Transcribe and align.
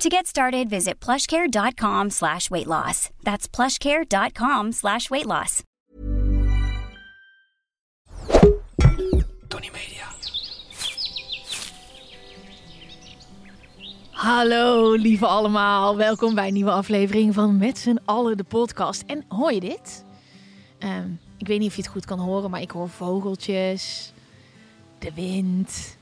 To 0.00 0.08
get 0.08 0.26
started, 0.26 0.70
visit 0.70 0.98
plushcare.com 0.98 2.08
slash 2.08 2.50
weight 2.50 2.66
loss. 2.66 3.10
That's 3.22 3.46
plushcare.com 3.46 4.72
slash 4.72 5.10
weight 5.10 5.26
loss. 5.26 5.62
Tony 9.48 9.70
Media. 9.70 10.06
Hallo 14.10 14.92
lieve 14.92 15.26
allemaal, 15.26 15.96
welkom 15.96 16.34
bij 16.34 16.46
een 16.46 16.54
nieuwe 16.54 16.70
aflevering 16.70 17.34
van 17.34 17.56
Met 17.56 17.78
z'n 17.78 17.98
allen 18.04 18.36
de 18.36 18.44
podcast. 18.44 19.02
En 19.06 19.24
hoor 19.28 19.52
je 19.52 19.60
dit? 19.60 20.04
Ehm, 20.78 21.08
ik 21.38 21.46
weet 21.46 21.58
niet 21.58 21.68
of 21.68 21.76
je 21.76 21.82
het 21.82 21.90
goed 21.90 22.04
kan 22.04 22.18
horen, 22.18 22.50
maar 22.50 22.60
ik 22.60 22.70
hoor 22.70 22.88
vogeltjes, 22.88 24.12
de 24.98 25.14
wind. 25.14 25.98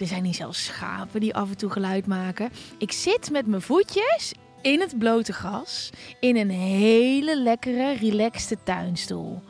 Er 0.00 0.06
zijn 0.06 0.24
hier 0.24 0.34
zelfs 0.34 0.64
schapen 0.64 1.20
die 1.20 1.34
af 1.34 1.48
en 1.48 1.56
toe 1.56 1.70
geluid 1.70 2.06
maken. 2.06 2.50
Ik 2.78 2.92
zit 2.92 3.30
met 3.30 3.46
mijn 3.46 3.62
voetjes 3.62 4.34
in 4.62 4.80
het 4.80 4.98
blote 4.98 5.32
gras 5.32 5.90
in 6.20 6.36
een 6.36 6.50
hele 6.50 7.38
lekkere, 7.38 7.92
relaxte 7.92 8.56
tuinstoel. 8.64 9.42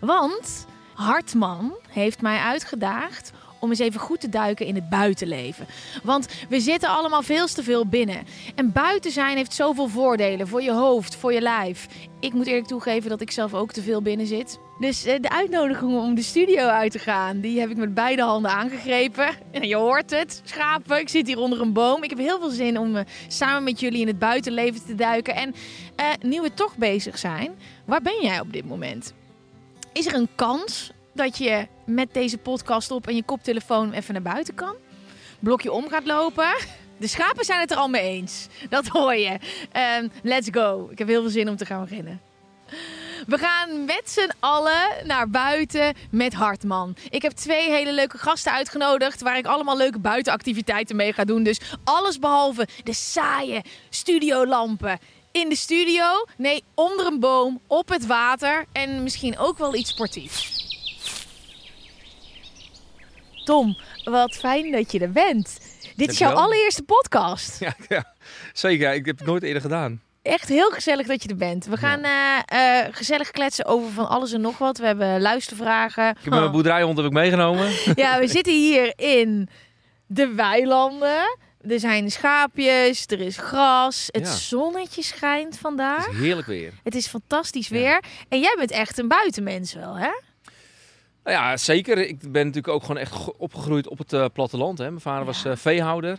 Want 0.00 0.66
Hartman 0.94 1.76
heeft 1.88 2.22
mij 2.22 2.38
uitgedaagd 2.38 3.32
om 3.62 3.70
eens 3.70 3.78
even 3.78 4.00
goed 4.00 4.20
te 4.20 4.28
duiken 4.28 4.66
in 4.66 4.74
het 4.74 4.88
buitenleven. 4.88 5.66
Want 6.02 6.28
we 6.48 6.60
zitten 6.60 6.88
allemaal 6.88 7.22
veel 7.22 7.46
te 7.46 7.62
veel 7.62 7.86
binnen. 7.86 8.22
En 8.54 8.72
buiten 8.72 9.10
zijn 9.10 9.36
heeft 9.36 9.54
zoveel 9.54 9.88
voordelen 9.88 10.48
voor 10.48 10.62
je 10.62 10.72
hoofd, 10.72 11.16
voor 11.16 11.32
je 11.32 11.40
lijf. 11.40 11.86
Ik 12.20 12.32
moet 12.32 12.46
eerlijk 12.46 12.66
toegeven 12.66 13.10
dat 13.10 13.20
ik 13.20 13.30
zelf 13.30 13.54
ook 13.54 13.72
te 13.72 13.82
veel 13.82 14.02
binnen 14.02 14.26
zit. 14.26 14.58
Dus 14.78 15.04
eh, 15.04 15.20
de 15.20 15.30
uitnodiging 15.30 15.92
om 15.92 16.14
de 16.14 16.22
studio 16.22 16.66
uit 16.66 16.92
te 16.92 16.98
gaan, 16.98 17.40
die 17.40 17.60
heb 17.60 17.70
ik 17.70 17.76
met 17.76 17.94
beide 17.94 18.22
handen 18.22 18.50
aangegrepen. 18.50 19.28
En 19.50 19.68
je 19.68 19.76
hoort 19.76 20.10
het, 20.10 20.42
schapen. 20.44 20.98
Ik 20.98 21.08
zit 21.08 21.26
hier 21.26 21.38
onder 21.38 21.60
een 21.60 21.72
boom. 21.72 22.02
Ik 22.02 22.10
heb 22.10 22.18
heel 22.18 22.40
veel 22.40 22.50
zin 22.50 22.78
om 22.78 22.96
eh, 22.96 23.04
samen 23.28 23.64
met 23.64 23.80
jullie 23.80 24.00
in 24.00 24.06
het 24.06 24.18
buitenleven 24.18 24.84
te 24.86 24.94
duiken. 24.94 25.34
En 25.34 25.54
eh, 25.96 26.06
nu 26.20 26.40
we 26.40 26.54
toch 26.54 26.76
bezig 26.76 27.18
zijn, 27.18 27.54
waar 27.84 28.02
ben 28.02 28.22
jij 28.22 28.40
op 28.40 28.52
dit 28.52 28.64
moment? 28.64 29.12
Is 29.92 30.06
er 30.06 30.14
een 30.14 30.28
kans 30.34 30.92
dat 31.14 31.38
je 31.38 31.66
met 31.84 32.14
deze 32.14 32.38
podcast 32.38 32.90
op 32.90 33.06
en 33.06 33.16
je 33.16 33.22
koptelefoon 33.22 33.92
even 33.92 34.12
naar 34.12 34.22
buiten 34.22 34.54
kan? 34.54 34.74
Blokje 35.38 35.72
om 35.72 35.88
gaat 35.88 36.06
lopen? 36.06 36.54
De 36.96 37.06
schapen 37.06 37.44
zijn 37.44 37.60
het 37.60 37.70
er 37.70 37.76
al 37.76 37.88
mee 37.88 38.02
eens. 38.02 38.46
Dat 38.68 38.86
hoor 38.86 39.14
je. 39.14 39.38
Ehm, 39.72 40.08
let's 40.22 40.48
go. 40.50 40.88
Ik 40.90 40.98
heb 40.98 41.08
heel 41.08 41.20
veel 41.20 41.30
zin 41.30 41.48
om 41.48 41.56
te 41.56 41.66
gaan 41.66 41.82
beginnen. 41.82 42.20
We 43.26 43.38
gaan 43.38 43.84
met 43.84 44.02
z'n 44.04 44.30
allen 44.40 44.88
naar 45.04 45.30
buiten 45.30 45.94
met 46.10 46.32
Hartman. 46.32 46.96
Ik 47.10 47.22
heb 47.22 47.32
twee 47.32 47.70
hele 47.70 47.92
leuke 47.92 48.18
gasten 48.18 48.52
uitgenodigd 48.52 49.20
waar 49.20 49.36
ik 49.36 49.46
allemaal 49.46 49.76
leuke 49.76 49.98
buitenactiviteiten 49.98 50.96
mee 50.96 51.12
ga 51.12 51.24
doen. 51.24 51.42
Dus 51.42 51.60
alles 51.84 52.18
behalve 52.18 52.68
de 52.84 52.94
saaie 52.94 53.62
studiolampen 53.90 54.98
in 55.32 55.48
de 55.48 55.56
studio. 55.56 56.04
Nee, 56.36 56.64
onder 56.74 57.06
een 57.06 57.20
boom, 57.20 57.60
op 57.66 57.88
het 57.88 58.06
water 58.06 58.64
en 58.72 59.02
misschien 59.02 59.38
ook 59.38 59.58
wel 59.58 59.74
iets 59.74 59.90
sportiefs. 59.90 60.61
Tom, 63.44 63.76
wat 64.04 64.34
fijn 64.34 64.70
dat 64.72 64.92
je 64.92 64.98
er 64.98 65.12
bent. 65.12 65.58
Dit 65.96 66.10
is 66.10 66.18
jouw 66.18 66.32
allereerste 66.32 66.82
podcast. 66.82 67.60
Ja, 67.60 67.74
ja, 67.88 68.14
zeker. 68.52 68.94
Ik 68.94 69.06
heb 69.06 69.18
het 69.18 69.26
nooit 69.26 69.42
eerder 69.42 69.62
gedaan. 69.62 70.00
Echt 70.22 70.48
heel 70.48 70.70
gezellig 70.70 71.06
dat 71.06 71.22
je 71.22 71.28
er 71.28 71.36
bent. 71.36 71.66
We 71.66 71.76
gaan 71.76 72.02
eh, 72.02 72.80
eh, 72.84 72.88
gezellig 72.94 73.30
kletsen 73.30 73.64
over 73.64 73.90
van 73.92 74.08
alles 74.08 74.32
en 74.32 74.40
nog 74.40 74.58
wat. 74.58 74.78
We 74.78 74.86
hebben 74.86 75.20
luistervragen. 75.20 76.08
Ik 76.10 76.16
heb 76.22 76.32
mijn 76.32 76.50
boerderijhond 76.50 76.96
heb 76.96 77.06
ik 77.06 77.12
meegenomen. 77.12 77.70
Ja, 77.94 78.18
we 78.18 78.26
zitten 78.28 78.52
hier 78.52 78.92
in 78.96 79.48
de 80.06 80.26
weilanden. 80.34 81.38
Er 81.68 81.80
zijn 81.80 82.10
schaapjes, 82.10 83.04
er 83.06 83.20
is 83.20 83.36
gras. 83.36 84.08
Het 84.10 84.26
Ja. 84.26 84.32
zonnetje 84.32 85.02
schijnt 85.02 85.58
vandaag. 85.58 86.04
Het 86.06 86.14
is 86.14 86.20
heerlijk 86.20 86.46
weer. 86.46 86.72
Het 86.82 86.94
is 86.94 87.06
fantastisch 87.06 87.68
weer. 87.68 88.02
En 88.28 88.40
jij 88.40 88.54
bent 88.58 88.70
echt 88.70 88.98
een 88.98 89.08
buitenmens 89.08 89.74
wel, 89.74 89.94
hè? 89.96 90.10
Nou 91.24 91.36
ja, 91.36 91.56
zeker. 91.56 91.98
Ik 91.98 92.18
ben 92.32 92.46
natuurlijk 92.46 92.74
ook 92.74 92.80
gewoon 92.82 92.96
echt 92.96 93.12
ge- 93.12 93.38
opgegroeid 93.38 93.88
op 93.88 93.98
het 93.98 94.12
eh, 94.12 94.24
platteland. 94.32 94.78
Hè. 94.78 94.84
Mijn 94.88 95.00
vader 95.00 95.24
was 95.24 95.44
eh, 95.44 95.56
veehouder. 95.56 96.18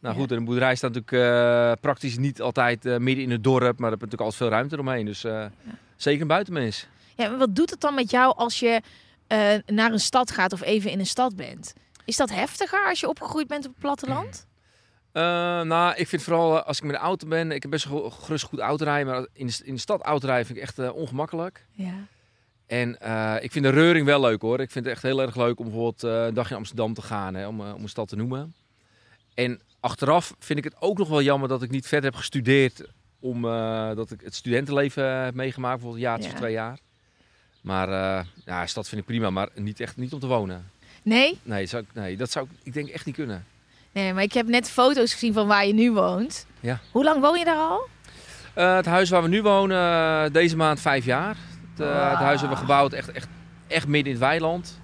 Nou 0.00 0.14
goed, 0.16 0.30
en 0.30 0.36
een 0.36 0.44
boerderij 0.44 0.74
staat 0.74 0.92
natuurlijk 0.94 1.34
eh, 1.34 1.72
praktisch 1.80 2.18
niet 2.18 2.40
altijd 2.40 2.84
midden 2.84 3.24
in 3.24 3.30
het 3.30 3.44
dorp. 3.44 3.60
Maar 3.78 3.92
er 3.92 3.98
heb 3.98 4.00
natuurlijk 4.00 4.20
altijd 4.20 4.36
veel 4.36 4.48
ruimte 4.48 4.74
eromheen. 4.74 5.04
Dus 5.06 5.24
zeker 5.96 6.20
een 6.20 6.26
buitenmens. 6.26 6.86
Ja, 7.16 7.28
maar 7.28 7.38
wat 7.38 7.54
doet 7.54 7.70
het 7.70 7.80
dan 7.80 7.94
met 7.94 8.10
jou 8.10 8.36
als 8.36 8.60
je 8.60 8.80
naar 9.66 9.92
een 9.92 10.00
stad 10.00 10.30
gaat 10.30 10.52
of 10.52 10.62
even 10.62 10.90
in 10.90 10.98
een 10.98 11.06
stad 11.06 11.36
bent? 11.36 11.72
Is 12.04 12.16
dat 12.16 12.30
heftiger 12.30 12.86
als 12.88 13.00
je 13.00 13.08
opgegroeid 13.08 13.46
bent 13.46 13.64
op 13.66 13.70
het 13.70 13.80
platteland? 13.80 14.46
Nou, 15.12 15.94
ik 15.96 16.08
vind 16.08 16.22
vooral 16.22 16.62
als 16.62 16.76
ik 16.78 16.82
met 16.84 16.92
de 16.94 17.00
auto 17.00 17.26
ben, 17.28 17.52
ik 17.52 17.62
heb 17.62 17.70
best 17.70 17.84
wel 17.88 18.10
gerust 18.10 18.44
goed 18.44 18.58
autorijden, 18.58 19.12
maar 19.12 19.26
in 19.32 19.46
de, 19.46 19.60
in 19.64 19.74
de 19.74 19.80
stad 19.80 20.00
autorijden 20.02 20.46
vind 20.46 20.58
ik 20.58 20.64
echt 20.64 20.90
ongemakkelijk. 20.92 21.66
Ja. 21.72 21.92
En 22.70 23.00
eh, 23.00 23.34
ik 23.40 23.52
vind 23.52 23.64
de 23.64 23.70
reuring 23.70 24.06
wel 24.06 24.20
leuk 24.20 24.40
hoor. 24.42 24.60
Ik 24.60 24.70
vind 24.70 24.84
het 24.84 24.94
echt 24.94 25.02
heel 25.02 25.20
erg 25.22 25.36
leuk 25.36 25.58
om 25.58 25.64
bijvoorbeeld 25.64 26.04
eh, 26.04 26.24
een 26.26 26.34
dagje 26.34 26.50
in 26.50 26.56
Amsterdam 26.56 26.94
te 26.94 27.02
gaan, 27.02 27.34
hè, 27.34 27.46
om, 27.46 27.60
eh, 27.60 27.74
om 27.74 27.82
een 27.82 27.88
stad 27.88 28.08
te 28.08 28.16
noemen. 28.16 28.54
En 29.34 29.60
achteraf 29.80 30.34
vind 30.38 30.58
ik 30.58 30.64
het 30.64 30.74
ook 30.80 30.98
nog 30.98 31.08
wel 31.08 31.22
jammer 31.22 31.48
dat 31.48 31.62
ik 31.62 31.70
niet 31.70 31.86
verder 31.86 32.10
heb 32.10 32.18
gestudeerd, 32.18 32.82
om, 33.20 33.44
eh, 33.44 33.94
dat 33.94 34.10
ik 34.10 34.20
het 34.24 34.34
studentenleven 34.34 35.04
heb 35.24 35.34
meegemaakt, 35.34 35.74
bijvoorbeeld 35.80 36.04
een 36.04 36.10
jaar 36.10 36.18
of 36.18 36.32
Ja. 36.32 36.38
twee 36.38 36.52
jaar. 36.52 36.78
Maar 37.60 37.88
ja, 38.44 38.66
stad 38.66 38.88
vind 38.88 39.00
ik 39.00 39.06
prima, 39.06 39.30
maar 39.30 39.48
niet 39.54 39.80
echt 39.80 39.96
niet 39.96 40.12
om 40.12 40.20
te 40.20 40.26
wonen. 40.26 40.70
Nee? 41.02 41.38
Nee, 41.42 41.66
zou 41.66 41.82
ik, 41.82 41.88
nee 41.94 42.16
dat 42.16 42.30
zou 42.30 42.46
ik, 42.50 42.50
ik 42.62 42.72
denk 42.72 42.88
echt 42.88 43.06
niet 43.06 43.14
kunnen. 43.14 43.44
Nee, 43.92 44.12
maar 44.14 44.22
ik 44.22 44.32
heb 44.32 44.46
net 44.46 44.70
foto's 44.70 45.12
gezien 45.12 45.32
van 45.32 45.46
waar 45.46 45.66
je 45.66 45.72
nu 45.74 45.92
woont. 45.92 46.46
Ja. 46.60 46.80
Hoe 46.92 47.04
lang 47.04 47.20
woon 47.20 47.38
je 47.38 47.44
daar 47.44 47.56
al? 47.56 47.88
Het 48.54 48.86
huis 48.86 49.10
waar 49.10 49.22
we 49.22 49.28
nu 49.28 49.42
wonen, 49.42 50.32
deze 50.32 50.56
maand 50.56 50.80
vijf 50.80 51.04
jaar. 51.04 51.36
Het, 51.80 51.96
eh, 51.96 52.10
het 52.10 52.18
huis 52.18 52.40
hebben 52.40 52.58
we 52.58 52.64
gebouwd 52.64 52.92
echt, 52.92 53.12
echt, 53.12 53.28
echt 53.66 53.86
midden 53.86 54.12
in 54.12 54.18
het 54.18 54.28
weiland. 54.28 54.80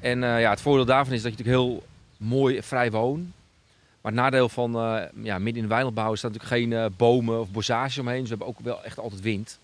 En 0.00 0.24
eh, 0.24 0.40
ja, 0.40 0.50
het 0.50 0.60
voordeel 0.60 0.84
daarvan 0.84 1.14
is 1.14 1.22
dat 1.22 1.32
je 1.32 1.38
natuurlijk 1.38 1.64
heel 1.66 1.86
mooi 2.16 2.62
vrij 2.62 2.90
woont. 2.90 3.28
Maar 4.00 4.12
het 4.12 4.20
nadeel 4.20 4.48
van 4.48 4.74
eh, 4.74 5.02
ja, 5.22 5.34
midden 5.36 5.54
in 5.54 5.62
het 5.62 5.68
weiland 5.68 5.94
bouwen 5.94 6.16
is 6.16 6.22
dat 6.22 6.32
natuurlijk 6.32 6.72
geen 6.72 6.94
bomen 6.96 7.40
of 7.40 7.50
bossages 7.50 7.98
omheen. 7.98 8.20
Dus 8.20 8.28
we 8.30 8.36
hebben 8.36 8.46
ook 8.46 8.60
wel 8.60 8.84
echt 8.84 8.98
altijd 8.98 9.20
wind. 9.20 9.58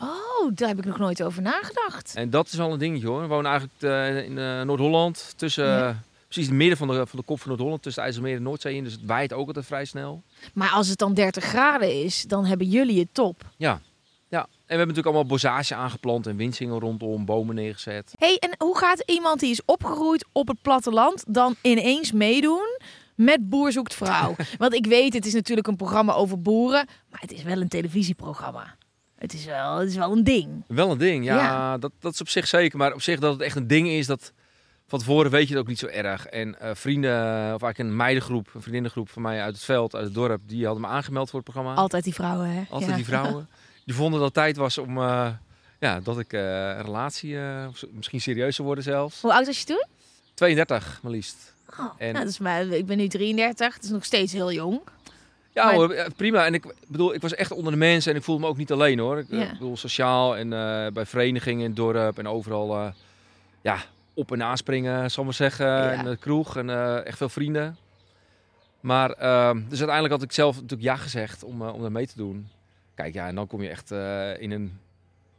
Oh, 0.00 0.50
daar 0.54 0.68
heb 0.68 0.78
ik 0.78 0.84
nog 0.84 0.98
nooit 0.98 1.22
over 1.22 1.42
nagedacht. 1.42 2.12
En 2.16 2.30
dat 2.30 2.46
is 2.46 2.54
wel 2.54 2.72
een 2.72 2.78
dingetje 2.78 3.06
hoor. 3.06 3.20
We 3.20 3.26
wonen 3.26 3.50
eigenlijk 3.50 4.26
in 4.26 4.34
Noord-Holland. 4.66 5.34
Tussen, 5.36 5.66
Ja. 5.66 6.02
precies 6.28 6.46
het 6.46 6.56
midden 6.56 6.76
van 6.78 6.88
de, 6.88 7.06
van 7.06 7.18
de 7.18 7.24
kop 7.24 7.38
van 7.40 7.48
Noord-Holland. 7.48 7.82
Tussen 7.82 8.02
IJsselmeer 8.02 8.36
en 8.36 8.42
Noordzee 8.42 8.74
in. 8.74 8.84
Dus 8.84 8.92
het 8.92 9.04
waait 9.06 9.32
ook 9.32 9.46
altijd 9.46 9.66
vrij 9.66 9.84
snel. 9.84 10.22
Maar 10.52 10.70
als 10.70 10.88
het 10.88 10.98
dan 10.98 11.14
30 11.14 11.44
graden 11.44 12.04
is, 12.04 12.22
dan 12.22 12.44
hebben 12.44 12.68
jullie 12.68 12.98
het 12.98 13.08
top. 13.12 13.44
Ja. 13.56 13.80
We 14.72 14.78
hebben 14.78 14.94
natuurlijk 14.96 15.06
allemaal 15.06 15.26
bossages 15.38 15.72
aangeplant 15.72 16.26
en 16.26 16.36
windsingel 16.36 16.78
rondom, 16.80 17.24
bomen 17.24 17.54
neergezet. 17.54 18.12
hey, 18.18 18.36
en 18.38 18.54
hoe 18.58 18.78
gaat 18.78 19.02
iemand 19.06 19.40
die 19.40 19.50
is 19.50 19.64
opgegroeid 19.64 20.26
op 20.32 20.48
het 20.48 20.62
platteland 20.62 21.24
dan 21.28 21.54
ineens 21.62 22.12
meedoen 22.12 22.78
met 23.14 23.48
Boer 23.48 23.72
zoekt 23.72 23.94
vrouw? 23.94 24.34
Want 24.58 24.74
ik 24.74 24.86
weet, 24.86 25.12
het 25.14 25.26
is 25.26 25.32
natuurlijk 25.34 25.66
een 25.66 25.76
programma 25.76 26.12
over 26.12 26.40
boeren, 26.40 26.86
maar 27.10 27.20
het 27.20 27.32
is 27.32 27.42
wel 27.42 27.60
een 27.60 27.68
televisieprogramma. 27.68 28.74
Het 29.18 29.32
is 29.32 29.44
wel, 29.44 29.76
het 29.78 29.88
is 29.88 29.96
wel 29.96 30.12
een 30.12 30.24
ding. 30.24 30.64
Wel 30.66 30.90
een 30.90 30.98
ding, 30.98 31.24
ja. 31.24 31.36
Ja. 31.36 31.78
Dat, 31.78 31.92
dat 31.98 32.12
is 32.12 32.20
op 32.20 32.28
zich 32.28 32.46
zeker. 32.46 32.78
Maar 32.78 32.92
op 32.92 33.02
zich 33.02 33.18
dat 33.20 33.32
het 33.32 33.42
echt 33.42 33.56
een 33.56 33.66
ding 33.66 33.88
is, 33.88 34.06
dat 34.06 34.32
van 34.86 34.98
tevoren 34.98 35.30
weet 35.30 35.48
je 35.48 35.52
het 35.54 35.62
ook 35.62 35.68
niet 35.68 35.78
zo 35.78 35.86
erg. 35.86 36.26
En 36.26 36.60
eh, 36.60 36.70
vrienden, 36.74 37.10
of 37.54 37.62
eigenlijk 37.62 37.78
een 37.78 37.96
meidengroep, 37.96 38.50
een 38.54 38.60
vriendinnengroep 38.60 39.08
van 39.10 39.22
mij 39.22 39.42
uit 39.42 39.54
het 39.54 39.64
veld, 39.64 39.94
uit 39.94 40.04
het 40.04 40.14
dorp, 40.14 40.40
die 40.46 40.64
hadden 40.64 40.82
me 40.82 40.88
aangemeld 40.88 41.30
voor 41.30 41.40
het 41.40 41.50
programma. 41.52 41.74
Altijd 41.80 42.04
die 42.04 42.14
vrouwen, 42.14 42.48
hè? 42.50 42.62
Altijd 42.70 42.90
Ja. 42.90 42.96
die 42.96 43.04
vrouwen. 43.04 43.48
Die 43.84 43.94
vonden 43.94 44.18
dat 44.18 44.24
het 44.28 44.34
tijd 44.34 44.56
was 44.56 44.78
om, 44.78 44.98
eh, 44.98 45.28
ja, 45.80 46.00
dat 46.00 46.18
ik 46.18 46.32
eh, 46.32 46.40
een 46.68 46.82
relatie, 46.82 47.38
eh, 47.38 47.66
misschien 47.92 48.20
serieus 48.20 48.54
zou 48.54 48.66
worden 48.66 48.84
zelfs. 48.84 49.20
Hoe 49.20 49.32
oud 49.32 49.46
was 49.46 49.58
je 49.58 49.64
toen? 49.64 49.84
32 50.34 50.98
maar 51.02 51.12
liefst. 51.12 51.54
Oh, 51.80 51.86
En- 51.98 52.12
nou, 52.12 52.24
dat 52.24 52.32
is 52.32 52.38
maar, 52.38 52.62
ik 52.66 52.86
ben 52.86 52.96
nu 52.96 53.08
33, 53.08 53.74
dat 53.74 53.84
is 53.84 53.90
nog 53.90 54.04
steeds 54.04 54.32
heel 54.32 54.52
jong. 54.52 54.80
Ja 55.54 55.64
Maar- 55.64 55.74
hoor, 55.74 56.06
prima. 56.16 56.46
En 56.46 56.54
ik 56.54 56.74
bedoel, 56.88 57.14
ik 57.14 57.20
was 57.20 57.34
echt 57.34 57.50
onder 57.50 57.72
de 57.72 57.78
mensen 57.78 58.10
en 58.12 58.18
ik 58.18 58.24
voelde 58.24 58.40
me 58.42 58.48
ook 58.48 58.56
niet 58.56 58.72
alleen 58.72 58.98
hoor. 58.98 59.18
Ik 59.18 59.26
Ja. 59.28 59.52
bedoel, 59.52 59.76
sociaal 59.76 60.36
en 60.36 60.48
bij 60.94 61.06
verenigingen 61.06 61.60
in 61.60 61.66
het 61.66 61.76
dorp 61.76 62.18
en 62.18 62.28
overal 62.28 62.92
ja, 63.62 63.78
op 64.14 64.32
en 64.32 64.42
aanspringen, 64.42 65.10
zal 65.10 65.22
ik 65.22 65.28
maar 65.28 65.38
zeggen. 65.38 65.66
Ja. 65.66 65.90
En 65.92 66.04
de 66.04 66.16
kroeg 66.16 66.56
en 66.56 66.70
echt 67.06 67.16
veel 67.16 67.28
vrienden. 67.28 67.76
Maar 68.80 69.10
ehm, 69.10 69.56
dus 69.68 69.78
uiteindelijk 69.78 70.14
had 70.14 70.22
ik 70.22 70.32
zelf 70.32 70.54
natuurlijk 70.54 70.82
ja 70.82 70.96
gezegd 70.96 71.44
om, 71.44 71.62
om 71.62 71.80
daar 71.80 71.92
mee 71.92 72.06
te 72.06 72.16
doen. 72.16 72.48
Kijk, 72.94 73.14
ja, 73.14 73.26
en 73.28 73.34
dan 73.34 73.46
kom 73.46 73.62
je 73.62 73.68
echt 73.68 73.90
eh, 73.90 74.40
in 74.40 74.50
een 74.50 74.80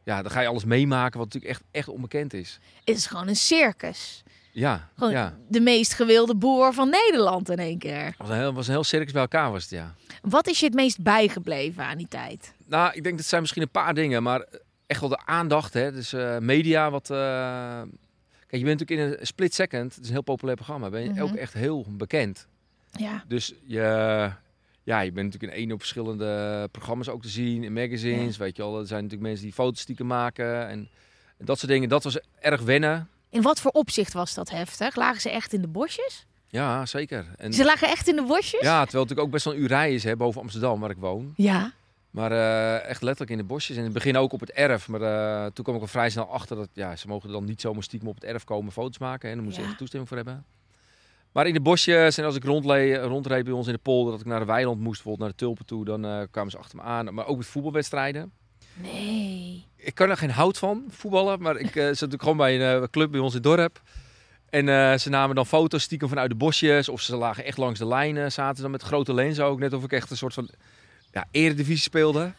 ja, 0.06 0.22
dan 0.22 0.32
ga 0.32 0.40
je 0.42 0.48
alles 0.48 0.66
meemaken 0.66 1.20
wat 1.20 1.34
natuurlijk 1.34 1.54
echt, 1.54 1.64
echt 1.72 1.88
onbekend 1.88 2.34
is. 2.34 2.60
Het 2.84 2.98
is 2.98 3.06
gewoon 3.06 3.28
een 3.28 3.36
circus. 3.36 4.24
Ja, 4.52 4.90
Gewoon 4.98 5.12
ja. 5.14 5.38
de 5.48 5.60
meest 5.60 5.94
gewilde 5.94 6.36
boer 6.36 6.74
van 6.74 6.90
Nederland 6.90 7.50
in 7.50 7.58
één 7.58 7.78
keer. 7.78 8.06
Het 8.06 8.16
was 8.18 8.30
een 8.30 8.36
heel, 8.36 8.54
was 8.54 8.68
een 8.68 8.74
heel 8.74 8.84
circus 8.84 9.12
bij 9.12 9.22
elkaar 9.22 9.52
was 9.52 9.62
het, 9.62 9.72
ja. 9.72 9.94
Wat 10.22 10.48
is 10.48 10.60
je 10.60 10.66
het 10.66 10.74
meest 10.76 11.02
bijgebleven 11.02 11.84
aan 11.84 11.98
die 11.98 12.08
tijd? 12.08 12.54
Nou, 12.66 12.94
ik 12.94 13.04
denk 13.04 13.18
dat 13.18 13.26
zijn 13.26 13.42
misschien 13.42 13.62
een 13.62 13.70
paar 13.72 13.94
dingen, 13.94 14.24
maar 14.24 14.46
echt 14.88 15.00
wel 15.00 15.10
de 15.10 15.26
aandacht, 15.26 15.74
hè. 15.74 15.92
Dus 15.92 16.14
eh, 16.14 16.38
media, 16.38 16.90
wat... 16.92 17.10
eh, 17.10 17.18
Kijk, 18.48 18.62
je 18.66 18.70
bent 18.70 18.80
natuurlijk 18.80 19.12
in 19.14 19.20
een 19.20 19.26
split 19.28 19.54
second, 19.54 19.92
het 19.94 20.02
is 20.04 20.08
een 20.08 20.14
heel 20.14 20.24
populair 20.24 20.56
programma, 20.58 20.90
ben 20.90 21.04
je 21.04 21.10
Mhm. 21.10 21.22
ook 21.22 21.34
echt 21.36 21.54
heel 21.54 21.86
bekend. 21.90 22.48
Ja. 22.92 23.24
Dus 23.28 23.54
je, 23.66 24.32
ja, 24.84 25.00
je 25.00 25.12
bent 25.12 25.26
natuurlijk 25.26 25.54
in 25.54 25.60
één 25.60 25.72
op 25.72 25.80
verschillende 25.80 26.68
programma's 26.72 27.08
ook 27.10 27.22
te 27.22 27.28
zien, 27.30 27.64
in 27.64 27.74
magazines, 27.74 28.38
weet 28.38 28.56
je 28.56 28.62
wel. 28.64 28.80
Er 28.80 28.88
zijn 28.88 29.02
natuurlijk 29.04 29.28
mensen 29.30 29.46
die 29.46 29.54
foto's 29.56 29.80
stiekem 29.82 30.08
maken 30.08 30.68
en, 30.68 30.90
en 31.38 31.46
dat 31.46 31.60
soort 31.60 31.72
dingen. 31.72 31.90
Dat 31.90 32.04
was 32.04 32.20
erg 32.40 32.62
wennen. 32.62 33.08
In 33.30 33.42
wat 33.42 33.60
voor 33.62 33.72
opzicht 33.72 34.14
was 34.14 34.34
dat 34.34 34.50
heftig? 34.50 34.96
Lagen 34.96 35.22
ze 35.22 35.30
echt 35.30 35.54
in 35.54 35.62
de 35.62 35.68
bosjes? 35.68 36.26
Ja, 36.48 36.86
zeker. 36.86 37.26
En, 37.38 37.54
Ze 37.54 37.64
lagen 37.66 37.88
echt 37.88 38.08
in 38.08 38.16
de 38.16 38.24
bosjes? 38.24 38.62
ja, 38.62 38.84
terwijl 38.84 38.84
het 38.84 38.92
natuurlijk 38.94 39.20
ook 39.20 39.32
best 39.32 39.46
wel 39.46 39.54
een 39.54 39.60
uur 39.62 39.68
rijden 39.68 39.96
is 39.96 40.04
hè, 40.04 40.16
boven 40.16 40.42
Amsterdam, 40.42 40.80
waar 40.80 40.90
ik 40.90 40.98
woon. 40.98 41.34
Ja. 41.36 41.72
Maar 42.10 42.32
eh, 42.32 42.90
echt 42.90 43.02
letterlijk 43.02 43.32
in 43.32 43.38
de 43.38 43.44
bosjes. 43.44 43.78
In 43.78 43.84
het 43.84 43.94
begin 43.94 44.18
ook 44.18 44.34
op 44.34 44.40
het 44.40 44.52
erf. 44.52 44.88
Maar 44.88 45.02
eh, 45.02 45.52
toen 45.52 45.64
kwam 45.64 45.76
ik 45.76 45.82
al 45.82 45.88
vrij 45.88 46.10
snel 46.10 46.30
achter 46.30 46.56
dat 46.58 46.70
ja, 46.74 46.96
ze 46.96 47.08
mogen 47.08 47.32
dan 47.32 47.46
niet 47.46 47.62
zomaar 47.62 47.84
stiekem 47.84 48.08
op 48.08 48.16
het 48.16 48.24
erf 48.24 48.44
komen 48.44 48.72
foto's 48.72 48.98
maken. 48.98 49.30
En 49.30 49.36
daar 49.36 49.44
moeten 49.44 49.62
Ja. 49.62 49.66
ze 49.66 49.72
echt 49.72 49.80
toestemming 49.80 50.10
voor 50.12 50.18
hebben. 50.24 50.46
Maar 51.34 51.48
in 51.48 51.54
de 51.54 51.62
bosjes 51.62 52.18
en 52.18 52.26
als 52.26 52.36
ik 52.36 52.44
rondreed 52.44 53.44
bij 53.44 53.54
ons 53.54 53.68
in 53.68 53.74
de 53.74 53.80
polder, 53.80 54.12
dat 54.12 54.22
ik 54.22 54.28
naar 54.28 54.40
de 54.40 54.46
weiland 54.46 54.80
moest, 54.80 55.04
bijvoorbeeld 55.04 55.20
naar 55.20 55.30
de 55.30 55.46
tulpen 55.46 55.66
toe, 55.66 55.86
dan 55.86 56.06
eh, 56.06 56.22
kwamen 56.32 56.52
ze 56.52 56.58
achter 56.58 56.78
me 56.78 56.84
aan. 56.84 57.14
Maar 57.14 57.26
ook 57.26 57.38
met 57.38 57.46
voetbalwedstrijden. 57.46 58.32
Nee. 58.74 59.66
Ik 59.76 59.96
kan 59.96 60.10
er 60.10 60.18
geen 60.18 60.32
hout 60.32 60.58
van, 60.58 60.84
voetballen. 60.90 61.42
Maar 61.42 61.58
ik 61.58 61.76
eh, 61.76 61.84
zat 61.84 61.90
natuurlijk 61.90 62.22
gewoon 62.22 62.38
bij 62.38 62.56
een 62.56 62.82
eh, 62.82 62.88
club 62.90 63.12
bij 63.12 63.20
ons 63.20 63.36
in 63.36 63.42
het 63.42 63.58
dorp. 63.58 63.82
En 64.50 65.00
ze 65.00 65.10
namen 65.10 65.36
dan 65.36 65.46
foto's 65.46 65.84
stiekem 65.84 66.08
vanuit 66.08 66.30
de 66.30 66.36
bosjes. 66.36 66.90
Of 66.90 67.02
ze 67.02 67.16
lagen 67.16 67.44
echt 67.44 67.58
langs 67.58 67.80
de 67.80 67.88
lijnen. 67.88 68.32
Zaten 68.32 68.62
dan 68.62 68.72
met 68.72 68.82
grote 68.82 69.14
lenzen 69.14 69.46
ook. 69.46 69.60
Net 69.60 69.74
of 69.74 69.84
ik 69.84 69.92
echt 69.92 70.12
een 70.12 70.18
soort 70.18 70.34
van 70.34 70.50
ja, 71.12 71.26
eredivisie 71.32 71.82
speelde. 71.82 72.34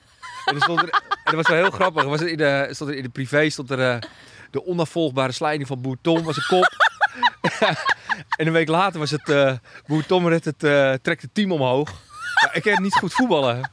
En, 0.44 0.55
er 0.55 0.62
stond 0.62 0.82
er, 0.82 0.88
en 0.88 1.00
dat 1.25 1.35
was 1.35 1.49
wel 1.49 1.56
heel 1.56 1.70
grappig. 1.70 2.05
Was 2.05 2.20
er 2.20 2.29
in, 2.29 2.37
de, 2.37 2.69
stond 2.70 2.91
er 2.91 2.96
in 2.96 3.02
de 3.02 3.08
privé 3.08 3.50
stond 3.50 3.70
er 3.70 4.08
de 4.50 4.67
onafvolgbare 4.67 5.32
slijding 5.32 5.67
van 5.67 5.81
Boer 5.81 5.96
Tom 6.00 6.23
was 6.23 6.37
een 6.37 6.46
kop. 6.46 6.83
en 8.38 8.46
een 8.46 8.52
week 8.52 8.69
later 8.69 8.99
was 9.00 9.11
het 9.11 9.29
eh 9.29 9.52
Boer 9.87 10.06
Tom 10.06 10.29
redt 10.29 10.44
het, 10.44 10.64
eh, 10.64 10.93
trekt 11.02 11.23
het 11.23 11.35
team 11.35 11.52
omhoog. 11.52 11.91
Maar 12.44 12.56
ik 12.56 12.62
kan 12.62 12.82
niet 12.82 12.94
goed 12.94 13.12
voetballen. 13.14 13.70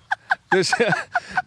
Dus 0.50 0.72
eh, 0.74 0.92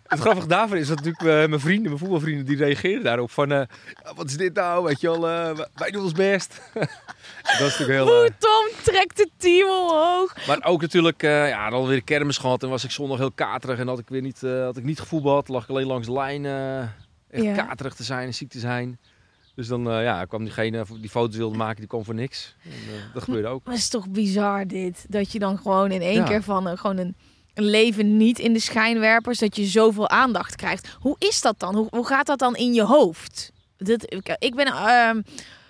het 0.07 0.21
grappige 0.21 0.47
daarvan 0.47 0.77
is 0.77 0.89
dat 0.89 0.97
natuurlijk 1.03 1.49
mijn 1.49 1.61
vrienden, 1.61 1.85
mijn 1.85 1.99
voetbalvrienden, 1.99 2.45
die 2.47 2.57
reageerden 2.57 3.05
daarop 3.05 3.31
van... 3.31 3.53
eh, 3.53 3.59
"Ja, 4.05 4.15
wat 4.15 4.27
is 4.29 4.37
dit 4.37 4.55
nou? 4.55 4.85
Weet 4.85 5.01
je 5.01 5.07
wel, 5.11 5.29
eh, 5.29 5.59
wij 5.75 5.91
doen 5.91 6.03
ons 6.03 6.13
best. 6.13 6.61
dat 6.75 6.89
is 7.43 7.59
natuurlijk 7.79 7.89
heel... 7.91 8.09
Oeh, 8.21 8.29
Tom 8.39 8.67
trekt 8.83 9.19
het 9.19 9.31
team 9.37 9.69
omhoog. 9.71 10.47
maar 10.47 10.65
ook 10.65 10.81
natuurlijk, 10.81 11.23
eh 11.23 11.49
ja, 11.49 11.71
dan 11.71 11.87
weer 11.87 12.03
kermis 12.05 12.39
gehad 12.39 12.63
en 12.63 12.69
was 12.69 12.85
ik 12.85 12.91
zondag 12.91 13.19
heel 13.19 13.33
katerig 13.33 13.79
en 13.79 13.89
had 13.89 13.99
ik 13.99 14.09
weer 14.09 14.23
niet, 14.23 14.43
eh, 14.43 14.63
had 14.65 14.77
ik 14.77 14.85
niet 14.85 15.01
gevoetbald. 15.01 15.49
Lag 15.49 15.63
ik 15.63 15.69
alleen 15.71 15.87
langs 15.87 16.07
de 16.07 16.13
lijn 16.13 16.47
eh, 16.47 16.79
echt 17.31 17.45
Ja. 17.57 17.65
katerig 17.67 17.95
te 17.95 18.03
zijn 18.03 18.27
en 18.27 18.35
ziek 18.35 18.51
te 18.51 18.59
zijn. 18.59 18.99
Dus 19.55 19.67
dan 19.69 19.91
eh, 19.91 20.03
ja, 20.03 20.25
kwam 20.25 20.45
diegene 20.45 20.85
die 21.01 21.11
foto's 21.11 21.37
wilde 21.37 21.57
maken, 21.57 21.77
die 21.79 21.87
kwam 21.87 22.05
voor 22.05 22.15
niks. 22.15 22.55
En, 22.65 22.71
eh, 22.71 23.15
dat 23.15 23.23
gebeurde 23.23 23.49
ook. 23.49 23.65
Maar 23.65 23.75
het 23.75 23.83
is 23.83 23.89
toch 23.89 24.09
bizar 24.09 24.67
dit. 24.67 25.05
Dat 25.09 25.33
je 25.33 25.39
dan 25.39 25.59
gewoon 25.59 25.91
in 25.91 26.01
één 26.03 26.15
Ja. 26.15 26.25
keer 26.25 26.43
van 26.43 26.67
een, 26.67 26.79
gewoon 26.79 26.97
een, 26.99 27.17
een 27.55 27.65
leven 27.65 28.17
niet 28.17 28.39
in 28.39 28.53
de 28.53 28.59
schijnwerpers, 28.59 29.39
dat 29.39 29.57
je 29.57 29.65
zoveel 29.65 30.09
aandacht 30.09 30.57
krijgt. 30.57 30.89
Hoe 31.01 31.17
is 31.19 31.41
dat 31.41 31.59
dan? 31.59 31.75
Hoe, 31.75 31.87
hoe 31.91 32.07
gaat 32.07 32.27
dat 32.27 32.39
dan 32.39 32.57
in 32.57 32.75
je 32.75 32.83
hoofd? 32.83 33.53
Dit, 33.77 34.13
ik, 34.15 34.37
ik 34.39 34.55
ben... 34.55 34.67
ehm, 34.67 35.21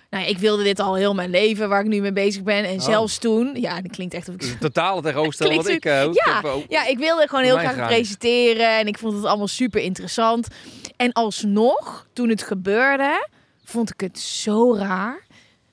nou 0.09 0.25
ik 0.27 0.37
wilde 0.37 0.63
dit 0.63 0.79
al 0.79 0.95
heel 0.95 1.13
mijn 1.13 1.29
leven, 1.29 1.69
waar 1.69 1.81
ik 1.81 1.87
nu 1.87 2.01
mee 2.01 2.13
bezig 2.13 2.43
ben. 2.43 2.63
En 2.65 2.75
Oh. 2.75 2.81
zelfs 2.85 3.17
toen... 3.17 3.55
Ja, 3.61 3.81
dat 3.81 3.91
klinkt 3.91 4.13
echt 4.13 4.29
of 4.29 4.35
ik 4.35 4.55
totale 4.59 5.01
tegenoverstelling 5.01 5.55
wat 5.63 5.67
ik... 5.67 5.85
eh, 5.85 5.91
Ja, 6.13 6.41
heb, 6.41 6.65
Ja, 6.69 6.85
ik 6.87 6.97
wilde 6.97 7.27
gewoon 7.27 7.43
heel 7.43 7.57
graag 7.57 7.87
presenteren 7.87 8.77
en 8.79 8.87
ik 8.87 8.97
vond 8.97 9.13
het 9.13 9.25
allemaal 9.25 9.47
super 9.47 9.81
interessant. 9.81 10.47
En 10.95 11.11
alsnog, 11.11 12.07
toen 12.13 12.29
het 12.29 12.43
gebeurde, 12.43 13.27
vond 13.65 13.89
ik 13.89 13.99
het 13.99 14.19
zo 14.19 14.75
raar. 14.75 15.23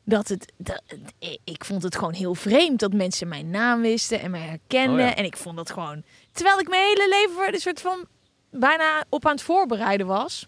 Dat 0.04 0.28
het, 0.28 0.52
dat, 0.56 0.82
ik 1.44 1.64
vond 1.64 1.82
het 1.82 1.96
gewoon 1.96 2.12
heel 2.12 2.34
vreemd 2.34 2.80
dat 2.80 2.92
mensen 2.92 3.28
mijn 3.28 3.50
naam 3.50 3.80
wisten 3.80 4.20
en 4.20 4.30
mij 4.30 4.40
herkenden. 4.40 5.04
Oh 5.04 5.10
ja. 5.10 5.14
En 5.14 5.24
ik 5.24 5.36
vond 5.36 5.56
dat 5.56 5.70
gewoon, 5.70 6.02
terwijl 6.32 6.58
ik 6.58 6.68
mijn 6.68 6.82
hele 6.82 7.08
leven 7.08 7.34
voor 7.34 7.46
een 7.46 7.60
soort 7.60 7.80
van 7.80 8.06
bijna 8.50 9.04
op 9.08 9.26
aan 9.26 9.32
het 9.32 9.42
voorbereiden 9.42 10.06
was. 10.06 10.46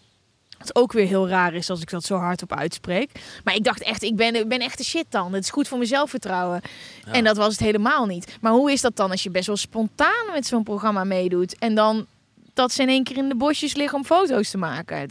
Wat 0.59 0.77
ook 0.77 0.93
weer 0.93 1.07
heel 1.07 1.29
raar 1.29 1.55
is 1.55 1.71
als 1.71 1.81
ik 1.81 1.91
dat 1.91 2.05
zo 2.05 2.17
hard 2.17 2.43
op 2.43 2.53
uitspreek. 2.53 3.11
Maar 3.45 3.55
ik 3.55 3.65
dacht 3.65 3.83
echt, 3.83 4.03
ik 4.03 4.17
ben, 4.17 4.35
ik 4.35 4.49
ben 4.49 4.61
echt 4.61 4.79
de 4.79 4.85
shit 4.85 5.07
dan. 5.09 5.33
Het 5.33 5.45
is 5.45 5.51
goed 5.51 5.69
voor 5.69 5.79
mijn 5.79 5.89
zelfvertrouwen. 5.89 6.61
Ja. 7.05 7.13
En 7.13 7.25
dat 7.25 7.37
was 7.37 7.53
het 7.53 7.61
helemaal 7.61 8.07
niet. 8.07 8.37
Maar 8.41 8.53
hoe 8.53 8.73
is 8.73 8.81
dat 8.81 8.97
dan 8.97 9.11
als 9.11 9.23
je 9.23 9.31
best 9.31 9.47
wel 9.47 9.57
spontaan 9.57 10.27
met 10.33 10.47
zo'n 10.47 10.63
programma 10.63 11.05
meedoet 11.05 11.59
en 11.59 11.75
dan 11.75 12.07
dat 12.55 12.73
ze 12.73 12.83
in 12.83 12.89
één 12.89 13.05
keer 13.05 13.17
in 13.17 13.29
de 13.29 13.35
bosjes 13.35 13.75
liggen 13.75 13.99
om 13.99 14.05
foto's 14.05 14.51
te 14.51 14.59
maken? 14.59 15.11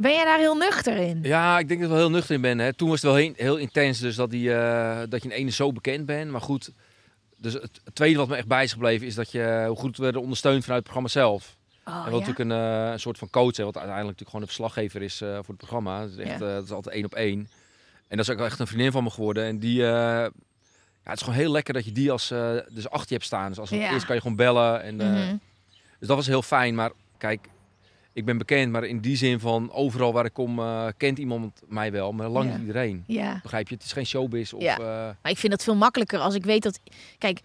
Ben 0.00 0.12
jij 0.12 0.24
daar 0.24 0.38
heel 0.38 0.54
nuchter 0.54 0.96
in? 0.96 1.18
Ja, 1.22 1.58
ik 1.58 1.68
denk 1.68 1.80
dat 1.80 1.88
ik 1.88 1.94
wel 1.96 2.04
heel 2.06 2.14
nuchter 2.16 2.34
in 2.34 2.40
ben. 2.40 2.58
Hè. 2.58 2.72
Toen 2.72 2.88
was 2.88 3.02
het 3.02 3.10
wel 3.10 3.20
heel, 3.20 3.32
heel 3.36 3.56
intens, 3.56 3.98
dus 3.98 4.16
dat, 4.16 4.30
die, 4.30 4.54
eh, 4.54 5.00
dat 5.08 5.22
je 5.22 5.28
in 5.28 5.34
ene 5.34 5.50
zo 5.50 5.72
bekend 5.72 6.06
bent. 6.06 6.30
Maar 6.30 6.40
goed, 6.40 6.70
dus 7.36 7.52
het, 7.52 7.80
tweede 7.92 8.18
wat 8.18 8.28
me 8.28 8.36
echt 8.36 8.46
bij 8.46 8.64
is 8.64 8.72
gebleven 8.72 9.06
is 9.06 9.14
dat 9.14 9.30
je 9.32 9.64
hoe 9.68 9.76
goed 9.76 9.96
we 9.96 10.02
werden 10.02 10.20
ondersteund 10.22 10.62
vanuit 10.64 10.84
het 10.86 10.92
programma 10.92 11.08
zelf. 11.08 11.56
Oh, 11.84 11.94
en 11.94 12.02
wat 12.12 12.20
ja? 12.20 12.26
natuurlijk 12.26 12.38
een, 12.38 12.84
eh, 12.86 12.92
een 12.92 13.00
soort 13.00 13.18
van 13.18 13.30
coach, 13.30 13.56
hè, 13.56 13.64
wat 13.64 13.76
uiteindelijk 13.76 14.18
natuurlijk 14.18 14.28
gewoon 14.30 14.40
een 14.42 14.46
verslaggever 14.46 15.02
is 15.02 15.20
eh, 15.20 15.28
voor 15.34 15.44
het 15.46 15.56
programma. 15.56 16.00
Het 16.00 16.10
is, 16.10 16.16
echt, 16.16 16.40
Ja. 16.40 16.46
eh, 16.48 16.54
het 16.54 16.64
is 16.64 16.70
altijd 16.70 16.94
één 16.94 17.04
op 17.04 17.14
één. 17.14 17.38
En 18.08 18.16
dat 18.16 18.28
is 18.28 18.34
ook 18.34 18.40
echt 18.40 18.58
een 18.58 18.66
vriendin 18.66 18.92
van 18.92 19.04
me 19.04 19.10
geworden. 19.10 19.44
En 19.44 19.58
die, 19.58 19.82
eh, 19.82 19.88
ja, 19.88 20.30
het 21.10 21.16
is 21.18 21.22
gewoon 21.22 21.38
heel 21.38 21.50
lekker 21.52 21.74
dat 21.74 21.84
je 21.84 21.92
die 21.92 22.10
als, 22.10 22.30
eh, 22.30 22.50
dus 22.68 22.88
achter 22.90 23.08
je 23.08 23.14
hebt 23.14 23.24
staan. 23.24 23.48
Dus 23.48 23.58
als 23.58 23.70
het 23.70 23.80
Ja. 23.80 23.92
eerst 23.92 24.06
kan 24.06 24.14
je 24.14 24.20
gewoon 24.20 24.36
bellen. 24.36 24.82
En, 24.82 25.00
eh, 25.00 25.06
Mhm. 25.08 25.36
Dus 25.98 26.08
dat 26.08 26.16
was 26.16 26.26
heel 26.26 26.42
fijn. 26.42 26.74
Maar 26.74 26.90
kijk, 27.18 27.48
ik 28.12 28.24
ben 28.24 28.38
bekend, 28.38 28.72
maar 28.72 28.84
in 28.84 29.00
die 29.00 29.16
zin 29.16 29.40
van 29.40 29.72
overal 29.72 30.12
waar 30.12 30.24
ik 30.24 30.32
kom, 30.32 30.58
eh, 30.58 30.86
kent 30.96 31.18
iemand 31.18 31.60
mij 31.68 31.92
wel, 31.92 32.12
maar 32.12 32.28
lang 32.28 32.46
Ja. 32.46 32.50
niet 32.56 32.60
iedereen. 32.66 33.04
Ja. 33.06 33.38
Begrijp 33.42 33.68
je? 33.68 33.74
Het 33.74 33.84
is 33.84 33.92
geen 33.92 34.06
showbiz. 34.06 34.52
Of, 34.52 34.62
Ja. 34.62 34.72
eh, 34.78 34.84
Maar 35.22 35.30
ik 35.32 35.38
vind 35.38 35.52
dat 35.52 35.62
veel 35.64 35.76
makkelijker 35.76 36.18
als 36.18 36.34
ik 36.34 36.44
weet 36.44 36.62
dat. 36.62 36.80
Kijk, 37.18 37.40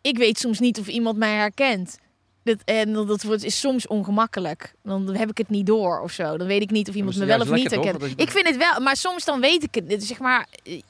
ik 0.00 0.16
weet 0.18 0.38
soms 0.38 0.58
niet 0.58 0.78
of 0.80 0.86
iemand 0.88 1.16
mij 1.18 1.34
herkent. 1.34 1.98
Dat, 2.42 2.56
en 2.64 2.92
dat, 2.92 3.22
wordt, 3.22 3.44
is 3.44 3.60
soms 3.60 3.86
ongemakkelijk. 3.86 4.74
Dan 4.82 5.14
heb 5.14 5.30
ik 5.30 5.38
het 5.38 5.48
niet 5.48 5.66
door 5.66 6.00
of 6.00 6.12
zo. 6.12 6.36
Dan 6.36 6.46
weet 6.46 6.62
ik 6.62 6.70
niet 6.70 6.88
of 6.88 6.94
iemand 6.94 7.16
me 7.16 7.24
wel 7.24 7.40
of 7.40 7.50
niet 7.50 7.70
herkent. 7.70 8.00
je- 8.02 8.12
Ik 8.16 8.30
vind 8.30 8.46
het 8.46 8.56
wel, 8.56 8.80
maar 8.80 8.96
soms 8.96 9.24
dan 9.24 9.40
weet 9.40 9.62
ik 9.62 9.74
het. 9.88 10.04
Zeg 10.04 10.18
maar, 10.18 10.46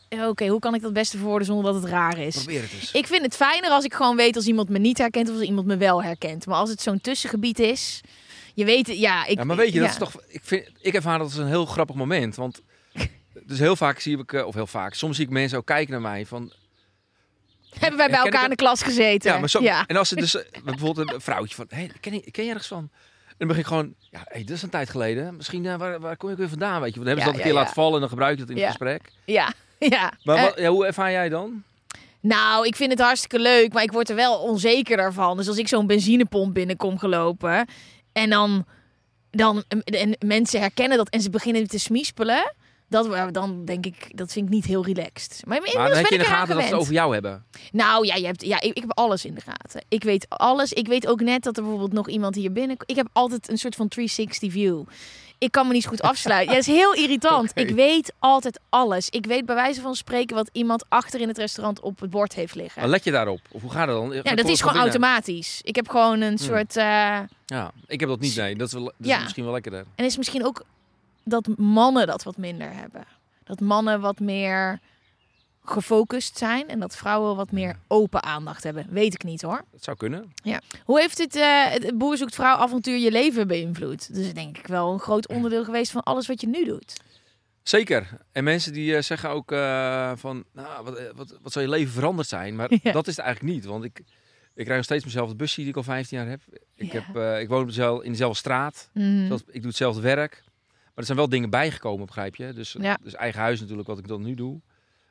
eh, 0.09 0.29
oké, 0.29 0.47
hoe 0.47 0.59
kan 0.61 0.75
ik 0.75 0.83
dat 0.83 0.93
beste 0.93 1.17
verwoorden 1.17 1.47
zonder 1.47 1.73
dat 1.73 1.83
het 1.83 1.91
raar 1.91 2.19
is? 2.19 2.37
probeer 2.37 2.63
het 2.63 2.73
eens. 2.73 2.93
Ik 2.93 3.07
vind 3.07 3.23
het 3.23 3.37
fijner 3.37 3.71
als 3.71 3.85
ik 3.85 3.95
gewoon 3.95 4.17
weet 4.17 4.37
als 4.37 4.47
iemand 4.47 4.69
me 4.69 4.79
niet 4.79 4.99
herkent 4.99 5.29
of 5.29 5.35
als 5.35 5.45
iemand 5.45 5.67
me 5.67 5.77
wel 5.77 6.03
herkent. 6.03 6.47
Maar 6.47 6.57
als 6.57 6.71
het 6.71 6.83
zo'n 6.83 7.01
tussengebied 7.01 7.59
is, 7.59 8.01
je 8.55 8.65
weet, 8.65 8.87
ja, 8.87 9.27
ik. 9.27 9.39
ja, 9.39 9.45
maar 9.45 9.57
weet 9.57 9.73
je, 9.73 9.81
dat 9.81 9.89
ja. 9.89 9.93
is 9.93 9.99
toch. 9.99 10.23
Ik, 10.29 10.41
vind, 10.43 10.71
ik 10.81 10.95
ervaar 10.95 11.19
dat 11.19 11.27
als 11.27 11.37
een 11.37 11.47
heel 11.47 11.67
grappig 11.67 11.97
moment. 11.97 12.37
Want 12.37 12.63
dus 13.47 13.59
heel 13.59 13.77
vaak 13.77 14.01
zie 14.01 14.19
ik, 14.19 14.33
eh, 14.33 14.47
of 14.47 14.55
heel 14.55 14.67
vaak, 14.67 14.95
soms 14.95 15.17
zie 15.17 15.25
ik 15.25 15.31
mensen 15.31 15.59
ook 15.59 15.67
kijken 15.67 15.93
naar 15.93 16.01
mij 16.01 16.27
van. 16.27 16.53
Hebben 17.79 17.99
wij 17.99 18.09
bij 18.09 18.19
ik 18.19 18.25
elkaar 18.25 18.45
in 18.45 18.51
de 18.51 18.57
klas 18.57 18.83
gezeten? 18.83 19.33
Ja, 19.33 19.39
maar 19.39 19.49
zo, 19.49 19.63
ja. 19.63 19.85
En 19.87 19.97
als 19.97 20.09
ze 20.09 20.17
dus 20.17 20.35
eh, 20.37 20.63
bijvoorbeeld 20.65 21.13
een 21.13 21.21
vrouwtje 21.21 21.55
van, 21.55 21.67
hey, 21.69 21.91
ken, 22.01 22.13
je, 22.13 22.31
ken 22.31 22.45
je 22.45 22.51
ergens 22.51 22.69
van? 22.69 22.91
En 23.29 23.47
dan 23.47 23.47
begin 23.47 23.63
ik 23.63 23.69
gewoon, 23.69 23.95
ja, 24.11 24.25
hey, 24.29 24.45
dat 24.45 24.57
is 24.57 24.63
een 24.63 24.71
tijd 24.71 24.91
geleden. 24.91 25.37
Misschien, 25.37 25.67
eh, 25.67 25.77
waar, 25.77 26.01
waar 26.01 26.17
kom 26.17 26.29
je 26.29 26.35
ook 26.35 26.41
weer 26.41 26.51
vandaan, 26.51 26.81
weet 26.81 26.95
je? 26.95 27.01
Want 27.01 27.07
dan 27.07 27.07
hebben 27.07 27.25
ze 27.25 27.31
dat 27.31 27.35
een 27.35 27.47
keer 27.47 27.53
laten 27.53 27.75
vallen 27.75 27.95
en 27.95 28.01
dan 28.01 28.09
gebruik 28.09 28.39
je 28.39 28.45
dat 28.45 28.51
in 28.51 28.57
het 28.57 28.67
gesprek. 28.67 29.13
ja, 29.25 29.53
ja. 29.79 30.13
Maar 30.23 30.41
wat, 30.41 30.67
hoe 30.67 30.87
ervaar 30.87 31.11
jij 31.11 31.29
dan? 31.29 31.63
Nou, 32.21 32.67
ik 32.67 32.77
vind 32.77 32.91
het 32.91 33.01
hartstikke 33.01 33.39
leuk, 33.39 33.73
maar 33.73 33.83
ik 33.83 33.93
word 33.93 34.09
er 34.09 34.17
wel 34.17 34.39
onzekerder 34.39 35.13
van. 35.13 35.37
Dus 35.37 35.49
als 35.49 35.57
ik 35.57 35.69
zo'n 35.69 35.87
benzinepomp 35.87 36.55
binnenkom 36.55 36.99
gelopen 36.99 37.67
en 38.13 38.31
dan, 38.31 38.65
dan 39.31 39.65
en 39.85 40.17
mensen 40.27 40.61
herkennen 40.61 40.97
dat 40.97 41.09
en 41.09 41.21
ze 41.21 41.31
beginnen 41.31 41.67
te 41.67 41.79
smispelen, 41.79 42.55
dat, 42.91 43.35
dan 43.35 43.65
denk 43.65 43.87
ik, 43.87 44.17
dat 44.17 44.33
vind 44.33 44.47
ik 44.47 44.53
niet 44.53 44.65
heel 44.65 44.85
relaxed. 44.85 45.43
Maar, 45.47 45.61
Maar 45.75 45.97
heb 45.97 46.07
je 46.07 46.15
in 46.15 46.21
de 46.21 46.25
gaten 46.25 46.55
dat 46.55 46.65
ze 46.65 46.71
het 46.71 46.81
over 46.81 46.93
jou 46.93 47.13
hebben. 47.13 47.45
Nou 47.73 48.07
ja, 48.07 48.15
je 48.15 48.27
hebt, 48.27 48.45
ja 48.45 48.61
ik, 48.61 48.75
ik 48.75 48.83
heb 48.83 48.99
alles 48.99 49.25
in 49.25 49.35
de 49.35 49.41
gaten. 49.41 49.85
Ik 49.89 50.03
weet 50.03 50.27
alles. 50.29 50.73
Ik 50.73 50.87
weet 50.87 51.07
ook 51.07 51.21
net 51.21 51.43
dat 51.43 51.57
er 51.57 51.63
bijvoorbeeld 51.63 51.93
nog 51.93 52.09
iemand 52.09 52.35
hier 52.35 52.53
binnen... 52.53 52.77
Ik 52.87 52.97
heb 52.97 53.09
altijd 53.13 53.51
een 53.51 53.59
soort 53.59 53.75
van 53.75 53.89
360 53.89 54.53
view. 54.53 54.83
Ik 55.41 55.53
kan 55.53 55.67
me 55.67 55.73
niet 55.73 55.87
goed 55.87 56.03
afsluiten. 56.13 56.55
Ja, 56.55 56.59
dat 56.61 56.69
is 56.69 56.75
heel 56.75 56.95
irritant. 56.95 57.51
Ik 57.65 57.71
weet 57.71 58.13
altijd 58.19 58.61
alles. 58.69 59.09
Ik 59.09 59.27
weet 59.27 59.47
bij 59.47 59.55
wijze 59.55 59.81
van 59.81 59.95
spreken 59.95 60.37
wat 60.37 60.49
iemand 60.53 60.85
achter 60.89 61.21
in 61.21 61.29
het 61.29 61.39
restaurant 61.39 61.81
op 61.81 62.01
het 62.01 62.11
bord 62.11 62.35
heeft 62.35 62.55
liggen. 62.55 62.81
Maar 62.81 62.91
let 62.91 63.05
je 63.05 63.11
daarop? 63.11 63.41
Of 63.51 63.63
hoe 63.63 63.71
gaat 63.71 63.89
het 63.89 63.97
dan? 63.97 64.13
Ja, 64.23 64.35
dat 64.35 64.49
is 64.49 64.61
gewoon 64.61 64.77
automatisch. 64.83 65.61
Ik 65.63 65.77
heb 65.77 65.89
gewoon 65.89 66.21
een 66.21 66.39
soort... 66.39 66.77
eh, 66.77 66.85
Ja, 67.47 67.71
ik 67.87 68.01
heb 68.01 68.09
dat 68.09 68.21
niet, 68.21 68.37
nee. 68.37 68.57
Dat 68.57 68.67
is, 68.67 68.73
wel, 68.73 68.85
dat 68.85 68.95
is 68.99 69.07
Ja. 69.07 69.21
misschien 69.23 69.45
wel 69.45 69.53
lekkerder. 69.53 69.85
en 69.95 70.05
is 70.05 70.17
misschien 70.17 70.45
ook 70.47 70.63
dat 71.25 71.49
mannen 71.57 72.07
dat 72.07 72.23
wat 72.23 72.37
minder 72.37 72.73
hebben. 72.75 73.05
Dat 73.45 73.61
mannen 73.61 74.01
wat 74.01 74.19
meer 74.21 74.81
gefocust 75.65 76.39
zijn 76.39 76.69
en 76.69 76.81
dat 76.81 76.97
vrouwen 76.97 77.37
wat 77.37 77.53
meer 77.53 77.77
open 77.89 78.23
aandacht 78.23 78.63
hebben. 78.65 78.87
Weet 78.91 79.15
ik 79.15 79.23
niet 79.25 79.43
hoor. 79.43 79.65
Dat 79.73 79.85
zou 79.85 79.97
kunnen. 79.97 80.33
Hoe 80.85 81.01
heeft 81.01 81.19
het, 81.19 81.37
eh, 81.37 81.67
het 81.71 81.99
Boer 81.99 82.17
zoekt 82.17 82.35
vrouw 82.35 82.57
avontuur 82.57 82.97
je 82.99 83.11
leven 83.11 83.47
beïnvloed? 83.47 84.15
Dus 84.15 84.33
denk 84.35 84.59
ik 84.59 84.67
wel 84.67 84.93
een 84.93 84.99
groot 84.99 85.29
onderdeel 85.29 85.65
geweest 85.65 85.91
van 85.91 86.03
alles 86.03 86.27
wat 86.27 86.41
je 86.41 86.49
nu 86.49 86.65
doet. 86.65 87.01
Zeker. 87.63 88.09
En 88.33 88.45
mensen 88.45 88.73
die 88.73 88.97
eh, 88.97 89.03
zeggen 89.03 89.31
ook 89.31 89.53
eh, 89.53 90.13
van, 90.17 90.45
nou, 90.53 90.85
wat, 90.85 91.13
wat, 91.17 91.39
wat 91.43 91.53
zal 91.53 91.63
je 91.63 91.69
leven 91.69 91.93
veranderd 91.93 92.29
zijn? 92.29 92.57
Maar 92.57 92.71
Ja. 92.83 92.93
dat 92.93 93.07
is 93.07 93.17
het 93.17 93.25
eigenlijk 93.25 93.55
niet. 93.55 93.65
Want 93.65 93.85
ik, 93.85 93.99
ik 94.55 94.65
rijd 94.65 94.77
nog 94.77 94.85
steeds 94.85 95.05
mezelf 95.05 95.29
de 95.29 95.37
busje 95.37 95.61
die 95.61 95.69
ik 95.69 95.77
al 95.77 95.83
15 95.83 96.19
jaar 96.19 96.29
heb. 96.29 96.41
Ik, 96.75 96.93
Ja. 96.93 97.01
heb, 97.13 97.41
ik 97.41 97.49
woon 97.49 97.73
in 98.03 98.11
dezelfde 98.11 98.39
straat. 98.39 98.91
Mhm. 98.95 99.27
Zelfs- 99.27 99.43
ik 99.47 99.61
doe 99.61 99.69
hetzelfde 99.71 100.01
werk. 100.01 100.43
Maar 100.85 100.93
er 100.95 101.05
zijn 101.05 101.19
wel 101.19 101.29
dingen 101.29 101.51
bijgekomen, 101.51 102.07
begrijp 102.07 102.37
je? 102.37 102.53
Dus, 102.53 102.77
Ja. 102.81 102.99
dus 103.03 103.15
eigen 103.15 103.41
huis 103.41 103.61
natuurlijk, 103.61 103.89
wat 103.89 103.99
ik 103.99 104.09
dan 104.09 104.23
nu 104.23 104.35
doe. 104.35 104.61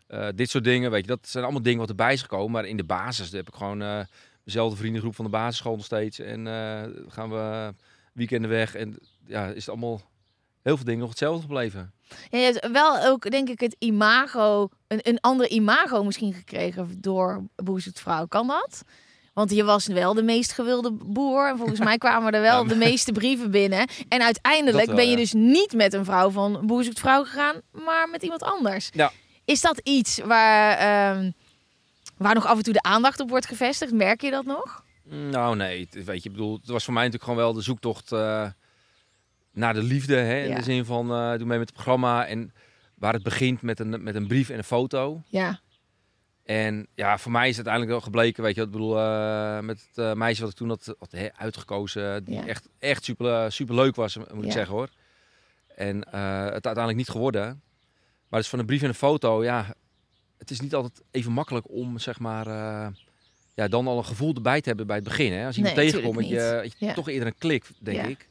Eh, 0.10 0.28
dit 0.36 0.50
soort 0.50 0.64
dingen, 0.64 0.92
weet 0.92 1.02
je, 1.02 1.08
dat 1.08 1.28
zijn 1.28 1.44
allemaal 1.44 1.62
dingen 1.62 1.80
wat 1.80 1.90
erbij 1.90 2.14
is 2.14 2.22
gekomen. 2.22 2.52
Maar 2.52 2.66
in 2.66 2.78
de 2.78 2.84
basis 2.84 3.32
heb 3.32 3.48
ik 3.48 3.56
gewoon 3.56 3.82
eh 3.82 4.00
dezelfde 4.44 4.78
vriendengroep 4.78 5.16
van 5.16 5.26
de 5.26 5.32
basisschool 5.32 5.76
nog 5.76 5.86
steeds. 5.86 6.20
En 6.20 6.48
eh, 6.48 6.84
gaan 7.08 7.30
we 7.30 7.74
weekenden 8.14 8.50
weg. 8.50 8.76
En 8.76 8.98
ja, 9.26 9.48
is 9.48 9.56
het 9.56 9.70
allemaal 9.70 10.02
heel 10.62 10.76
veel 10.76 10.86
dingen 10.86 11.00
nog 11.00 11.10
hetzelfde 11.10 11.42
gebleven. 11.42 11.94
Ja, 12.30 12.38
je 12.38 12.46
hebt 12.46 12.72
wel 12.72 13.06
ook, 13.06 13.32
denk 13.32 13.50
ik, 13.50 13.60
het 13.60 13.76
imago, 13.80 14.70
een, 14.88 15.00
een 15.02 15.20
ander 15.20 15.50
imago 15.50 16.04
misschien 16.04 16.34
gekregen 16.34 17.02
door 17.02 17.44
Boer 17.56 17.82
vrouw. 17.94 18.26
Kan 18.26 18.48
dat? 18.48 18.84
Want 19.34 19.52
je 19.52 19.64
was 19.64 19.88
wel 19.88 20.14
de 20.14 20.24
meest 20.24 20.52
gewilde 20.52 20.92
boer. 20.92 21.50
En 21.50 21.58
volgens 21.58 21.80
mij 21.80 21.98
kwamen 22.06 22.34
er 22.34 22.42
wel 22.42 22.64
Ja, 22.64 22.70
de 22.70 22.76
meeste 22.76 23.12
brieven 23.12 23.52
binnen. 23.52 23.88
En 24.08 24.22
uiteindelijk 24.22 24.86
wel, 24.86 24.96
ben 24.96 25.06
je 25.06 25.12
ja. 25.12 25.18
dus 25.18 25.34
niet 25.34 25.74
met 25.74 25.94
een 25.94 26.06
vrouw 26.06 26.30
van 26.30 26.60
Boer 26.66 26.86
vrouw 26.94 27.24
gegaan, 27.24 27.62
maar 27.72 28.10
met 28.10 28.24
iemand 28.24 28.44
anders. 28.44 28.90
Ja. 28.94 29.12
Is 29.50 29.62
dat 29.62 29.80
iets 29.84 30.20
waar, 30.20 30.78
ehm, 30.78 31.32
waar 32.18 32.34
nog 32.34 32.46
af 32.46 32.58
en 32.58 32.64
toe 32.64 32.74
de 32.74 32.82
aandacht 32.82 33.20
op 33.20 33.30
wordt 33.30 33.46
gevestigd? 33.46 33.94
Merk 33.94 34.22
je 34.22 34.32
dat 34.32 34.46
nog? 34.46 34.84
Nou, 35.04 35.56
nee. 35.56 35.88
Het, 35.92 36.06
weet 36.06 36.24
je, 36.24 36.30
ik 36.30 36.36
bedoel, 36.36 36.58
het 36.58 36.68
was 36.68 36.84
voor 36.84 36.94
mij 36.94 37.04
natuurlijk 37.04 37.32
gewoon 37.32 37.46
wel 37.46 37.54
de 37.54 37.62
zoektocht 37.62 38.12
eh, 38.12 38.50
naar 39.52 39.74
de 39.74 39.84
liefde. 39.84 40.16
Hè? 40.16 40.44
In 40.44 40.56
de 40.56 40.64
zin 40.64 40.86
van, 40.86 41.12
eh 41.12 41.30
doe 41.38 41.48
mee 41.48 41.58
met 41.58 41.68
het 41.68 41.74
programma. 41.74 42.26
En 42.26 42.54
waar 42.96 43.14
het 43.14 43.24
begint 43.24 43.62
met 43.62 43.80
een, 43.80 44.04
met 44.04 44.16
een 44.16 44.28
brief 44.28 44.50
en 44.50 44.58
een 44.58 44.64
foto. 44.64 45.22
Ja. 45.28 45.60
En 46.44 46.88
ja, 46.96 47.18
voor 47.18 47.32
mij 47.32 47.50
is 47.50 47.58
het 47.58 47.68
uiteindelijk 47.68 47.92
wel 47.92 48.02
gebleken, 48.02 48.44
weet 48.44 48.56
je, 48.56 48.60
wat 48.60 48.70
ik 48.70 48.76
bedoel, 48.76 49.00
eh, 49.00 49.60
met 49.60 49.90
het 49.94 50.16
meisje 50.18 50.42
wat 50.42 50.52
ik 50.52 50.58
toen 50.58 50.70
had, 50.70 50.96
had 51.00 51.12
hè, 51.12 51.28
uitgekozen, 51.34 52.24
die 52.24 52.36
Ja. 52.36 52.46
echt, 52.48 52.70
echt 52.80 53.04
super, 53.04 53.52
super 53.52 53.76
leuk 53.76 53.96
was, 53.96 54.18
moet 54.18 54.46
ik 54.46 54.52
zeggen 54.52 54.76
hoor. 54.76 54.90
En 55.76 56.04
eh, 56.04 56.44
het 56.44 56.52
uiteindelijk 56.52 56.98
niet 56.98 57.10
geworden. 57.10 57.62
Maar 58.30 58.40
dus 58.40 58.50
van 58.50 58.60
een 58.60 58.66
brief 58.66 58.82
en 58.82 58.88
een 58.88 58.94
foto, 58.94 59.44
ja, 59.44 59.76
het 60.38 60.52
is 60.52 60.60
niet 60.60 60.76
altijd 60.76 61.02
even 61.12 61.32
makkelijk 61.32 61.66
om, 61.70 62.00
zeg 62.00 62.20
maar, 62.20 62.48
eh, 62.48 62.88
ja, 63.56 63.68
dan 63.68 63.88
al 63.88 63.98
een 63.98 64.06
gevoel 64.06 64.34
erbij 64.36 64.62
te 64.62 64.68
hebben 64.68 64.88
bij 64.88 64.96
het 64.96 65.06
begin. 65.06 65.34
Hè? 65.34 65.46
Als 65.46 65.56
je 65.56 65.62
Nee, 65.62 65.72
iemand 65.72 65.92
tegenkomt, 65.92 66.28
je, 66.30 66.70
je 66.78 66.86
Ja. 66.86 66.94
toch 66.94 67.10
eerder 67.10 67.28
een 67.28 67.38
klik, 67.38 67.66
denk 67.80 67.98
Ja. 67.98 68.04
ik. 68.04 68.28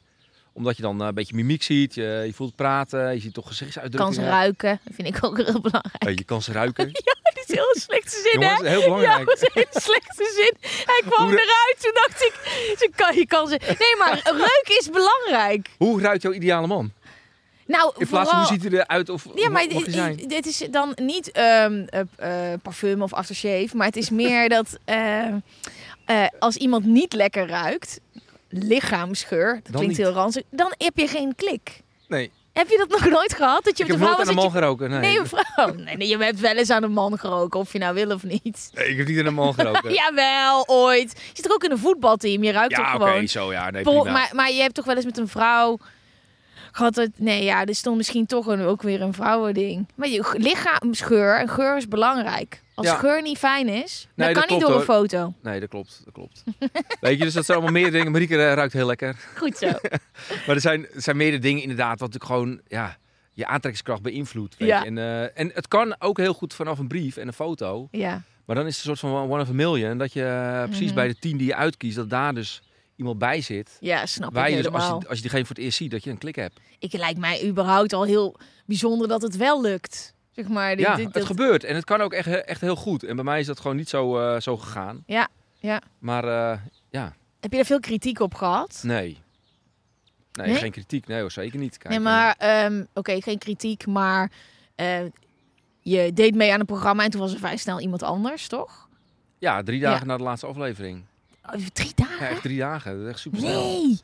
Omdat 0.53 0.75
je 0.75 0.81
dan 0.81 1.01
eh, 1.01 1.07
een 1.07 1.13
beetje 1.13 1.35
mimiek 1.35 1.63
ziet, 1.63 1.93
je, 1.95 2.23
je 2.25 2.33
voelt 2.33 2.55
praten, 2.55 3.13
je 3.13 3.19
ziet 3.19 3.33
toch 3.33 3.43
Kan 3.43 3.53
gezichtsuitdrukkingen. 3.53 4.23
ze 4.23 4.29
ruiken. 4.29 4.79
Dat 4.83 4.93
vind 4.95 5.07
ik 5.07 5.23
ook 5.23 5.37
heel 5.37 5.61
belangrijk. 5.61 6.03
Eh, 6.03 6.15
je 6.15 6.23
kan 6.23 6.41
ze 6.41 6.51
ruiken. 6.51 6.85
Dit 7.33 7.43
is 7.49 7.55
heel 7.55 7.75
slechte 7.79 8.29
zin, 8.31 8.41
Jongens, 8.41 8.61
hè? 8.61 8.67
heel 8.69 8.79
Ja, 8.79 8.85
belangrijk. 8.85 9.25
dat 9.25 9.39
was 9.39 9.41
een 9.41 9.49
hele 9.53 9.81
slechte 9.81 10.31
zin. 10.35 10.69
Hij 10.85 11.01
kwam 11.05 11.25
Hoe 11.27 11.31
eruit. 11.33 11.75
Toen 11.79 11.91
dacht 11.93 12.21
ik, 12.21 12.33
ze 12.77 12.89
kan, 12.95 13.15
je 13.15 13.25
kan 13.25 13.47
ze... 13.47 13.59
Nee, 13.79 13.95
maar 13.97 14.21
reuk 14.47 14.77
is 14.79 14.89
belangrijk. 14.89 15.69
Hoe 15.77 16.01
ruikt 16.01 16.21
jouw 16.21 16.31
ideale 16.33 16.67
man? 16.67 16.91
Nou, 17.69 17.93
In 17.97 18.07
plaats 18.07 18.29
van 18.29 18.39
hoe 18.39 18.47
ziet 18.47 18.61
hij 18.63 18.71
eruit 18.71 19.09
of 19.09 19.25
Ja, 19.35 19.49
maar 19.49 19.67
mag 19.73 19.83
dit, 20.15 20.45
is 20.45 20.67
dan 20.71 20.91
niet 20.95 21.31
ehm, 21.31 21.85
eh, 21.87 22.51
eh, 22.53 22.59
parfum 22.61 23.01
of 23.01 23.13
aftershave, 23.13 23.69
maar 23.73 23.85
het 23.85 23.95
is 23.95 24.09
meer 24.09 24.49
dat 24.55 24.77
eh, 24.85 26.25
als 26.39 26.55
iemand 26.55 26.85
niet 26.85 27.13
lekker 27.13 27.47
ruikt, 27.47 27.99
lichaamsgeur, 28.49 29.53
dat 29.53 29.63
Dan 29.63 29.73
klinkt 29.73 29.87
niet. 29.97 30.05
heel 30.05 30.15
ranzig, 30.15 30.43
dan 30.49 30.73
heb 30.77 30.97
je 30.97 31.07
geen 31.07 31.35
klik. 31.35 31.81
Nee, 32.07 32.31
Heb 32.53 32.69
je 32.69 32.77
dat 32.77 32.89
nog 32.99 33.09
nooit 33.09 33.33
gehad? 33.33 33.63
Dat 33.63 33.77
je 33.77 33.83
ik 33.83 33.89
met 33.89 33.99
heb 33.99 34.07
een 34.09 34.15
nooit 34.15 34.27
aan 34.27 34.27
een 34.27 34.35
man 34.35 34.45
je... 34.45 34.51
geroken. 34.51 34.89
Nee. 34.89 34.99
Nee, 34.99 35.19
een 35.19 35.27
vrouw. 35.27 35.73
Nee, 35.85 35.97
nee, 35.97 36.07
je 36.07 36.17
hebt 36.17 36.39
wel 36.39 36.55
eens 36.55 36.69
aan 36.69 36.83
een 36.83 36.91
man 36.91 37.19
geroken, 37.19 37.59
of 37.59 37.73
je 37.73 37.79
nou 37.79 37.93
wil 37.93 38.11
of 38.11 38.23
niet. 38.23 38.69
Nee, 38.73 38.87
ik 38.89 38.97
heb 38.97 39.07
niet 39.07 39.19
aan 39.19 39.25
een 39.25 39.33
man 39.33 39.53
geroken. 39.53 39.93
Jawel, 39.93 40.63
ooit. 40.67 41.11
Je 41.11 41.29
zit 41.33 41.45
er 41.45 41.53
ook 41.53 41.63
in 41.63 41.71
een 41.71 41.77
voetbalteam, 41.77 42.43
je 42.43 42.51
ruikt 42.51 42.75
toch 42.75 42.85
ja 42.85 42.95
oké, 42.95 43.05
gewoon. 43.05 43.27
zo 43.27 43.51
ja. 43.51 43.69
Nee, 43.69 43.83
Vol- 43.83 44.01
prima. 44.01 44.17
maar, 44.17 44.29
maar 44.33 44.51
je 44.51 44.61
hebt 44.61 44.73
toch 44.73 44.85
wel 44.85 44.95
eens 44.95 45.05
met 45.05 45.17
een 45.17 45.27
vrouw 45.27 45.77
gehad 46.71 46.95
het. 46.95 47.11
Nee, 47.15 47.43
ja, 47.43 47.65
er 47.65 47.75
stond 47.75 47.97
misschien 47.97 48.25
toch 48.25 48.45
een, 48.47 48.61
ook 48.61 48.81
weer 48.81 49.01
een 49.01 49.13
vrouwending. 49.13 49.87
Maar 49.95 50.07
je 50.07 50.35
lichaamsgeur, 50.37 51.39
en 51.39 51.49
geur 51.49 51.77
is 51.77 51.87
belangrijk. 51.87 52.61
Als 52.75 52.87
Ja. 52.87 52.95
geur 52.95 53.21
niet 53.21 53.37
fijn 53.37 53.67
is, 53.67 54.07
dan 54.15 54.33
kan 54.33 54.43
niet 54.47 54.59
door 54.59 54.75
een 54.75 54.81
foto. 54.81 55.33
Nee, 55.41 55.59
dat 55.59 55.69
klopt. 55.69 56.01
Dat 56.05 56.13
klopt. 56.13 56.43
Weet 57.01 57.17
je, 57.17 57.23
dus 57.23 57.33
dat 57.33 57.45
zijn 57.45 57.57
allemaal 57.57 57.81
meer 57.81 57.91
dingen. 57.91 58.11
Marieke 58.11 58.35
eh, 58.37 58.53
ruikt 58.53 58.73
heel 58.73 58.85
lekker. 58.87 59.15
Goed 59.35 59.57
zo. 59.57 59.65
Maar 60.45 60.55
er 60.55 60.61
zijn, 60.61 60.85
er 60.93 61.01
zijn 61.01 61.17
meerdere 61.17 61.41
dingen 61.41 61.61
inderdaad 61.61 61.99
wat 61.99 62.13
natuurlijk 62.13 62.31
gewoon 62.41 62.61
ja, 62.67 62.97
je 63.33 63.45
aantrekkingskracht 63.45 64.01
beïnvloedt. 64.01 64.55
Ja. 64.57 64.85
En, 64.85 64.97
eh, 64.97 65.21
en 65.39 65.51
het 65.53 65.67
kan 65.67 65.95
ook 65.99 66.17
heel 66.17 66.33
goed 66.33 66.53
vanaf 66.53 66.79
een 66.79 66.87
brief 66.87 67.17
en 67.17 67.27
een 67.27 67.33
foto. 67.33 67.87
ja. 67.91 68.21
Maar 68.45 68.57
dan 68.57 68.67
is 68.67 68.77
het 68.77 68.85
een 68.87 68.97
soort 68.97 69.13
van 69.13 69.29
one 69.31 69.41
of 69.41 69.49
a 69.49 69.53
million. 69.53 69.97
Dat 69.97 70.13
je 70.13 70.23
eh, 70.25 70.63
precies 70.63 70.85
Mhm. 70.85 70.95
bij 70.95 71.07
de 71.07 71.15
tien 71.19 71.37
die 71.37 71.47
je 71.47 71.55
uitkiest, 71.55 71.95
dat 71.95 72.09
daar 72.09 72.33
dus 72.33 72.61
iemand 72.99 73.17
bij 73.19 73.41
zit. 73.41 73.77
ja, 73.79 74.05
snap 74.05 74.33
Waar 74.33 74.49
ik 74.49 74.55
je 74.55 74.61
dus, 74.61 74.65
als, 74.71 74.75
helemaal. 74.81 75.01
je, 75.01 75.07
als 75.07 75.15
je 75.15 75.21
diegene 75.21 75.45
voor 75.45 75.55
het 75.55 75.65
eerst 75.65 75.77
ziet, 75.77 75.91
dat 75.91 76.03
je 76.03 76.09
een 76.09 76.17
klik 76.17 76.35
hebt. 76.35 76.59
Ik 76.79 76.93
lijkt 76.93 77.19
mij 77.19 77.45
überhaupt 77.47 77.93
al 77.93 78.03
heel 78.03 78.35
bijzonder 78.65 79.07
dat 79.07 79.21
het 79.21 79.37
wel 79.37 79.61
lukt. 79.61 80.13
Zeg 80.31 80.47
maar, 80.47 80.75
dit, 80.75 80.85
ja, 80.85 80.95
dit- 80.95 81.05
het 81.05 81.13
dat- 81.13 81.25
gebeurt. 81.25 81.63
En 81.63 81.75
het 81.75 81.83
kan 81.83 82.01
ook 82.01 82.13
echt, 82.13 82.27
echt 82.27 82.61
heel 82.61 82.75
goed. 82.75 83.03
En 83.03 83.15
bij 83.15 83.25
mij 83.25 83.39
is 83.39 83.45
dat 83.45 83.59
gewoon 83.59 83.77
niet 83.77 83.89
zo, 83.89 84.19
eh, 84.19 84.39
zo 84.41 84.57
gegaan. 84.57 85.03
Ja, 85.05 85.27
ja. 85.57 85.81
Maar 85.99 86.23
eh, 86.23 86.59
ja, 86.89 87.15
Heb 87.39 87.51
je 87.51 87.57
daar 87.57 87.65
veel 87.65 87.79
kritiek 87.79 88.19
op 88.19 88.33
gehad? 88.35 88.79
nee. 88.83 89.17
Nee, 90.31 90.47
Nee? 90.47 90.55
geen 90.55 90.71
kritiek. 90.71 91.07
Nee 91.07 91.21
hoor, 91.21 91.31
zeker 91.31 91.59
niet. 91.59 91.77
Kijk, 91.77 91.89
Nee, 91.89 91.99
maar 91.99 92.35
ehm, 92.37 92.83
oké, 92.93 93.21
geen 93.21 93.37
kritiek, 93.37 93.85
maar 93.87 94.31
eh, 94.75 94.99
je 95.79 96.13
deed 96.13 96.35
mee 96.35 96.53
aan 96.53 96.59
een 96.59 96.65
programma 96.65 97.03
en 97.03 97.09
toen 97.09 97.19
was 97.19 97.33
er 97.33 97.39
vrij 97.39 97.57
snel 97.57 97.79
iemand 97.79 98.03
anders, 98.03 98.47
toch? 98.47 98.87
Ja, 99.37 99.63
drie 99.63 99.79
dagen 99.79 99.99
Ja. 99.99 100.05
na 100.05 100.17
de 100.17 100.23
laatste 100.23 100.47
aflevering. 100.47 101.03
Oh, 101.55 101.65
drie 101.73 101.91
dagen? 101.95 102.25
Ja, 102.25 102.27
echt 102.31 102.41
drie 102.41 102.57
dagen. 102.57 102.91
Dat 102.97 103.01
is 103.05 103.09
echt 103.11 103.19
super 103.19 103.39
snel. 103.39 103.61
Nee. 103.61 103.99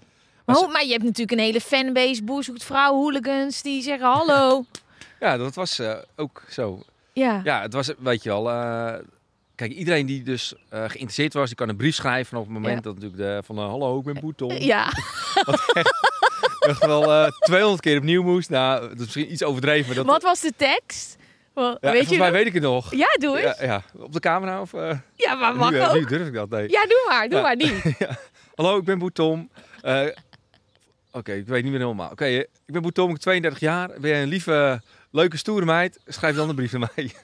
Maar 0.45 0.69
Maar, 0.69 0.83
je 0.85 0.91
hebt 0.91 1.03
natuurlijk 1.03 1.31
een 1.31 1.45
hele 1.45 1.61
fanbase, 1.61 2.23
boer 2.23 2.43
zoekt 2.43 2.63
vrouw, 2.63 2.93
hooligans, 2.93 3.61
die 3.61 3.81
zeggen 3.81 4.07
hallo. 4.07 4.65
Ja, 5.19 5.37
dat 5.37 5.55
was 5.55 5.79
eh, 5.79 5.93
ook 6.15 6.43
zo. 6.49 6.83
ja. 7.13 7.41
Ja, 7.43 7.61
het 7.61 7.73
was, 7.73 7.91
weet 7.99 8.23
je 8.23 8.29
wel... 8.29 8.49
eh, 8.49 8.93
kijk, 9.55 9.71
iedereen 9.71 10.05
die 10.05 10.23
dus 10.23 10.53
eh, 10.69 10.79
geïnteresseerd 10.79 11.33
was, 11.33 11.47
die 11.47 11.55
kan 11.55 11.69
een 11.69 11.75
brief 11.75 11.95
schrijven. 11.95 12.31
En 12.33 12.37
op 12.37 12.45
het 12.45 12.53
moment 12.53 12.75
Ja. 12.75 12.81
dat 12.81 12.93
natuurlijk 12.93 13.21
de, 13.21 13.41
van... 13.45 13.57
Hallo, 13.57 13.97
ik 13.99 14.03
ben 14.05 14.19
Boeton. 14.19 14.61
Ja. 14.63 14.87
echt 16.59 16.85
wel 16.85 17.13
eh 17.13 17.31
200 17.39 17.81
keer 17.81 17.97
opnieuw 17.97 18.23
moest. 18.23 18.49
Nou, 18.49 18.81
dat 18.81 18.91
is 18.91 18.99
misschien 18.99 19.31
iets 19.31 19.43
overdreven. 19.43 19.85
Maar 19.87 19.95
dat, 19.95 20.05
Wat 20.05 20.23
was 20.23 20.41
de 20.41 20.53
tekst? 20.57 21.14
Ja, 21.55 21.69
weet 21.71 21.79
volgens 21.81 22.09
je 22.09 22.17
mij 22.17 22.27
nog? 22.27 22.38
weet 22.38 22.45
ik 22.47 22.53
het 22.53 22.63
nog. 22.63 22.95
Ja, 22.95 23.07
doe 23.19 23.38
eens. 23.41 23.57
Ja, 23.57 23.65
Ja, 23.65 23.71
ja, 23.93 24.01
op 24.03 24.13
de 24.13 24.19
camera 24.19 24.62
of... 24.62 24.74
eh, 24.74 24.97
maar 25.39 25.55
mag 25.55 25.71
nu, 25.71 25.77
eh, 25.79 25.88
ook. 25.89 25.93
nu 25.95 26.05
durf 26.05 26.27
ik 26.27 26.33
dat, 26.33 26.50
nee. 26.50 26.69
Ja, 26.69 26.85
doe 26.85 27.05
maar, 27.07 27.29
doe 27.29 27.38
Ja. 27.38 27.43
maar 27.43 27.55
die. 27.55 27.81
Hallo, 28.55 28.77
ik 28.77 28.83
ben 28.83 29.00
Boetom. 29.00 29.50
Eh, 29.81 30.05
Oké, 31.12 31.33
ik 31.33 31.47
weet 31.47 31.63
niet 31.63 31.71
meer 31.71 31.81
helemaal. 31.81 32.12
Oké, 32.12 32.25
ik 32.25 32.47
ben 32.65 32.81
Boetom, 32.81 33.05
ik 33.05 33.12
ben 33.12 33.21
32 33.21 33.59
jaar. 33.62 33.88
Ben 34.00 34.09
jij 34.09 34.21
een 34.21 34.27
lieve, 34.27 34.81
leuke, 35.12 35.38
stoere 35.38 35.65
meid? 35.65 36.00
Schrijf 36.07 36.35
dan 36.35 36.50
een 36.50 36.55
brief 36.55 36.71
naar 36.71 36.91
mij. 36.95 37.12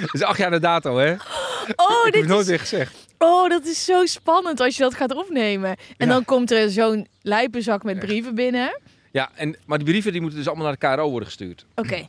Dat 0.00 0.14
is 0.14 0.22
acht 0.22 0.38
jaar 0.38 0.50
de 0.50 0.58
dato, 0.58 0.96
hè? 0.98 1.12
Oh, 1.12 1.16
ik 1.16 2.04
heb 2.04 2.12
dit 2.12 2.26
nooit 2.26 2.40
is, 2.42 2.46
weer 2.48 2.58
gezegd. 2.58 2.94
oh, 3.18 3.48
dat 3.48 3.64
is 3.66 3.84
zo 3.84 4.06
spannend 4.06 4.60
als 4.60 4.76
je 4.76 4.82
dat 4.82 4.94
gaat 4.94 5.14
opnemen. 5.14 5.70
En 5.70 5.76
Ja. 5.96 6.06
dan 6.06 6.24
komt 6.24 6.50
er 6.50 6.70
zo'n 6.70 7.08
lijpenzak 7.22 7.82
met 7.82 7.98
brieven 7.98 8.34
binnen. 8.34 8.80
Ja, 9.12 9.30
en, 9.34 9.56
maar 9.66 9.78
die 9.78 9.86
brieven 9.86 10.12
die 10.12 10.20
moeten 10.20 10.38
dus 10.38 10.48
allemaal 10.48 10.66
naar 10.66 10.76
de 10.78 10.86
KRO 10.96 11.08
worden 11.10 11.28
gestuurd. 11.28 11.66
Oké. 11.74 12.08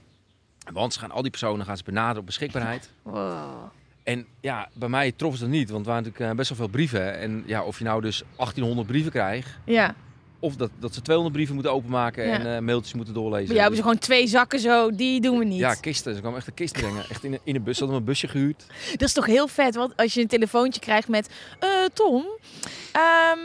Want 0.74 0.94
ze 0.94 1.00
gaan 1.00 1.12
al 1.12 1.22
die 1.22 1.32
personen 1.32 1.66
gaan 1.66 1.78
ze 1.78 1.84
benaderen 1.84 2.20
op 2.20 2.26
beschikbaarheid. 2.26 2.90
Wow. 3.02 3.72
En 4.04 4.26
ja, 4.42 4.70
bij 4.74 4.90
mij 4.90 5.12
trof 5.12 5.36
ze 5.36 5.42
dat 5.42 5.50
niet, 5.50 5.70
want 5.70 5.82
er 5.86 5.88
waren 5.92 6.04
natuurlijk 6.04 6.32
eh, 6.32 6.38
best 6.38 6.50
wel 6.50 6.58
veel 6.58 6.68
brieven. 6.68 7.18
En 7.20 7.44
ja, 7.46 7.64
of 7.64 7.78
je 7.78 7.84
nou 7.84 8.02
dus 8.02 8.24
1800 8.36 8.88
brieven 8.88 9.12
krijgt, 9.12 9.50
Ja. 9.66 9.96
of 10.40 10.56
dat, 10.56 10.70
dat 10.80 10.94
ze 10.94 11.02
200 11.02 11.36
brieven 11.36 11.56
moeten 11.56 11.74
openmaken 11.74 12.28
Ja. 12.28 12.34
en 12.40 12.56
eh, 12.56 12.62
mailtjes 12.62 12.94
moeten 12.94 13.14
doorlezen. 13.14 13.46
Bij 13.48 13.56
jou 13.56 13.60
hebben 13.62 13.78
ze 13.78 13.84
gewoon 13.84 14.00
twee 14.00 14.28
zakken 14.28 14.60
zo, 14.60 14.96
die 14.96 15.22
doen 15.22 15.38
we 15.38 15.46
niet. 15.46 15.60
Ja, 15.60 15.74
kisten. 15.74 16.14
Ze 16.14 16.20
kwamen 16.20 16.38
echt 16.38 16.48
een 16.48 16.54
kist 16.54 16.74
brengen. 16.74 17.04
Echt 17.10 17.24
in 17.24 17.34
een, 17.34 17.40
in 17.44 17.56
een 17.56 17.64
bus. 17.64 17.78
Ze 17.78 17.84
hadden 17.84 18.00
een 18.02 18.06
busje 18.08 18.28
gehuurd. 18.28 18.66
Dat 18.92 19.02
is 19.08 19.14
toch 19.14 19.26
heel 19.26 19.48
vet, 19.48 19.76
want 19.76 19.96
als 19.98 20.14
je 20.14 20.22
een 20.22 20.28
telefoontje 20.28 20.80
krijgt 20.82 21.08
met... 21.08 21.30
eh, 21.60 21.70
Tom, 21.94 22.26
ehm, 22.92 23.40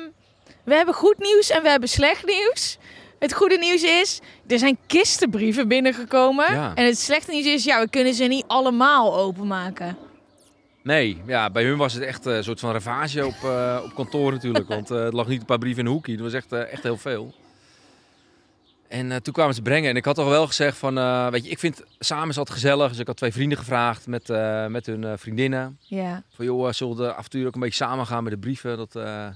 we 0.65 0.75
hebben 0.75 0.95
goed 0.95 1.19
nieuws 1.19 1.51
en 1.51 1.63
we 1.63 1.69
hebben 1.69 1.89
slecht 1.89 2.27
nieuws. 2.27 2.79
Het 3.27 3.35
goede 3.35 3.59
nieuws 3.59 3.83
is, 3.83 4.21
er 4.47 4.59
zijn 4.59 4.79
kistenbrieven 4.87 5.69
binnengekomen. 5.69 6.53
Ja. 6.53 6.75
En 6.75 6.85
het 6.85 6.99
slechte 6.99 7.31
nieuws 7.31 7.47
is, 7.47 7.65
ja, 7.65 7.81
we 7.81 7.89
kunnen 7.91 8.15
ze 8.15 8.25
niet 8.25 8.45
allemaal 8.47 9.17
openmaken. 9.17 9.97
Nee, 10.83 11.23
ja, 11.27 11.51
bij 11.51 11.65
hun 11.65 11.77
was 11.77 11.93
het 11.93 12.03
echt 12.03 12.27
eh, 12.27 12.37
een 12.37 12.45
soort 12.45 12.61
van 12.61 12.73
ravage 12.73 13.27
op, 13.27 13.35
eh, 13.45 13.81
op 13.85 13.95
kantoor 13.95 14.33
natuurlijk. 14.33 14.69
Want 14.77 14.91
eh, 14.91 15.05
er 15.05 15.15
lag 15.15 15.27
niet 15.27 15.41
een 15.41 15.47
paar 15.47 15.59
brieven 15.59 15.81
in 15.81 15.87
een 15.87 15.93
hoekje. 15.93 16.17
Er 16.17 16.23
was 16.23 16.33
echt, 16.33 16.53
eh, 16.53 16.73
echt 16.73 16.83
heel 16.83 16.97
veel. 16.97 17.35
En 18.89 19.13
eh, 19.13 19.19
toen 19.19 19.33
kwamen 19.33 19.55
ze 19.55 19.63
brengen. 19.63 19.91
En 19.91 19.97
ik 19.97 20.05
had 20.05 20.19
al 20.19 20.29
wel 20.29 20.47
gezegd 20.47 20.79
van, 20.79 20.99
eh, 20.99 21.29
weet 21.29 21.45
je, 21.45 21.51
ik 21.51 21.59
vind 21.59 21.83
samen 21.99 22.29
is 22.29 22.39
altijd 22.39 22.59
gezellig. 22.59 22.89
Dus 22.89 22.99
ik 22.99 23.07
had 23.07 23.17
twee 23.17 23.33
vrienden 23.33 23.59
gevraagd 23.59 24.07
met, 24.07 24.31
eh, 24.31 24.67
met 24.67 24.87
hun 24.87 25.05
eh, 25.05 25.13
vriendinnen. 25.17 25.79
Ja. 25.81 26.23
Van 26.35 26.45
joh, 26.45 26.69
eh, 26.69 26.73
zullen 26.73 26.97
we 26.97 27.03
de 27.03 27.15
avontuur 27.15 27.47
ook 27.47 27.55
een 27.55 27.61
beetje 27.61 27.85
samen 27.85 28.07
gaan 28.07 28.23
met 28.23 28.33
de 28.33 28.39
brieven? 28.39 28.77
Dat, 28.77 28.97
eh, 28.97 29.27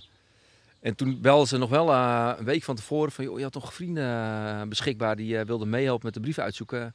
En 0.81 0.95
toen 0.97 1.21
belden 1.21 1.49
ze 1.49 1.59
nog 1.59 1.71
wel 1.71 1.93
eh, 1.93 2.33
een 2.39 2.45
week 2.45 2.63
van 2.63 2.77
tevoren 2.77 3.13
van, 3.13 3.25
joh, 3.25 3.37
je 3.37 3.45
had 3.45 3.55
nog 3.55 3.75
vrienden 3.75 4.05
eh, 4.05 4.63
beschikbaar 4.69 5.17
die 5.17 5.39
eh, 5.39 5.47
wilden 5.47 5.71
meehelpen 5.71 6.05
met 6.05 6.15
de 6.15 6.21
brieven 6.21 6.43
uitzoeken. 6.43 6.95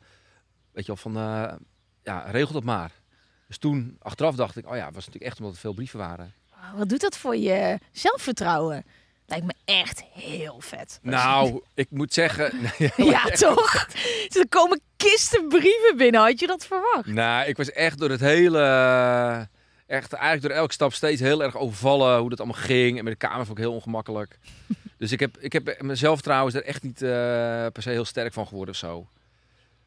Weet 0.72 0.86
je 0.86 0.94
wel, 0.94 1.12
van, 1.12 1.18
eh, 1.18 1.54
ja, 2.04 2.20
regel 2.32 2.54
dat 2.54 2.64
maar. 2.64 2.92
Dus 3.48 3.58
toen, 3.58 3.98
achteraf 4.00 4.36
dacht 4.36 4.58
ik, 4.58 4.70
oh 4.70 4.76
ja, 4.76 4.86
het 4.86 4.96
was 4.96 5.06
natuurlijk 5.06 5.32
echt 5.32 5.40
omdat 5.40 5.54
er 5.54 5.60
veel 5.60 5.74
brieven 5.74 6.00
waren. 6.00 6.34
Wat 6.76 6.90
doet 6.90 7.02
dat 7.02 7.18
voor 7.18 7.36
je 7.36 7.80
zelfvertrouwen? 7.92 8.86
Lijkt 9.26 9.46
me 9.46 9.54
echt 9.66 10.04
heel 10.04 10.56
vet. 10.60 11.00
Nou, 11.02 11.62
ik 11.74 11.88
moet 11.90 12.14
zeggen... 12.14 12.54
Ja, 12.96 13.24
toch? 13.24 13.88
Er 14.28 14.48
komen 14.50 14.82
kisten 14.96 15.48
brieven 15.48 15.94
binnen. 15.98 16.22
Had 16.22 16.40
je 16.40 16.48
dat 16.48 16.66
verwacht? 16.66 17.06
Nou, 17.06 17.48
ik 17.48 17.58
was 17.58 17.72
echt 17.72 18.00
door 18.00 18.10
het 18.10 18.20
hele... 18.20 19.50
Echt 19.88 20.14
eigenlijk 20.14 20.48
door 20.48 20.62
elke 20.62 20.74
stap 20.74 20.94
steeds 20.94 21.22
heel 21.22 21.44
erg 21.44 21.58
overvallen 21.58 22.20
hoe 22.20 22.30
dat 22.30 22.40
allemaal 22.40 22.62
ging. 22.62 22.98
En 22.98 23.04
met 23.04 23.14
de 23.20 23.28
kamer 23.28 23.46
vond 23.46 23.58
ik 23.58 23.64
heel 23.64 23.74
ongemakkelijk. 23.74 24.38
dus 24.98 25.12
ik 25.12 25.20
heb, 25.20 25.38
ik 25.38 25.54
heb 25.54 25.82
mezelf 25.82 26.22
trouwens 26.22 26.56
er 26.56 26.64
echt 26.64 26.84
niet 26.84 27.02
eh, 27.02 27.10
per 27.74 27.82
se 27.82 27.90
heel 27.90 28.06
sterk 28.06 28.34
van 28.34 28.48
geworden 28.48 28.74
of 28.74 28.80
zo. 28.80 29.08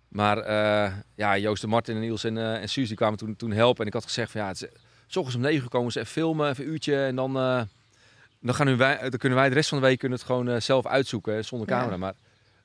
Maar 0.09 0.39
eh, 0.39 0.93
ja, 1.15 1.39
Joost 1.39 1.61
de 1.61 1.67
Martin 1.67 1.95
en 1.95 2.01
Niels 2.01 2.25
en, 2.25 2.39
en 2.39 2.69
Suus 2.69 2.89
die 2.89 2.97
kwamen 2.97 3.19
toen, 3.19 3.37
toen 3.37 3.51
helpen. 3.53 3.81
En 3.81 3.87
ik 3.87 3.93
had 3.93 4.05
gezegd 4.05 4.31
van 4.31 4.41
ja, 4.41 4.47
het 4.47 4.63
is, 5.07 5.17
ochtends 5.17 5.35
om 5.35 5.41
negen 5.41 5.63
uur 5.63 5.69
komen 5.69 5.93
ze 5.93 5.99
even 5.99 6.13
filmen, 6.13 6.51
even 6.51 6.65
een 6.65 6.71
uurtje. 6.71 7.05
En 7.05 7.17
dan, 7.17 7.33
dan, 8.41 8.55
gaan 8.55 8.77
wij, 8.77 8.99
dan 9.01 9.19
kunnen 9.19 9.39
wij 9.39 9.49
de 9.49 9.55
rest 9.55 9.69
van 9.69 9.81
de 9.81 9.87
week 9.87 9.99
kunnen 9.99 10.19
het 10.19 10.27
gewoon 10.27 10.63
zelf 10.63 10.87
uitzoeken 10.87 11.45
zonder 11.45 11.69
Ja. 11.69 11.79
camera. 11.79 11.97
Maar 11.97 12.15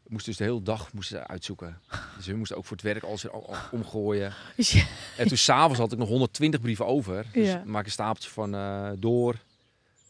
we 0.04 0.10
moesten 0.10 0.32
dus 0.32 0.38
de 0.38 0.44
hele 0.44 0.62
dag 0.62 0.94
moesten 0.94 1.18
ze 1.18 1.28
uitzoeken. 1.28 1.80
Dus 2.18 2.26
we 2.26 2.36
moesten 2.36 2.58
ook 2.58 2.66
voor 2.66 2.76
het 2.78 2.86
werk 2.86 3.04
alles 3.04 3.26
omgooien. 3.72 4.34
En 5.18 5.28
toen 5.28 5.38
s'avonds 5.38 5.80
had 5.80 5.92
ik 5.92 5.98
nog 5.98 6.08
120 6.08 6.62
brieven 6.62 6.86
over. 6.86 7.26
Dus 7.34 7.48
Ja. 7.48 7.64
maak 7.66 7.86
een 7.86 7.92
stapeltje 7.92 8.30
van 8.30 8.56
eh, 8.56 8.90
door, 8.98 9.36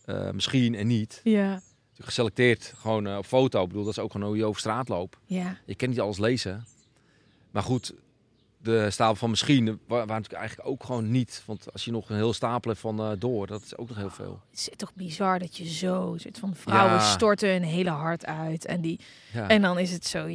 eh, 0.05 0.29
misschien 0.31 0.75
en 0.75 0.87
niet. 0.87 1.21
ja. 1.23 1.61
Toen 1.95 2.05
Geselecteerd, 2.05 2.73
gewoon 2.77 3.07
eh, 3.07 3.17
op 3.17 3.25
foto. 3.25 3.61
Ik 3.61 3.67
bedoel, 3.67 3.83
dat 3.83 3.97
is 3.97 4.03
ook 4.03 4.11
gewoon 4.11 4.27
hoe 4.27 4.37
je 4.37 4.45
over 4.45 4.59
straat 4.59 4.87
loopt. 4.89 5.17
Ja. 5.25 5.57
Je 5.65 5.75
kan 5.75 5.89
niet 5.89 5.99
alles 5.99 6.17
lezen. 6.17 6.65
Maar 7.51 7.63
goed, 7.63 7.93
de 8.63 8.91
stapel 8.91 9.15
van 9.15 9.29
misschien 9.29 9.65
wa- 9.65 9.77
waren 9.87 10.07
natuurlijk 10.07 10.33
eigenlijk 10.39 10.69
ook 10.69 10.83
gewoon 10.83 11.11
niet. 11.11 11.43
Want 11.45 11.71
als 11.73 11.85
je 11.85 11.91
nog 11.91 12.09
een 12.09 12.15
heel 12.15 12.33
stapel 12.33 12.69
hebt 12.69 12.81
van 12.81 12.99
eh, 12.99 13.11
door, 13.17 13.47
dat 13.47 13.61
is 13.63 13.77
ook 13.77 13.87
nog 13.87 13.97
heel 13.97 14.09
veel. 14.09 14.41
Het 14.49 14.59
is 14.59 14.69
toch 14.75 14.93
bizar 14.93 15.39
dat 15.39 15.57
je 15.57 15.67
zo 15.69 16.13
zit 16.17 16.39
van 16.39 16.55
vrouwen 16.55 16.93
Ja. 16.93 16.99
storten 17.09 17.49
hun 17.49 17.63
hele 17.63 17.89
hart 17.89 18.25
uit. 18.25 18.65
En, 18.65 18.81
die, 18.81 18.99
Ja. 19.33 19.47
en 19.47 19.61
dan 19.61 19.79
is 19.79 19.91
het 19.91 20.05
zo... 20.05 20.27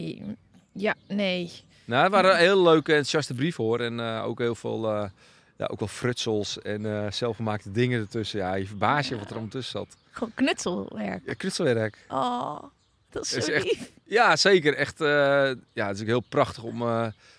Ja, 0.73 0.94
nee. 1.08 1.52
Nou, 1.85 2.02
het 2.02 2.12
waren 2.12 2.37
heel 2.37 2.62
leuke, 2.62 2.88
enthousiaste 2.90 3.35
brieven 3.35 3.64
hoor. 3.64 3.80
En 3.80 4.00
eh, 4.00 4.25
ook 4.25 4.38
heel 4.38 4.54
veel, 4.54 4.92
eh, 4.94 5.11
ja, 5.56 5.66
ook 5.66 5.78
wel 5.78 5.88
frutsels 5.88 6.58
en 6.62 7.12
zelfgemaakte 7.12 7.70
dingen 7.70 8.00
ertussen. 8.00 8.38
Ja, 8.38 8.54
je 8.54 8.66
verbaast 8.66 9.08
je 9.08 9.14
wat 9.16 9.25
er 9.26 9.30
allemaal 9.32 9.49
tussen 9.50 9.78
zat. 9.78 9.97
Gewoon 10.11 10.32
knutselwerk. 10.35 11.23
Ja, 11.26 11.35
knutselwerk. 11.35 12.04
Oh, 12.08 12.62
dat 13.11 13.23
is 13.25 13.30
zo 13.30 13.37
Is 13.37 13.49
echt- 13.49 13.64
lief. 13.64 13.90
Ja, 14.04 14.37
zeker. 14.37 14.75
Echt, 14.75 14.99
ja, 14.99 15.87
het 15.87 15.94
is 15.97 16.00
ook 16.00 16.06
heel 16.06 16.20
prachtig 16.28 16.62
om. 16.62 16.82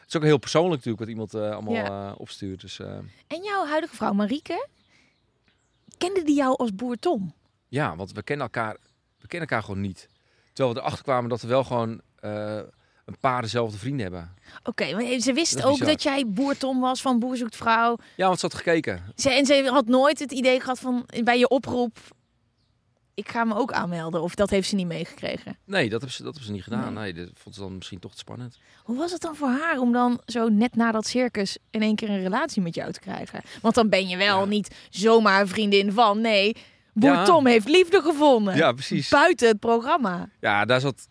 Het 0.09 0.17
is 0.17 0.23
ook 0.23 0.27
heel 0.27 0.37
persoonlijk 0.37 0.85
natuurlijk 0.85 0.99
wat 0.99 1.09
iemand 1.09 1.33
eh, 1.33 1.51
allemaal 1.55 1.73
Ja. 1.73 2.09
eh, 2.09 2.19
opstuurt. 2.19 2.61
Dus 2.61 2.79
eh, 2.79 2.87
En 3.27 3.43
jouw 3.43 3.65
huidige 3.65 3.95
vrouw 3.95 4.13
Marieke, 4.13 4.67
kende 5.97 6.23
die 6.23 6.35
jou 6.35 6.57
als 6.57 6.75
boer 6.75 6.95
Tom? 6.97 7.33
ja, 7.67 7.95
want 7.95 8.11
we 8.11 8.23
kennen 8.23 8.45
elkaar, 8.45 8.77
we 9.19 9.27
kennen 9.27 9.49
elkaar 9.49 9.63
gewoon 9.65 9.81
niet. 9.81 10.07
Terwijl 10.53 10.75
we 10.75 10.81
erachter 10.81 11.03
kwamen 11.03 11.29
dat 11.29 11.41
we 11.41 11.47
wel 11.47 11.63
gewoon 11.63 12.01
een 13.05 13.17
paar 13.19 13.41
dezelfde 13.41 13.77
vrienden 13.77 14.01
hebben. 14.01 14.33
Oké, 14.63 14.91
maar 14.95 15.19
ze 15.19 15.33
wist 15.33 15.53
Dat 15.53 15.63
ook 15.63 15.71
bizar. 15.71 15.87
dat 15.87 16.03
jij 16.03 16.27
boer 16.27 16.57
Tom 16.57 16.79
was 16.79 17.01
van 17.01 17.19
Boer 17.19 17.37
Zoekt 17.37 17.55
Vrouw. 17.55 17.97
Ja, 18.15 18.27
want 18.27 18.39
ze 18.39 18.45
had 18.45 18.55
gekeken. 18.55 19.03
Ze, 19.15 19.29
en 19.31 19.45
ze 19.45 19.69
had 19.71 19.85
nooit 19.85 20.19
het 20.19 20.31
idee 20.31 20.59
gehad 20.59 20.79
van 20.79 21.05
bij 21.23 21.39
je 21.39 21.47
oproep, 21.47 21.97
ik 23.19 23.29
ga 23.31 23.43
me 23.43 23.55
ook 23.55 23.71
aanmelden. 23.71 24.21
Of 24.21 24.35
dat 24.35 24.49
heeft 24.49 24.69
ze 24.69 24.75
niet 24.75 24.87
meegekregen. 24.87 25.57
Nee, 25.65 25.83
dat 25.89 25.91
hebben 25.91 26.11
ze, 26.11 26.23
dat 26.23 26.31
hebben 26.33 26.43
ze 26.43 26.51
niet 26.51 26.63
gedaan. 26.63 26.93
Nee. 26.93 27.13
Nee, 27.13 27.25
dat 27.25 27.33
vond 27.35 27.55
ze 27.55 27.61
dan 27.61 27.75
misschien 27.75 27.99
toch 27.99 28.11
te 28.11 28.17
spannend. 28.17 28.59
Hoe 28.83 28.97
was 28.97 29.11
het 29.11 29.21
dan 29.21 29.35
voor 29.35 29.47
haar 29.49 29.77
om 29.79 29.91
dan 29.91 30.21
zo 30.25 30.47
net 30.49 30.75
na 30.75 30.91
dat 30.91 31.07
circus 31.07 31.57
in 31.69 31.81
één 31.81 31.95
keer 31.95 32.09
een 32.09 32.21
relatie 32.21 32.61
met 32.61 32.75
jou 32.75 32.91
te 32.91 32.99
krijgen? 32.99 33.41
Want 33.61 33.75
dan 33.75 33.89
ben 33.89 34.07
je 34.07 34.17
wel 34.17 34.39
Ja. 34.39 34.45
niet 34.45 34.75
zomaar 34.89 35.41
een 35.41 35.47
vriendin 35.47 35.91
van. 35.91 36.21
Nee, 36.21 36.55
boer 36.93 37.11
Ja. 37.11 37.23
Tom 37.25 37.45
heeft 37.47 37.67
liefde 37.69 38.01
gevonden. 38.01 38.55
Ja, 38.55 38.71
precies. 38.71 39.09
Buiten 39.09 39.47
het 39.47 39.59
programma. 39.59 40.29
Ja, 40.39 40.65
daar 40.65 40.79
zat. 40.79 41.07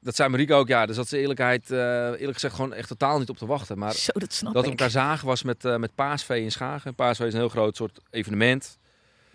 Dat 0.00 0.16
zei 0.16 0.28
Marieke 0.28 0.54
ook, 0.54 0.68
ja, 0.68 0.86
daar 0.86 0.94
zat 0.94 1.08
ze 1.08 1.18
eerlijkheid, 1.18 1.70
eh, 1.70 1.78
eerlijk 1.78 2.32
gezegd, 2.32 2.54
gewoon 2.54 2.72
echt 2.72 2.88
totaal 2.88 3.18
niet 3.18 3.28
op 3.28 3.36
te 3.36 3.46
wachten. 3.46 3.78
Maar 3.78 3.92
Zo, 3.92 4.12
dat 4.14 4.32
snap 4.32 4.52
dat 4.54 4.62
we 4.64 4.70
ik. 4.70 4.74
elkaar 4.78 4.90
zagen 4.92 5.26
was 5.26 5.42
met, 5.42 5.64
eh 5.64 5.76
met 5.76 5.94
Paasvee 5.94 6.42
in 6.42 6.50
Schagen. 6.50 6.94
Paasvee 6.94 7.26
is 7.26 7.32
een 7.32 7.38
heel 7.38 7.48
groot 7.48 7.76
soort 7.76 8.00
evenement. 8.10 8.78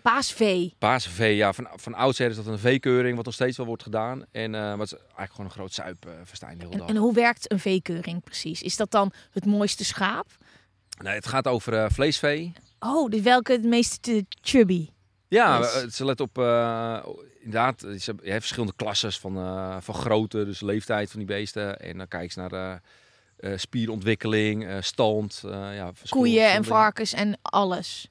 Paasvee. 0.02 0.74
Paasvee, 0.78 1.36
ja, 1.36 1.52
van, 1.52 1.68
van 1.74 1.94
oudsher 1.94 2.30
is 2.30 2.36
dat 2.36 2.46
een 2.46 2.58
veekeuring, 2.58 3.16
wat 3.16 3.24
nog 3.24 3.34
steeds 3.34 3.56
wel 3.56 3.66
wordt 3.66 3.82
gedaan. 3.82 4.24
En 4.32 4.54
eh 4.54 4.76
wat 4.76 4.86
is 4.86 4.92
eigenlijk 4.92 5.30
gewoon 5.30 5.46
een 5.46 5.50
groot 5.56 5.72
zuipfestijn 5.72 6.58
de 6.58 6.62
hele 6.64 6.72
En, 6.72 6.78
dag. 6.78 6.88
en 6.88 6.96
hoe 6.96 7.14
werkt 7.14 7.52
een 7.52 7.58
veekeuring 7.60 8.22
precies? 8.24 8.62
Is 8.62 8.76
dat 8.76 8.90
dan 8.90 9.12
het 9.30 9.46
mooiste 9.46 9.84
schaap? 9.84 10.26
Nee, 11.02 11.14
het 11.14 11.26
gaat 11.26 11.46
over 11.46 11.74
eh, 11.74 11.90
vleesvee. 11.90 12.52
Oh, 12.80 13.10
dus 13.10 13.20
welke 13.20 13.52
het 13.52 13.64
meest 13.64 14.08
eh, 14.08 14.20
chubby? 14.40 14.88
Ja, 15.28 15.60
eh, 15.60 15.88
ze 15.88 16.04
let 16.04 16.20
op, 16.20 16.38
eh, 16.38 16.98
inderdaad, 17.38 17.80
ze 17.80 17.86
hebben, 18.04 18.24
je 18.24 18.30
hebt 18.30 18.42
verschillende 18.42 18.74
klasses 18.76 19.18
van, 19.18 19.36
eh, 19.36 19.76
van 19.80 19.94
grootte, 19.94 20.44
dus 20.44 20.60
leeftijd 20.60 21.10
van 21.10 21.18
die 21.18 21.28
beesten. 21.28 21.78
En 21.80 21.98
dan 21.98 22.08
kijk 22.08 22.32
je 22.34 22.40
naar 22.40 22.52
eh, 22.52 23.52
eh, 23.52 23.58
spierontwikkeling, 23.58 24.66
eh, 24.66 24.76
stand. 24.80 25.42
eh, 25.44 25.50
ja, 25.76 25.92
Koeien 26.08 26.50
en 26.50 26.64
varkens 26.64 27.12
en 27.12 27.38
alles. 27.42 28.08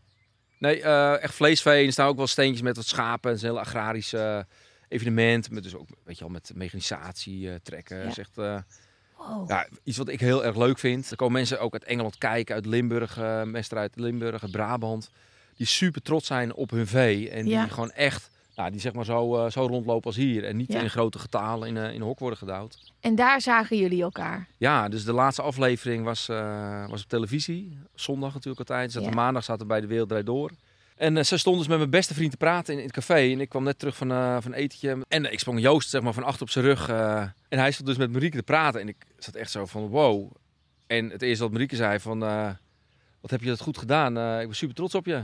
Nee, 0.62 0.82
eh, 0.82 1.24
echt 1.24 1.34
vleesvee. 1.34 1.80
En 1.80 1.86
er 1.86 1.92
staan 1.92 2.08
ook 2.08 2.18
wel 2.18 2.28
steentjes 2.28 2.62
met 2.62 2.76
wat 2.76 2.86
schapen. 2.86 3.30
Het 3.30 3.40
is 3.40 3.46
een 3.46 3.50
heel 3.50 3.60
agrarisch 3.60 4.14
eh, 4.14 4.40
evenement. 4.88 5.52
Met 5.52 5.64
dus 5.64 5.76
ook, 5.76 5.88
weet 6.04 6.18
je 6.18 6.24
wel, 6.24 6.34
met 6.34 6.52
mechanisatie, 6.56 7.50
eh, 7.50 7.56
trekken. 7.64 7.98
Ja. 7.98 8.16
Echt, 8.16 8.36
Wow. 8.36 9.50
ja, 9.50 9.68
iets 9.84 9.98
wat 9.98 10.08
ik 10.08 10.20
heel 10.20 10.46
erg 10.46 10.58
leuk 10.58 10.80
vind. 10.80 11.12
Er 11.12 11.16
komen 11.18 11.34
mensen 11.34 11.60
ook 11.60 11.74
uit 11.74 11.84
Engeland 11.84 12.18
kijken, 12.18 12.56
uit 12.56 12.66
Limburg, 12.66 13.18
mester 13.46 13.78
uit 13.78 13.92
Limburg, 13.96 14.42
uit 14.42 14.52
Brabant. 14.52 15.10
Die 15.56 15.68
super 15.68 16.02
trots 16.02 16.28
zijn 16.28 16.54
op 16.54 16.70
hun 16.70 16.88
vee. 16.88 17.30
En 17.30 17.46
die 17.46 17.70
gewoon 17.70 17.92
echt, 17.92 18.30
nou, 18.62 18.74
die 18.74 18.82
zeg 18.82 18.94
maar 18.94 19.06
zo, 19.06 19.36
eh, 19.46 19.52
zo 19.52 19.66
rondlopen 19.66 20.06
als 20.06 20.16
hier. 20.16 20.44
En 20.44 20.58
niet 20.58 20.72
Ja. 20.72 20.82
in 20.82 20.90
grote 20.90 21.20
getalen 21.20 21.68
in, 21.68 21.78
eh, 21.78 21.94
in 21.94 22.02
hok 22.02 22.20
worden 22.20 22.38
gedouwd. 22.38 22.92
En 23.00 23.16
daar 23.16 23.42
zagen 23.42 23.78
jullie 23.78 24.02
elkaar. 24.02 24.48
Ja, 24.58 24.90
dus 24.90 25.04
de 25.06 25.14
laatste 25.14 25.42
aflevering 25.42 26.04
was, 26.04 26.30
eh, 26.30 26.90
was 26.90 27.04
op 27.04 27.10
televisie. 27.10 27.78
Zondag 27.96 28.34
natuurlijk 28.34 28.70
altijd. 28.70 28.92
Zaten 28.92 29.10
Ja. 29.10 29.16
Maandag 29.16 29.44
zaten 29.44 29.62
we 29.62 29.68
bij 29.68 29.82
de 29.82 29.88
Wereld 29.88 30.10
Draait 30.10 30.26
Door. 30.26 30.52
En 30.96 31.26
ze 31.26 31.38
stond 31.38 31.58
dus 31.58 31.68
met 31.68 31.78
mijn 31.78 31.90
beste 31.90 32.14
vriend 32.14 32.32
te 32.32 32.38
praten 32.38 32.74
in, 32.74 32.80
in 32.80 32.86
het 32.86 32.94
café. 32.96 33.32
En 33.32 33.40
ik 33.42 33.50
kwam 33.50 33.64
net 33.64 33.80
terug 33.80 33.96
van, 33.98 34.12
eh 34.12 34.38
van 34.40 34.52
een 34.52 34.58
etentje. 34.58 34.98
En 35.08 35.32
ik 35.32 35.40
sprong 35.40 35.60
Joost 35.62 35.90
zeg 35.90 36.02
maar 36.02 36.14
van 36.14 36.24
achter 36.24 36.42
op 36.42 36.50
zijn 36.50 36.66
rug. 36.66 36.90
en 36.90 37.60
hij 37.60 37.72
stond 37.72 37.88
dus 37.88 37.98
met 37.98 38.12
Marieke 38.12 38.38
te 38.38 38.44
praten. 38.44 38.82
En 38.82 38.88
ik 38.88 38.96
zat 39.18 39.36
echt 39.36 39.52
zo 39.52 39.66
van 39.66 39.88
wow. 39.88 40.32
En 40.88 41.10
het 41.10 41.22
eerste 41.22 41.44
wat 41.44 41.52
Marieke 41.52 41.76
zei 41.76 42.00
van... 42.00 42.20
wat 43.22 43.32
heb 43.32 43.42
je 43.42 43.48
dat 43.48 43.60
goed 43.62 43.78
gedaan. 43.78 44.40
Ik 44.40 44.48
ben 44.48 44.56
super 44.56 44.76
trots 44.76 44.96
op 44.96 45.06
je. 45.06 45.24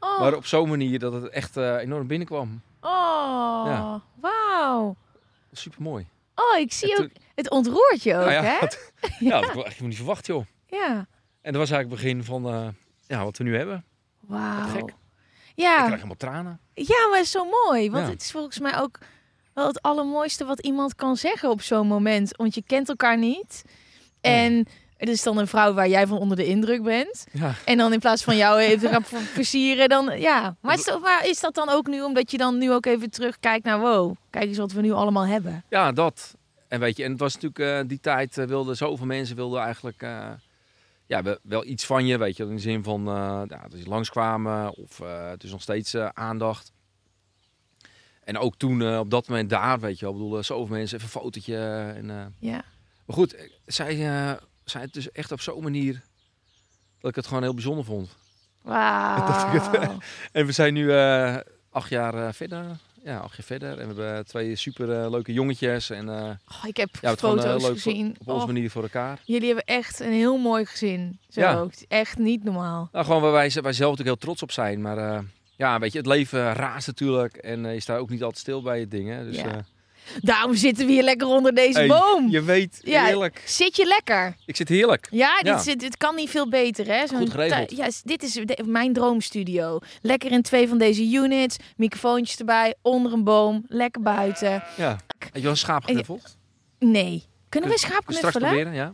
Oh, 0.00 0.20
Maar 0.20 0.34
op 0.34 0.46
zo'n 0.46 0.68
manier 0.68 0.98
dat 0.98 1.12
het 1.12 1.28
echt 1.28 1.56
eh, 1.56 1.76
enorm 1.76 2.06
binnenkwam. 2.06 2.62
oh 2.80 3.62
Ja. 3.66 4.02
wauw. 4.20 4.96
Super 5.52 5.82
mooi. 5.82 6.06
Oh, 6.34 6.58
ik 6.58 6.72
zie 6.72 6.98
ook, 6.98 7.08
het 7.34 7.50
ontroert 7.50 8.02
je 8.02 8.14
ook, 8.14 8.20
Nou 8.20 8.32
ja, 8.32 8.42
hè? 8.42 8.58
dat, 8.60 8.92
ja, 9.18 9.40
dat 9.40 9.50
had 9.50 9.56
ik 9.56 9.64
echt 9.64 9.80
niet 9.80 9.96
verwacht 9.96 10.26
joh. 10.26 10.44
Ja. 10.66 11.06
En 11.40 11.52
dat 11.52 11.60
was 11.60 11.70
eigenlijk 11.70 11.90
het 11.90 12.00
begin 12.00 12.24
van 12.24 12.46
eh, 12.54 12.68
ja, 13.06 13.24
wat 13.24 13.36
we 13.38 13.44
nu 13.44 13.56
hebben. 13.56 13.84
Wauw. 14.20 14.66
Gek. 14.68 14.88
Ik 14.88 14.94
Ja, 15.54 15.76
krijg 15.76 15.94
helemaal 15.94 16.16
tranen. 16.16 16.60
ja, 16.74 17.08
maar 17.10 17.24
zo 17.24 17.44
mooi. 17.64 17.90
Want 17.90 18.06
Ja. 18.06 18.12
het 18.12 18.22
is 18.22 18.30
volgens 18.30 18.58
mij 18.58 18.78
ook 18.80 18.98
wel 19.54 19.66
het 19.66 19.82
allermooiste 19.82 20.44
wat 20.44 20.60
iemand 20.60 20.94
kan 20.94 21.16
zeggen 21.16 21.50
op 21.50 21.62
zo'n 21.62 21.86
moment. 21.86 22.36
Want 22.36 22.54
je 22.54 22.62
kent 22.66 22.88
elkaar 22.88 23.18
niet. 23.18 23.62
En 24.20 24.66
er 24.98 25.08
is 25.08 25.22
dan 25.22 25.38
een 25.38 25.46
vrouw 25.46 25.72
waar 25.74 25.88
jij 25.88 26.06
van 26.06 26.18
onder 26.18 26.36
de 26.36 26.46
indruk 26.46 26.82
bent. 26.82 27.26
Ja. 27.32 27.54
En 27.64 27.76
dan 27.78 27.92
in 27.92 27.98
plaats 27.98 28.24
van 28.24 28.36
jou 28.36 28.58
even 28.70 28.90
gaan 28.90 29.04
versieren, 29.04 29.88
dan 29.88 30.20
ja. 30.20 30.56
Maar 30.60 30.74
is, 30.74 30.84
dat, 30.84 31.00
maar 31.00 31.26
is 31.26 31.40
dat 31.40 31.54
dan 31.54 31.68
ook 31.68 31.86
nu 31.86 32.02
omdat 32.02 32.30
je 32.30 32.38
dan 32.38 32.58
nu 32.58 32.72
ook 32.72 32.86
even 32.86 33.10
terugkijkt 33.10 33.64
naar 33.64 33.80
wow, 33.80 34.14
kijk 34.30 34.44
eens 34.44 34.58
wat 34.58 34.72
we 34.72 34.80
nu 34.80 34.92
allemaal 34.92 35.26
hebben. 35.26 35.64
Ja, 35.68 35.92
dat. 35.92 36.36
En 36.68 36.80
weet 36.80 36.96
je, 36.96 37.04
en 37.04 37.10
het 37.10 37.20
was 37.20 37.34
natuurlijk 37.38 37.82
eh, 37.82 37.88
die 37.88 38.00
tijd 38.00 38.38
eh, 38.38 38.46
wilden 38.46 38.76
zoveel 38.76 39.06
mensen 39.06 39.36
wilden 39.36 39.60
eigenlijk 39.62 40.02
eh, 40.02 40.28
ja, 41.06 41.22
we- 41.22 41.40
wel 41.42 41.64
iets 41.64 41.86
van 41.86 42.06
je, 42.06 42.18
weet 42.18 42.36
je, 42.36 42.42
in 42.44 42.54
de 42.54 42.60
zin 42.60 42.82
van 42.82 43.02
ja, 43.04 43.46
dat 43.46 43.80
ze 43.80 43.88
langskwamen 43.88 44.74
of 44.76 44.98
het 45.30 45.42
is 45.44 45.50
nog 45.50 45.62
steeds 45.62 45.94
aandacht. 45.96 46.72
En 48.24 48.38
ook 48.38 48.56
toen 48.56 48.98
op 48.98 49.10
dat 49.10 49.28
moment 49.28 49.50
daar, 49.50 49.80
weet 49.80 49.98
je 49.98 50.04
wel, 50.04 50.14
bedoel, 50.14 50.42
zoveel 50.42 50.76
mensen, 50.76 50.96
even 50.98 51.08
een 51.14 51.20
fotootje. 51.20 51.56
En, 51.96 52.34
Ja. 52.38 52.64
maar 53.06 53.16
goed, 53.16 53.36
zij 53.66 53.94
zei 54.70 54.84
het 54.84 54.92
dus 54.92 55.12
echt 55.12 55.32
op 55.32 55.40
zo'n 55.40 55.62
manier 55.62 56.02
dat 57.00 57.10
ik 57.10 57.16
het 57.16 57.26
gewoon 57.26 57.42
heel 57.42 57.54
bijzonder 57.54 57.84
vond. 57.84 58.16
Wauw. 58.62 59.98
En 60.32 60.46
we 60.46 60.52
zijn 60.52 60.74
nu 60.74 60.92
eh, 60.92 61.36
acht 61.70 61.90
jaar 61.90 62.14
eh, 62.26 62.32
verder. 62.32 62.64
ja, 63.04 63.18
acht 63.18 63.36
jaar 63.36 63.46
verder. 63.46 63.78
En 63.78 63.94
we 63.94 64.02
hebben 64.02 64.26
twee 64.26 64.56
super 64.56 65.02
eh, 65.02 65.10
leuke 65.10 65.32
jongetjes. 65.32 65.90
En 65.90 66.08
eh, 66.08 66.24
Oh, 66.24 66.64
ik 66.68 66.76
heb 66.76 66.88
ja, 67.00 67.10
het 67.10 67.20
gewoon 67.20 67.40
foto's 67.40 67.62
leuk 67.62 67.72
gezien. 67.72 68.16
op 68.20 68.28
onze 68.28 68.40
Oh, 68.40 68.46
manier 68.46 68.70
voor 68.70 68.82
elkaar. 68.82 69.20
jullie 69.24 69.46
hebben 69.46 69.64
echt 69.64 70.00
een 70.00 70.12
heel 70.12 70.36
mooi 70.38 70.64
gezin. 70.66 71.18
Zo 71.28 71.40
Ja. 71.40 71.58
ook. 71.58 71.72
Echt 71.88 72.18
niet 72.18 72.44
normaal. 72.44 72.88
Nou, 72.92 73.04
gewoon 73.04 73.22
waar 73.22 73.32
wij, 73.32 73.50
wij 73.50 73.72
zelf 73.72 73.90
natuurlijk 73.90 74.06
heel 74.06 74.16
trots 74.16 74.42
op 74.42 74.52
zijn. 74.52 74.80
Maar 74.82 74.98
eh, 74.98 75.18
ja, 75.56 75.78
weet 75.78 75.92
je, 75.92 75.98
het 75.98 76.06
leven 76.06 76.52
raast 76.52 76.86
natuurlijk. 76.86 77.36
En 77.36 77.66
eh, 77.66 77.74
je 77.74 77.80
staat 77.80 77.98
ook 77.98 78.10
niet 78.10 78.22
altijd 78.22 78.40
stil 78.40 78.62
bij 78.62 78.78
je 78.78 78.88
dingen. 78.88 79.24
Dus, 79.24 79.36
Ja. 79.40 79.64
Daarom 80.20 80.54
zitten 80.54 80.86
we 80.86 80.92
hier 80.92 81.02
lekker 81.02 81.26
onder 81.26 81.54
deze 81.54 81.78
hey, 81.78 81.86
boom. 81.88 82.28
Je 82.30 82.42
weet, 82.42 82.80
Ja. 82.82 83.04
heerlijk. 83.04 83.42
Zit 83.46 83.76
je 83.76 83.84
lekker? 83.86 84.36
Ik 84.46 84.56
zit 84.56 84.68
heerlijk. 84.68 85.08
Ja, 85.10 85.36
dit, 85.36 85.46
Ja. 85.46 85.58
Zit, 85.58 85.80
dit 85.80 85.96
kan 85.96 86.14
niet 86.14 86.30
veel 86.30 86.48
beter, 86.48 86.86
hè? 86.86 87.06
Goed 87.08 87.30
geregeld. 87.30 87.70
Ja, 87.76 87.88
dit 88.04 88.22
is 88.22 88.32
de- 88.32 88.62
mijn 88.66 88.92
droomstudio. 88.92 89.78
Lekker 90.02 90.30
in 90.32 90.42
twee 90.42 90.68
van 90.68 90.78
deze 90.78 91.02
units, 91.10 91.56
microfoontjes 91.76 92.36
erbij, 92.38 92.74
onder 92.82 93.12
een 93.12 93.24
boom, 93.24 93.64
lekker 93.68 94.02
buiten. 94.02 94.62
Ja. 94.76 94.98
Heb 95.18 95.34
je 95.34 95.40
wel 95.40 95.50
een 95.50 95.56
schaap 95.56 95.84
geknuffeld? 95.84 96.36
Nee. 96.78 97.24
Kunnen 97.48 97.70
we 97.70 97.78
schaap 97.78 98.02
je 98.08 98.14
straks 98.14 98.36
knuffelen? 98.36 98.48
proberen, 98.48 98.74
ja. 98.74 98.92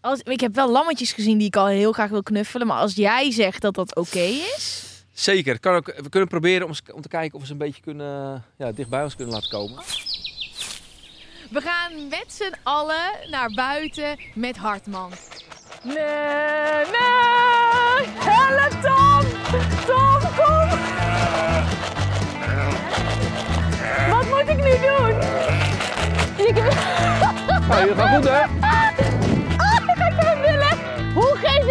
Als, 0.00 0.20
ik 0.22 0.40
heb 0.40 0.54
wel 0.54 0.70
lammetjes 0.70 1.12
gezien 1.12 1.38
die 1.38 1.46
ik 1.46 1.56
al 1.56 1.66
heel 1.66 1.92
graag 1.92 2.10
wil 2.10 2.22
knuffelen. 2.22 2.66
Maar 2.66 2.78
als 2.78 2.94
jij 2.94 3.30
zegt 3.32 3.60
dat 3.62 3.74
dat 3.74 3.96
oké 3.96 4.18
is... 4.56 4.84
Zeker. 5.16 5.60
Kan 5.60 5.74
ook, 5.74 5.86
we 5.86 6.08
kunnen 6.08 6.28
proberen 6.28 6.66
om, 6.66 6.72
om 6.92 7.02
te 7.02 7.08
kijken 7.08 7.34
of 7.34 7.40
we 7.40 7.46
ze 7.46 7.52
een 7.52 7.58
beetje 7.58 7.82
kunnen, 7.82 8.44
ja, 8.56 8.72
dicht 8.72 8.88
bij 8.88 9.02
ons 9.02 9.16
kunnen 9.16 9.34
laten 9.34 9.50
komen. 9.50 9.82
We 11.50 11.60
gaan 11.60 12.08
met 12.08 12.24
z'n 12.28 12.54
allen 12.62 13.10
naar 13.30 13.50
buiten 13.54 14.18
met 14.34 14.56
Hartman. 14.56 15.12
Nee, 15.82 15.94
nee! 15.94 16.04
Help 18.18 18.70
Tom! 18.82 19.20
Tom, 19.86 20.20
kom! 20.36 20.68
Wat 24.10 24.26
moet 24.28 24.48
ik 24.48 24.56
nu 24.64 24.70
doen? 24.70 25.16
Ik 26.46 26.56
heb... 26.56 26.72
Dat 27.46 27.62
gaat 27.64 28.14
goed 28.14 28.24
hè? 28.28 28.44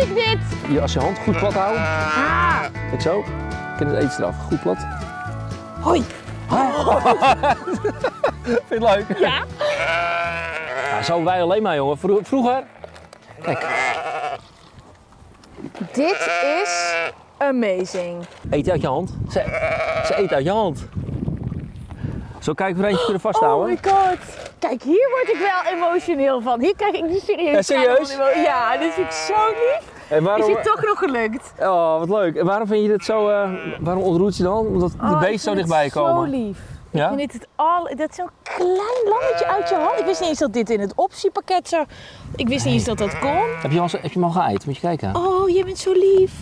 ik 0.10 0.16
dit? 0.16 0.38
Je, 0.72 0.82
als 0.82 0.94
je 0.94 1.00
hand 1.00 1.18
goed 1.20 1.38
plat 1.38 1.54
houdt. 1.54 1.78
Ah! 1.78 2.60
Kijk 2.90 3.02
zo. 3.02 3.24
Ken 3.78 3.88
het 3.88 4.04
eten 4.04 4.24
eraf. 4.24 4.36
Goed 4.48 4.62
plat. 4.62 4.78
Hoi! 5.82 6.04
Vind 8.44 8.62
je 8.70 8.76
het 8.76 8.80
leuk? 9.08 9.18
Ja? 9.20 9.44
Ja, 10.92 11.02
zo 11.04 11.24
wij 11.24 11.42
alleen 11.42 11.62
maar 11.62 11.76
jongen. 11.76 11.98
Vro- 11.98 12.20
vroeger. 12.24 12.64
Dit 15.92 16.30
is 16.64 16.94
amazing. 17.38 18.26
Eet 18.50 18.70
uit 18.70 18.82
je 18.82 18.88
hand. 18.88 19.10
Ze, 19.30 19.44
ze 20.06 20.14
eet 20.18 20.34
uit 20.34 20.44
je 20.44 20.52
hand. 20.52 20.86
Zo 22.40 22.54
kijken 22.54 22.76
of 22.76 22.82
we 22.82 22.86
er 22.86 22.90
eentje 22.92 23.06
kunnen 23.06 23.26
Oh 23.26 23.32
vasthouden. 23.32 23.70
my 23.84 23.90
god. 23.92 24.18
Kijk, 24.60 24.82
hier 24.84 25.10
word 25.10 25.36
ik 25.36 25.40
wel 25.40 25.74
emotioneel 25.74 26.42
van. 26.42 26.60
Hier 26.60 26.76
krijg 26.76 26.94
ik 26.94 27.04
niet 27.10 27.22
serieus. 27.24 27.54
Ja, 27.54 27.62
serieus? 27.62 28.16
Ja, 28.44 28.78
dit 28.78 28.94
vind 28.94 29.08
ik 29.08 29.14
zo 29.14 29.34
lief. 29.48 29.94
En 30.10 30.18
Is 30.18 30.24
waarom, 30.24 30.54
het 30.56 30.64
toch 30.64 30.84
nog 30.84 30.98
gelukt? 31.00 31.54
Oh, 31.60 32.00
wat 32.00 32.10
leuk. 32.10 32.36
En 32.36 32.46
waarom 32.46 32.68
vind 32.68 32.82
je 32.82 32.88
dit 32.88 33.06
zo... 33.06 33.30
eh, 33.30 33.50
waarom 33.80 34.04
ontroert 34.04 34.38
je 34.38 34.44
dan? 34.44 34.58
Omdat 34.68 34.92
de 34.92 34.98
Oh, 35.02 35.12
ik 35.12 35.20
beesten 35.20 35.40
zo 35.40 35.54
dichtbij 35.56 35.90
komen. 35.90 36.30
Zo 36.30 36.38
lief. 36.38 36.60
Ja? 36.92 37.10
Ik 37.10 37.18
vind 37.18 37.32
dit 37.32 37.34
het 37.42 37.48
al. 37.56 37.84
Dat 37.96 38.10
is 38.10 38.16
zo'n 38.16 38.30
klein 38.44 39.04
lammetje 39.10 39.46
uit 39.48 39.70
je 39.70 39.76
hand. 39.76 40.00
Ik 40.00 40.06
wist 40.06 40.20
niet 40.20 40.30
eens 40.30 40.40
dat 40.40 40.54
dit 40.54 40.70
in 40.70 40.80
het 40.80 40.94
optiepakket 40.96 41.70
zou. 41.70 41.86
Ik 42.36 42.48
wist 42.48 42.66
niet 42.66 42.74
eens 42.74 42.84
dat 42.84 42.98
dat 42.98 43.20
kon. 43.20 43.44
Heb 43.62 43.72
je, 43.72 43.80
al, 43.80 43.88
heb 43.92 44.04
je 44.04 44.10
hem 44.20 44.24
al 44.24 44.30
geëid? 44.30 44.66
Moet 44.66 44.76
je 44.76 44.82
kijken. 44.82 45.16
Oh, 45.16 45.50
je 45.50 45.64
bent 45.66 45.78
zo 45.78 45.92
lief. 45.92 46.34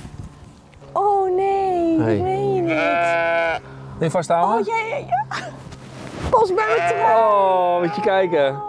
Oh 0.91 1.35
nee, 1.35 1.97
dat 1.97 2.05
meen 2.05 2.55
je 2.55 2.61
niet. 2.61 2.71
Wil 3.97 4.07
je 4.07 4.11
vasthouden? 4.11 4.59
Oh 4.59 4.65
ja, 4.65 4.85
ja, 4.85 4.97
ja. 4.97 5.25
Pas 6.29 6.53
bij 6.53 6.65
me 6.67 6.85
terug. 6.87 7.03
Oh, 7.15 7.79
moet 7.81 7.95
je 7.95 8.01
kijken. 8.01 8.61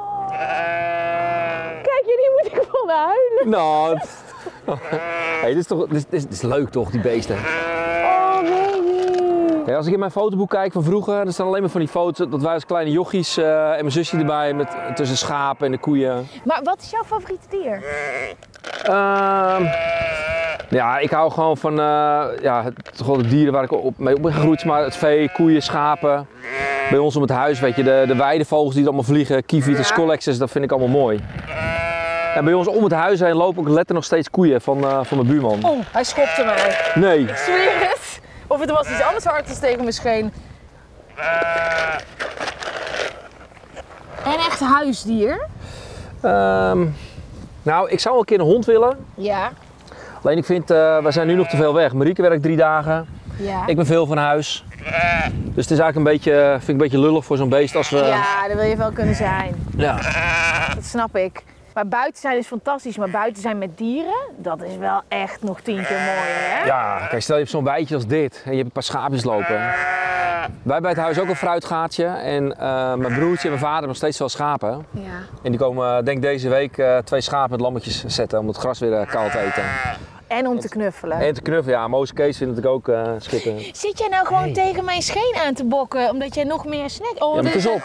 Kijk, 1.82 2.02
jullie 2.06 2.30
moet 2.36 2.46
ik 2.52 2.68
van 2.70 2.88
huilen. 2.88 3.48
Nou, 3.48 3.98
hey, 5.42 5.48
dit, 5.48 5.56
is 5.56 5.66
toch, 5.66 5.86
dit, 5.86 6.06
is, 6.10 6.22
dit 6.22 6.32
is 6.32 6.42
leuk 6.42 6.68
toch, 6.68 6.90
die 6.90 7.00
beesten. 7.00 7.36
Oh 7.36 8.40
baby. 8.40 9.72
Als 9.72 9.86
ik 9.86 9.92
in 9.92 9.98
mijn 9.98 10.10
fotoboek 10.10 10.50
kijk 10.50 10.72
van 10.72 10.84
vroeger, 10.84 11.24
dan 11.24 11.32
staan 11.32 11.46
alleen 11.46 11.60
maar 11.60 11.70
van 11.70 11.80
die 11.80 11.88
foto's 11.88 12.28
dat 12.30 12.42
wij 12.42 12.52
als 12.54 12.66
kleine 12.66 12.90
jochies 12.90 13.36
eh, 13.36 13.70
en 13.70 13.78
mijn 13.78 13.90
zusje 13.90 14.16
erbij 14.16 14.52
met, 14.52 14.68
tussen 14.94 15.16
schapen 15.16 15.66
en 15.66 15.72
de 15.72 15.78
koeien. 15.78 16.26
Maar 16.44 16.60
wat 16.62 16.80
is 16.80 16.90
jouw 16.90 17.04
favoriete 17.04 17.46
dier? 17.50 17.82
Ehm, 18.82 19.64
ja, 20.68 20.98
ik 20.98 21.10
hou 21.10 21.30
gewoon 21.30 21.56
van 21.56 21.72
eh, 21.72 22.24
ja, 22.42 22.62
het, 22.64 22.90
gewoon 22.94 23.22
de 23.22 23.28
dieren 23.28 23.52
waar 23.52 23.64
ik 23.64 23.72
op, 23.72 23.98
mee 23.98 24.16
op 24.16 24.22
ben 24.22 24.32
gegroeid, 24.32 24.64
maar 24.64 24.82
het 24.82 24.96
vee, 24.96 25.32
koeien, 25.32 25.62
schapen. 25.62 26.26
Bij 26.90 26.98
ons 26.98 27.16
om 27.16 27.22
het 27.22 27.30
huis, 27.30 27.60
weet 27.60 27.76
je, 27.76 27.82
de, 27.82 28.04
de 28.06 28.16
weidevogels 28.16 28.74
die 28.74 28.84
allemaal 28.84 29.02
vliegen, 29.02 29.44
kieviet 29.44 29.76
en 29.76 29.84
scollexes, 29.84 30.38
dat 30.38 30.50
vind 30.50 30.64
ik 30.64 30.70
allemaal 30.70 31.00
mooi. 31.00 31.20
En 32.34 32.44
bij 32.44 32.54
ons 32.54 32.66
om 32.68 32.82
het 32.82 32.92
huis 32.92 33.20
heen 33.20 33.34
lopen 33.34 33.62
ook 33.62 33.68
letter 33.68 33.94
nog 33.94 34.04
steeds 34.04 34.30
koeien 34.30 34.60
van, 34.60 34.84
eh, 34.84 34.98
van 35.02 35.16
mijn 35.16 35.28
buurman. 35.28 35.64
Oh, 35.64 35.78
hij 35.92 36.04
schopte 36.04 36.44
mij. 36.44 36.76
Nee, 36.94 37.26
zweer 37.34 37.88
het. 37.88 38.20
Of 38.46 38.60
het 38.60 38.70
was 38.70 38.90
iets 38.90 39.02
anders 39.02 39.24
hards 39.24 39.58
tegen 39.58 39.78
mijn 39.78 39.92
scheen. 39.92 40.32
En 44.24 44.34
echt 44.38 44.60
huisdier? 44.60 45.46
Ehm, 46.20 46.86
nou, 47.62 47.90
ik 47.90 48.00
zou 48.00 48.14
wel 48.14 48.18
een 48.18 48.24
keer 48.24 48.40
een 48.40 48.52
hond 48.52 48.64
willen. 48.64 48.96
Ja. 49.14 49.50
Alleen 50.22 50.38
ik 50.38 50.44
vind, 50.44 50.70
eh 50.70 50.98
we 50.98 51.10
zijn 51.10 51.26
nu 51.26 51.34
nog 51.34 51.48
te 51.48 51.56
veel 51.56 51.74
weg. 51.74 51.92
Marieke 51.92 52.22
werkt 52.22 52.42
drie 52.42 52.56
dagen. 52.56 53.06
Ja. 53.36 53.66
Ik 53.66 53.76
ben 53.76 53.86
veel 53.86 54.06
van 54.06 54.16
huis. 54.16 54.64
Dus 55.34 55.64
het 55.64 55.70
is 55.70 55.78
eigenlijk 55.78 55.96
een 55.96 56.02
beetje, 56.12 56.48
vind 56.50 56.62
ik 56.62 56.68
een 56.68 56.76
beetje 56.76 56.98
lullig 56.98 57.24
voor 57.24 57.36
zo'n 57.36 57.48
beest 57.48 57.76
als 57.76 57.90
we... 57.90 57.96
Ja, 57.96 58.48
dat 58.48 58.56
wil 58.56 58.66
je 58.66 58.76
wel 58.76 58.90
kunnen 58.92 59.14
zijn. 59.14 59.66
Ja. 59.76 59.94
Dat 60.74 60.84
snap 60.84 61.16
ik. 61.16 61.42
Maar 61.74 61.88
buiten 61.88 62.20
zijn 62.20 62.36
is 62.36 62.46
fantastisch, 62.46 62.96
maar 62.96 63.10
buiten 63.10 63.42
zijn 63.42 63.58
met 63.58 63.78
dieren, 63.78 64.28
dat 64.36 64.62
is 64.62 64.76
wel 64.76 65.00
echt 65.08 65.42
nog 65.42 65.60
tien 65.60 65.84
keer 65.84 65.98
mooier, 65.98 66.58
hè? 66.58 66.64
Ja, 66.64 67.06
kijk, 67.06 67.22
stel 67.22 67.34
je 67.34 67.40
hebt 67.40 67.54
zo'n 67.54 67.64
weidje 67.64 67.94
als 67.94 68.06
dit 68.06 68.42
en 68.44 68.50
je 68.50 68.56
hebt 68.56 68.66
een 68.66 68.72
paar 68.72 68.82
schaapjes 68.82 69.24
lopen. 69.24 69.54
Wij 70.44 70.72
hebben 70.74 70.80
bij 70.82 70.90
het 70.90 71.00
huis 71.00 71.20
ook 71.20 71.28
een 71.28 71.36
fruitgaatje 71.36 72.04
en 72.06 72.58
eh, 72.58 72.94
mijn 72.94 73.14
broertje 73.14 73.42
en 73.42 73.48
mijn 73.48 73.58
vader 73.58 73.70
hebben 73.72 73.88
nog 73.88 73.96
steeds 73.96 74.18
wel 74.18 74.28
schapen. 74.28 74.86
Ja. 74.90 75.00
En 75.42 75.50
die 75.50 75.60
komen, 75.60 75.96
eh, 75.96 76.04
denk 76.04 76.22
deze 76.22 76.48
week, 76.48 76.78
eh, 76.78 76.98
twee 76.98 77.20
schapen 77.20 77.50
met 77.50 77.60
lammetjes 77.60 78.04
zetten 78.04 78.38
om 78.38 78.48
het 78.48 78.56
gras 78.56 78.78
weer 78.78 78.92
eh, 78.92 79.06
kaal 79.10 79.30
te 79.30 79.38
eten. 79.38 79.62
En 80.26 80.46
om 80.46 80.60
te 80.60 80.68
knuffelen. 80.68 81.18
En 81.20 81.34
te 81.34 81.42
knuffelen, 81.42 81.78
ja, 81.78 81.88
Moos 81.88 82.12
Kees 82.12 82.36
vindt 82.36 82.56
het 82.56 82.66
ook 82.66 82.88
eh 82.88 83.10
schitterend. 83.18 83.76
Zit 83.76 83.98
jij 83.98 84.08
nou 84.08 84.26
gewoon 84.26 84.52
tegen 84.52 84.84
mijn 84.84 85.02
scheen 85.02 85.34
aan 85.46 85.54
te 85.54 85.64
bokken, 85.64 86.10
omdat 86.10 86.34
jij 86.34 86.44
nog 86.44 86.64
meer 86.64 86.90
snack... 86.90 87.14
Oh, 87.18 87.34
Ja, 87.36 87.42
maar 87.42 87.54
is 87.54 87.66
is 87.66 87.72
op. 87.72 87.82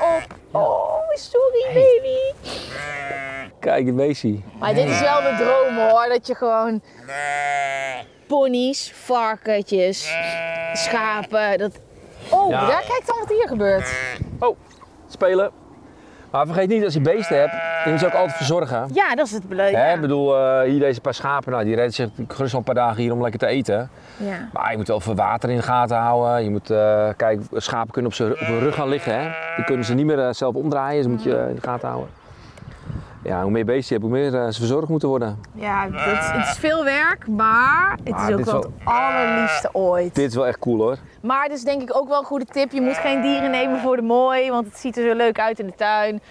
Oh, 0.52 0.94
sorry 1.16 1.66
baby. 1.74 2.50
Kijk, 3.60 3.86
het 3.86 3.96
beestje. 3.96 4.40
Maar 4.60 4.74
dit 4.74 4.90
is 4.90 5.00
wel 5.02 5.22
de 5.22 5.36
droom 5.38 5.90
hoor, 5.90 6.06
dat 6.10 6.28
je 6.28 6.36
gewoon 6.36 6.82
ponies, 8.28 8.92
varkentjes, 8.96 10.16
schapen, 10.74 11.58
dat... 11.58 11.80
Oh, 12.32 12.50
Ja. 12.50 12.68
daar 12.68 12.84
kijk 12.88 13.04
dan 13.06 13.18
wat 13.20 13.30
hier 13.30 13.48
gebeurt. 13.48 13.94
Oh, 14.40 14.58
spelen. 15.08 15.52
Maar 16.32 16.46
vergeet 16.46 16.70
niet, 16.70 16.84
als 16.84 16.94
je 16.94 17.02
beesten 17.02 17.40
hebt, 17.40 17.52
je 17.84 17.90
moet 17.90 18.00
ze 18.00 18.06
ook 18.06 18.14
altijd 18.14 18.36
verzorgen. 18.38 18.90
Ja, 18.94 19.16
dat 19.16 19.26
is 19.26 19.32
het 19.32 19.50
beleid. 19.50 19.76
Hè, 19.76 19.88
Ja. 19.88 19.94
Ik 19.94 20.02
bedoel, 20.02 20.38
eh, 20.38 20.62
hier 20.70 20.80
deze 20.80 21.02
paar 21.02 21.14
schapen, 21.14 21.52
nou, 21.52 21.64
die 21.64 21.76
redden 21.76 21.94
zich 21.94 22.10
gerust 22.28 22.54
al 22.54 22.60
een 22.60 22.66
paar 22.66 22.76
dagen 22.76 23.02
hier 23.02 23.12
om 23.12 23.22
lekker 23.22 23.40
te 23.40 23.48
eten. 23.48 23.90
ja. 24.18 24.50
Maar 24.54 24.72
je 24.72 24.78
moet 24.78 24.88
wel 24.88 25.00
veel 25.00 25.16
water 25.16 25.50
in 25.50 25.56
de 25.56 25.62
gaten 25.62 25.98
houden. 25.98 26.44
Je 26.44 26.50
moet 26.50 26.70
eh, 26.70 27.10
kijken, 27.18 27.48
schapen 27.54 27.92
kunnen 27.92 28.12
op, 28.12 28.32
op 28.42 28.48
hun 28.48 28.60
rug 28.60 28.76
gaan 28.76 28.90
liggen. 28.90 29.14
Hè? 29.22 29.30
Die 29.56 29.66
kunnen 29.66 29.86
ze 29.86 29.94
niet 29.94 30.06
meer 30.06 30.20
eh, 30.28 30.34
zelf 30.34 30.56
omdraaien, 30.56 31.04
dus 31.04 31.12
moet 31.12 31.24
je 31.24 31.46
in 31.50 31.56
de 31.56 31.62
gaten 31.62 31.88
houden. 31.88 32.10
Ja, 33.24 33.42
hoe 33.42 33.52
meer 33.52 33.66
beesten 33.66 33.96
je 33.96 34.02
hebt, 34.02 34.14
hoe 34.14 34.22
meer 34.32 34.42
eh, 34.42 34.52
ze 34.52 34.60
verzorgd 34.60 34.90
moeten 34.90 35.10
worden. 35.10 35.40
Ja, 35.54 35.88
dat 35.90 36.00
is, 36.00 36.28
het 36.32 36.46
is 36.48 36.58
veel 36.58 36.84
werk, 36.84 37.28
maar 37.28 37.98
het 38.04 38.16
is 38.30 38.36
ook 38.36 38.44
wel 38.46 38.54
wel- 38.54 38.72
het 38.78 38.88
allerliefste 38.88 39.70
ooit. 39.74 40.16
Dit 40.16 40.30
is 40.30 40.36
wel 40.36 40.48
echt 40.48 40.60
cool 40.60 40.78
hoor. 40.82 40.98
Maar 41.22 41.44
het 41.44 41.52
is 41.52 41.64
denk 41.64 41.82
ik 41.82 41.96
ook 41.98 42.08
wel 42.08 42.20
een 42.20 42.26
goede 42.26 42.46
tip. 42.46 42.72
Je 42.72 42.82
moet 42.82 42.98
geen 42.98 43.22
dieren 43.22 43.52
nemen 43.52 43.80
voor 43.80 43.96
de 43.96 44.02
mooi, 44.02 44.50
want 44.50 44.66
het 44.66 44.78
ziet 44.78 44.98
er 44.98 45.10
zo 45.10 45.16
leuk 45.16 45.40
uit 45.40 45.60
in 45.60 45.66
de 45.66 45.74
tuin. 45.76 46.14
Een 46.14 46.22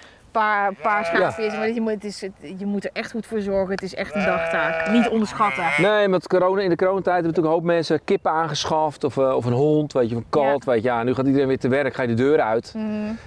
paar, 0.44 0.74
paar 0.82 1.04
schaapjes, 1.04 1.56
maar 1.56 1.70
je 1.70 1.80
moet, 1.80 1.92
het 1.92 2.04
is, 2.04 2.20
het- 2.20 2.58
je 2.58 2.66
moet 2.66 2.84
er 2.84 2.90
echt 2.92 3.10
goed 3.10 3.26
voor 3.26 3.40
zorgen. 3.40 3.70
Het 3.70 3.82
is 3.82 3.94
echt 3.94 4.14
een 4.14 4.24
dagtaak. 4.24 4.90
Niet 4.90 5.08
onderschatten. 5.08 5.64
Nee, 5.78 6.08
met 6.08 6.26
corona, 6.28 6.60
in 6.62 6.68
de 6.68 6.76
coronatijd 6.76 7.14
hebben 7.14 7.26
natuurlijk 7.26 7.46
een 7.54 7.60
hoop 7.60 7.62
mensen 7.74 8.04
kippen 8.04 8.30
aangeschaft. 8.30 9.04
Of, 9.04 9.16
eh, 9.16 9.34
of 9.36 9.44
een 9.44 9.52
hond, 9.52 9.92
weet 9.92 10.08
je, 10.10 10.16
of 10.16 10.20
een 10.22 10.26
kat. 10.30 10.64
Weet 10.64 10.82
je. 10.82 10.88
Ja, 10.88 11.02
nu 11.02 11.14
gaat 11.14 11.26
iedereen 11.26 11.48
weer 11.48 11.58
te 11.58 11.68
werk, 11.68 11.94
ga 11.94 12.02
je 12.02 12.08
de 12.08 12.14
deur 12.14 12.40
uit. 12.40 12.74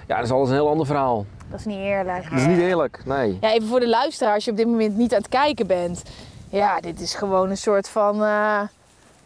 Ja, 0.08 0.16
dat 0.16 0.26
is 0.26 0.32
alles 0.32 0.48
een 0.50 0.56
heel 0.56 0.70
ander 0.70 0.86
verhaal. 0.86 1.26
Dat 1.52 1.60
is 1.60 1.66
niet 1.66 1.78
eerlijk. 1.80 2.30
Dat 2.30 2.40
is 2.40 2.46
niet 2.46 2.60
eerlijk, 2.60 3.02
nee. 3.06 3.38
Ja, 3.42 3.52
even 3.52 3.68
voor 3.68 3.80
de 3.80 3.90
luisteraar, 3.90 4.34
als 4.34 4.46
je 4.46 4.52
op 4.52 4.58
dit 4.58 4.68
moment 4.68 4.98
niet 4.98 5.12
aan 5.14 5.20
het 5.20 5.30
kijken 5.30 5.68
bent. 5.68 6.04
Ja, 6.50 6.80
dit 6.80 7.00
is 7.00 7.16
gewoon 7.16 7.50
een 7.50 7.58
soort 7.58 7.90
van... 7.90 8.24
eh, 8.24 8.60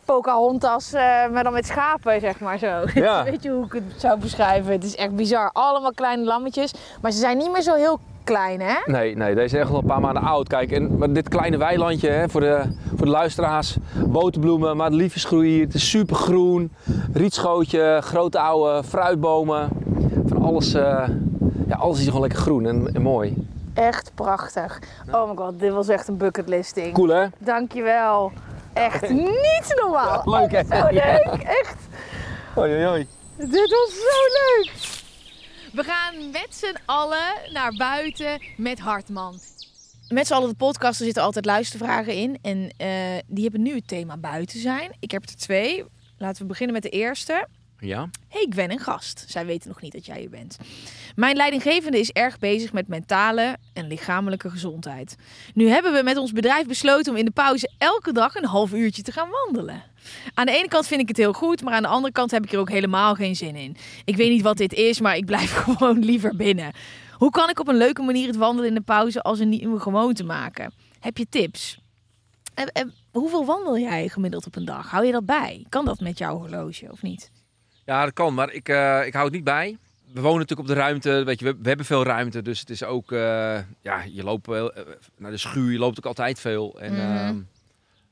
Pocahontas, 0.06 0.94
eh, 0.94 1.02
maar 1.32 1.44
dan 1.44 1.54
met 1.54 1.66
schapen, 1.66 2.20
zeg 2.20 2.40
maar 2.40 2.58
zo. 2.58 2.82
Ja. 2.94 3.24
Weet 3.30 3.44
je 3.44 3.50
hoe 3.50 3.66
ik 3.66 3.74
het 3.74 3.84
zou 3.98 4.20
beschrijven? 4.20 4.72
Het 4.72 4.84
is 4.84 4.96
echt 4.96 5.16
bizar. 5.16 5.50
Allemaal 5.54 5.94
kleine 5.94 6.24
lammetjes. 6.24 6.74
Maar 7.02 7.12
ze 7.12 7.20
zijn 7.20 7.38
niet 7.38 7.52
meer 7.52 7.62
zo 7.62 7.74
heel 7.74 8.00
klein, 8.24 8.62
hè? 8.62 8.74
Nee, 8.86 9.16
nee, 9.16 9.36
deze 9.36 9.56
is 9.56 9.62
echt 9.62 9.72
al 9.72 9.78
een 9.78 9.86
paar 9.86 10.00
maanden 10.02 10.24
oud. 10.24 10.48
Kijk, 10.48 10.72
en 10.72 10.98
maar 10.98 11.14
dit 11.14 11.30
kleine 11.30 11.58
weilandje 11.58 12.10
hè, 12.10 12.30
voor, 12.30 12.42
de, 12.42 12.62
voor 12.96 13.06
de 13.06 13.12
luisteraars. 13.12 13.78
Boterbloemen, 14.08 14.78
maar 14.78 14.92
liefjesgroei 14.92 15.50
hier. 15.50 15.66
Het 15.66 15.74
is 15.74 15.90
super 15.90 16.16
groen. 16.16 16.72
Rietschootje, 17.14 18.00
grote 18.04 18.40
oude 18.40 18.84
fruitbomen. 18.84 19.70
Van 20.26 20.42
alles, 20.42 20.74
eh, 20.74 21.04
ja, 21.68 21.76
alles 21.76 22.00
is 22.00 22.06
gewoon 22.06 22.22
lekker 22.22 22.40
groen 22.40 22.66
en, 22.66 22.94
en 22.94 23.02
mooi. 23.02 23.48
Echt 23.74 24.12
prachtig. 24.16 24.80
Oh 25.12 25.30
my 25.30 25.36
god, 25.36 25.60
dit 25.60 25.72
was 25.72 25.88
echt 25.88 26.08
een 26.08 26.18
bucketlisting. 26.18 26.94
Cool 26.94 27.10
hè? 27.10 27.26
Dankjewel. 27.38 28.32
Echt 28.74 29.10
niet 29.34 29.74
normaal. 29.82 30.22
Leuk 30.26 30.52
hè? 30.52 30.64
Zo 30.64 30.88
leuk, 30.92 31.44
echt. 31.44 31.76
Oei, 32.58 32.74
oei, 32.74 32.88
oei. 32.88 33.08
Dit 33.38 33.70
was 33.70 33.94
zo 33.94 34.22
leuk. 34.34 34.74
We 35.74 35.84
gaan 35.84 36.32
met 36.32 36.48
z'n 36.50 36.76
allen 36.86 37.34
naar 37.54 37.74
buiten 37.78 38.42
met 38.58 38.80
Hartman. 38.80 39.40
Met 40.10 40.28
z'n 40.28 40.34
allen 40.34 40.50
de 40.50 40.56
podcast, 40.56 41.00
er 41.00 41.06
zitten 41.06 41.24
altijd 41.24 41.46
luistervragen 41.46 42.14
in. 42.14 42.38
En 42.42 42.74
eh, 42.78 42.90
die 43.28 43.44
hebben 43.44 43.62
nu 43.62 43.76
het 43.76 43.88
thema 43.88 44.18
buiten 44.18 44.60
zijn. 44.60 44.96
Ik 45.00 45.12
heb 45.12 45.24
er 45.24 45.36
twee. 45.36 45.86
Laten 46.18 46.42
we 46.42 46.48
beginnen 46.48 46.74
met 46.74 46.84
de 46.84 46.90
eerste. 46.90 47.48
Ja? 47.80 48.10
Hey, 48.28 48.42
ik 48.42 48.56
ben 48.56 48.72
een 48.72 48.80
gast. 48.80 49.26
Zij 49.28 49.46
weten 49.46 49.70
nog 49.70 49.82
niet 49.82 49.92
dat 49.92 50.06
jij 50.06 50.20
hier 50.20 50.30
bent. 50.30 50.58
Mijn 51.16 51.36
leidinggevende 51.36 52.00
is 52.00 52.12
erg 52.12 52.40
bezig 52.40 52.74
met 52.74 52.88
mentale 52.88 53.58
en 53.74 53.88
lichamelijke 53.88 54.50
gezondheid. 54.50 55.16
Nu 55.54 55.68
hebben 55.68 55.94
we 55.94 56.04
met 56.04 56.18
ons 56.18 56.32
bedrijf 56.32 56.68
besloten 56.68 57.12
om 57.12 57.18
in 57.18 57.26
de 57.26 57.32
pauze 57.32 57.72
elke 57.78 58.12
dag 58.12 58.36
een 58.36 58.46
half 58.46 58.74
uurtje 58.74 59.02
te 59.02 59.12
gaan 59.12 59.30
wandelen. 59.30 59.84
Aan 60.34 60.46
de 60.46 60.52
ene 60.52 60.68
kant 60.68 60.88
vind 60.88 61.02
ik 61.02 61.08
het 61.08 61.18
heel 61.18 61.34
goed, 61.34 61.62
maar 61.62 61.74
aan 61.74 61.82
de 61.82 61.88
andere 61.88 62.14
kant 62.14 62.32
heb 62.32 62.44
ik 62.44 62.52
er 62.52 62.60
ook 62.60 62.70
helemaal 62.70 63.16
geen 63.16 63.36
zin 63.36 63.56
in. 63.56 63.78
Ik 64.06 64.16
weet 64.16 64.30
niet 64.30 64.42
wat 64.42 64.58
dit 64.58 64.74
is, 64.74 65.00
maar 65.00 65.16
ik 65.16 65.26
blijf 65.26 65.54
gewoon 65.64 66.00
liever 66.00 66.36
binnen. 66.36 66.72
Hoe 67.12 67.30
kan 67.30 67.50
ik 67.50 67.60
op 67.60 67.68
een 67.68 67.78
leuke 67.78 68.02
manier 68.02 68.28
het 68.28 68.36
wandelen 68.36 68.70
in 68.70 68.76
de 68.76 68.82
pauze 68.82 69.22
als 69.22 69.40
een 69.40 69.50
nieuwe 69.50 69.80
gewoonte 69.80 70.24
maken? 70.24 70.74
Heb 71.00 71.18
je 71.18 71.26
tips? 71.30 71.80
En, 72.54 72.72
en 72.72 72.94
hoeveel 73.12 73.46
wandel 73.46 73.78
jij 73.78 74.08
gemiddeld 74.08 74.46
op 74.46 74.56
een 74.56 74.66
dag? 74.66 74.90
Hou 74.90 75.06
je 75.06 75.12
dat 75.12 75.26
bij? 75.26 75.66
Kan 75.70 75.86
dat 75.86 76.00
met 76.00 76.18
jouw 76.18 76.38
horloge 76.38 76.92
of 76.92 77.02
niet? 77.02 77.32
Ja, 77.86 78.04
dat 78.04 78.14
kan, 78.14 78.34
maar 78.34 78.52
ik, 78.52 78.70
eh, 78.70 79.06
ik 79.06 79.14
hou 79.14 79.26
het 79.26 79.34
niet 79.34 79.44
bij. 79.44 79.78
We 80.14 80.22
wonen 80.22 80.40
natuurlijk 80.40 80.70
op 80.70 80.76
de 80.76 80.82
ruimte, 80.82 81.24
weet 81.24 81.40
je, 81.40 81.46
we, 81.46 81.56
we 81.62 81.68
hebben 81.68 81.86
veel 81.86 82.04
ruimte, 82.04 82.42
dus 82.42 82.60
het 82.60 82.70
is 82.70 82.84
ook, 82.84 83.12
eh, 83.12 83.20
ja, 83.82 84.04
je 84.12 84.24
loopt 84.24 84.48
eh, 84.48 84.66
naar 85.18 85.32
de 85.32 85.38
schuur, 85.38 85.72
je 85.72 85.78
loopt 85.78 85.98
ook 85.98 86.06
altijd 86.06 86.40
veel. 86.40 86.80
En 86.80 86.94
Mhm. 86.94 87.02
ehm, 87.02 87.38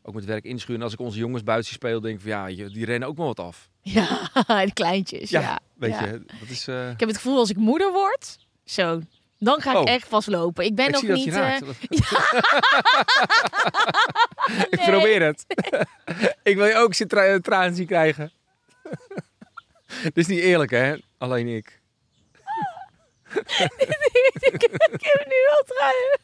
ook 0.03 0.13
met 0.13 0.25
werk 0.25 0.43
in 0.43 0.55
de 0.55 0.61
schuur. 0.61 0.75
En 0.75 0.81
als 0.81 0.93
ik 0.93 0.99
onze 0.99 1.17
jongens 1.17 1.43
buiten 1.43 1.73
spelen, 1.73 2.01
denk 2.01 2.15
ik 2.15 2.21
van 2.21 2.29
ja, 2.29 2.45
je- 2.45 2.69
die 2.69 2.85
rennen 2.85 3.07
ook 3.09 3.17
wel 3.17 3.25
wat 3.25 3.39
af. 3.39 3.69
Ja, 3.81 4.29
de 4.65 4.71
kleintjes. 4.73 5.29
Ja, 5.29 5.59
weet 5.75 5.91
ja. 5.93 6.05
je, 6.05 6.21
dat 6.39 6.49
is... 6.49 6.67
Ik 6.67 6.99
heb 6.99 7.07
het 7.07 7.15
gevoel 7.17 7.37
als 7.37 7.49
ik 7.49 7.57
moeder 7.57 7.91
word, 7.91 8.37
zo, 8.65 9.01
dan 9.39 9.61
ga 9.61 9.71
ik 9.71 9.77
Oh. 9.77 9.89
echt 9.89 10.07
vastlopen. 10.07 10.65
Ik 10.65 10.75
ben 10.75 10.87
ik 10.87 10.91
nog 10.93 11.01
niet. 11.01 11.27
ik 14.69 14.77
nee. 14.79 14.89
probeer 14.89 15.21
het. 15.21 15.45
ik 16.43 16.55
wil 16.55 16.65
je 16.65 16.75
ook 16.75 16.93
tra 16.93 17.39
traan 17.39 17.75
zien 17.75 17.87
krijgen. 17.87 18.31
Dit 20.03 20.17
is 20.17 20.27
niet 20.27 20.39
eerlijk, 20.39 20.71
hè? 20.71 20.95
Alleen 21.17 21.47
ik. 21.47 21.81
ik 24.51 24.61
heb 25.01 25.25
nu 25.27 25.39
wel 25.49 25.63
truien. 25.65 26.19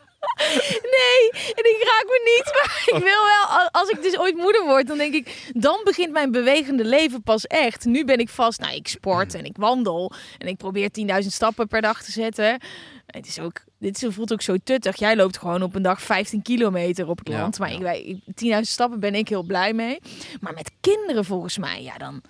Nee, 0.81 1.29
en 1.31 1.63
ik 1.63 1.81
raak 1.83 2.03
me 2.05 2.21
niet. 2.35 2.45
Maar 2.53 2.83
ik 2.85 3.03
wil 3.03 3.23
wel, 3.23 3.45
al- 3.59 3.69
als 3.71 3.89
ik 3.89 4.01
dus 4.01 4.17
ooit 4.19 4.35
moeder 4.35 4.63
word, 4.65 4.87
dan 4.87 4.97
denk 4.97 5.13
ik, 5.13 5.51
dan 5.53 5.81
begint 5.83 6.11
mijn 6.11 6.31
bewegende 6.31 6.85
leven 6.85 7.21
pas 7.23 7.47
echt. 7.47 7.85
Nu 7.85 8.05
ben 8.05 8.17
ik 8.17 8.29
vast, 8.29 8.59
nou, 8.59 8.75
ik 8.75 8.87
sport 8.87 9.33
en 9.33 9.45
ik 9.45 9.55
wandel 9.57 10.11
en 10.37 10.47
ik 10.47 10.57
probeer 10.57 10.89
10.000 11.21 11.27
stappen 11.27 11.67
per 11.67 11.81
dag 11.81 12.03
te 12.03 12.11
zetten. 12.11 12.59
Het 13.05 13.27
is 13.27 13.39
ook, 13.39 13.61
dit 13.79 14.05
voelt 14.09 14.33
ook 14.33 14.41
zo 14.41 14.55
tuttig. 14.63 14.95
Jij 14.95 15.15
loopt 15.15 15.37
gewoon 15.37 15.61
op 15.63 15.75
een 15.75 15.81
dag 15.81 16.01
15 16.01 16.41
kilometer 16.41 17.07
op 17.09 17.17
het 17.19 17.27
Ja, 17.27 17.39
land. 17.39 17.59
Maar 17.59 17.69
ja. 17.69 17.75
ik, 17.75 17.81
wij- 17.81 18.21
10.000 18.55 18.61
stappen 18.61 18.99
ben 18.99 19.15
ik 19.15 19.29
heel 19.29 19.43
blij 19.43 19.73
mee. 19.73 19.99
Maar 20.39 20.53
met 20.53 20.71
kinderen 20.81 21.25
volgens 21.25 21.57
mij, 21.57 21.81
ja, 21.83 21.97
dan, 21.97 22.21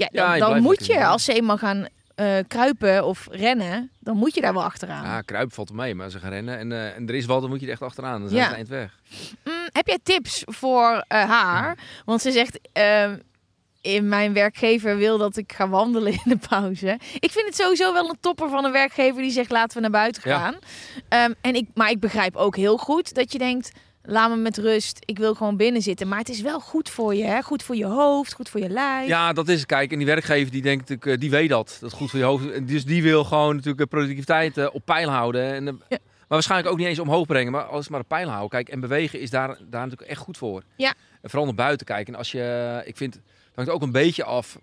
ja, 0.00 0.08
Ja, 0.12 0.24
dan, 0.26 0.34
je 0.34 0.38
dan 0.40 0.48
blijft 0.48 0.66
moet 0.66 0.86
je, 0.86 1.06
als 1.06 1.24
ze 1.24 1.32
eenmaal 1.32 1.58
gaan 1.58 1.86
eh, 2.14 2.36
kruipen 2.48 3.04
of 3.06 3.26
rennen, 3.30 3.90
dan 4.00 4.16
moet 4.16 4.34
je 4.34 4.40
daar 4.40 4.52
wel 4.54 4.62
achteraan. 4.64 5.04
Ja, 5.04 5.20
kruipen 5.20 5.54
valt 5.54 5.72
mee, 5.72 5.94
maar 5.94 6.10
ze 6.10 6.18
gaan 6.18 6.30
rennen 6.30 6.58
en, 6.58 6.72
eh, 6.72 6.96
en 6.96 7.08
er 7.08 7.14
is 7.14 7.26
wat, 7.26 7.40
dan 7.40 7.50
moet 7.50 7.60
je 7.60 7.66
er 7.66 7.72
echt 7.72 7.82
achteraan. 7.82 8.20
Dan 8.20 8.28
zijn 8.28 8.40
Ja. 8.42 8.48
ze 8.48 8.54
eind 8.54 8.68
weg. 8.68 8.98
Mm, 9.44 9.52
heb 9.72 9.86
jij 9.86 9.98
tips 10.02 10.42
voor 10.46 11.04
eh, 11.08 11.24
haar? 11.30 11.78
Want 12.04 12.20
ze 12.22 12.30
zegt, 12.32 12.58
ehm, 12.72 13.16
in 13.80 14.08
mijn 14.08 14.32
werkgever 14.32 14.96
wil 14.96 15.18
dat 15.18 15.36
ik 15.36 15.52
ga 15.52 15.68
wandelen 15.68 16.12
in 16.12 16.20
de 16.24 16.38
pauze. 16.48 16.98
Ik 17.18 17.30
vind 17.30 17.46
het 17.46 17.56
sowieso 17.56 17.92
wel 17.92 18.08
een 18.08 18.18
topper 18.20 18.48
van 18.48 18.64
een 18.64 18.72
werkgever 18.72 19.22
die 19.22 19.30
zegt, 19.30 19.50
laten 19.50 19.74
we 19.76 19.80
naar 19.82 19.90
buiten 19.90 20.22
Ja. 20.24 20.38
gaan. 20.38 20.56
Ehm, 21.08 21.32
en 21.40 21.54
ik, 21.54 21.68
maar 21.74 21.90
ik 21.90 22.00
begrijp 22.00 22.36
ook 22.36 22.56
heel 22.56 22.76
goed 22.76 23.14
dat 23.14 23.32
je 23.32 23.38
denkt, 23.38 23.72
laat 24.02 24.30
me 24.30 24.36
met 24.36 24.58
rust. 24.58 24.98
Ik 25.04 25.18
wil 25.18 25.34
gewoon 25.34 25.56
binnen 25.56 25.82
zitten. 25.82 26.08
Maar 26.08 26.18
het 26.18 26.28
is 26.28 26.40
wel 26.40 26.60
goed 26.60 26.88
voor 26.90 27.14
je, 27.14 27.24
hè? 27.24 27.42
Goed 27.42 27.62
voor 27.62 27.76
je 27.76 27.84
hoofd, 27.84 28.32
goed 28.32 28.48
voor 28.48 28.60
je 28.60 28.68
lijf. 28.68 29.08
Ja, 29.08 29.32
dat 29.32 29.48
is 29.48 29.58
het. 29.58 29.66
Kijk, 29.66 29.92
en 29.92 29.98
die 29.98 30.06
werkgever 30.06 30.52
die 30.52 30.62
denkt 30.62 30.80
natuurlijk, 30.88 31.06
eh, 31.16 31.20
die 31.20 31.30
weet 31.30 31.48
dat. 31.48 31.76
Dat 31.80 31.90
is 31.92 31.96
goed 31.98 32.10
voor 32.10 32.18
je 32.18 32.24
hoofd. 32.24 32.68
Dus 32.68 32.84
die 32.84 33.02
wil 33.02 33.24
gewoon 33.24 33.54
natuurlijk 33.54 33.80
eh, 33.82 33.86
productiviteit 33.86 34.56
eh, 34.58 34.66
op 34.72 34.82
peil 34.84 35.08
houden. 35.08 35.52
En, 35.52 35.64
Ja. 35.64 35.98
Maar 36.28 36.38
waarschijnlijk 36.38 36.70
ook 36.72 36.78
niet 36.80 36.88
eens 36.88 36.98
omhoog 36.98 37.26
brengen, 37.26 37.52
maar 37.52 37.62
alles 37.62 37.88
maar 37.88 38.00
op 38.00 38.08
peil 38.08 38.28
houden. 38.28 38.48
Kijk, 38.48 38.68
en 38.68 38.80
bewegen 38.80 39.20
is 39.20 39.30
daar, 39.30 39.48
daar 39.48 39.82
natuurlijk 39.84 40.10
echt 40.10 40.20
goed 40.20 40.36
voor. 40.36 40.62
Ja. 40.76 40.94
En 41.22 41.30
vooral 41.30 41.44
naar 41.46 41.54
buiten 41.56 41.86
kijken. 41.86 42.12
En 42.12 42.18
als 42.18 42.32
je, 42.32 42.82
ik 42.84 42.96
vind, 42.96 43.14
het 43.14 43.22
hangt 43.54 43.70
ook 43.70 43.82
een 43.82 43.92
beetje 43.92 44.24
af 44.24 44.58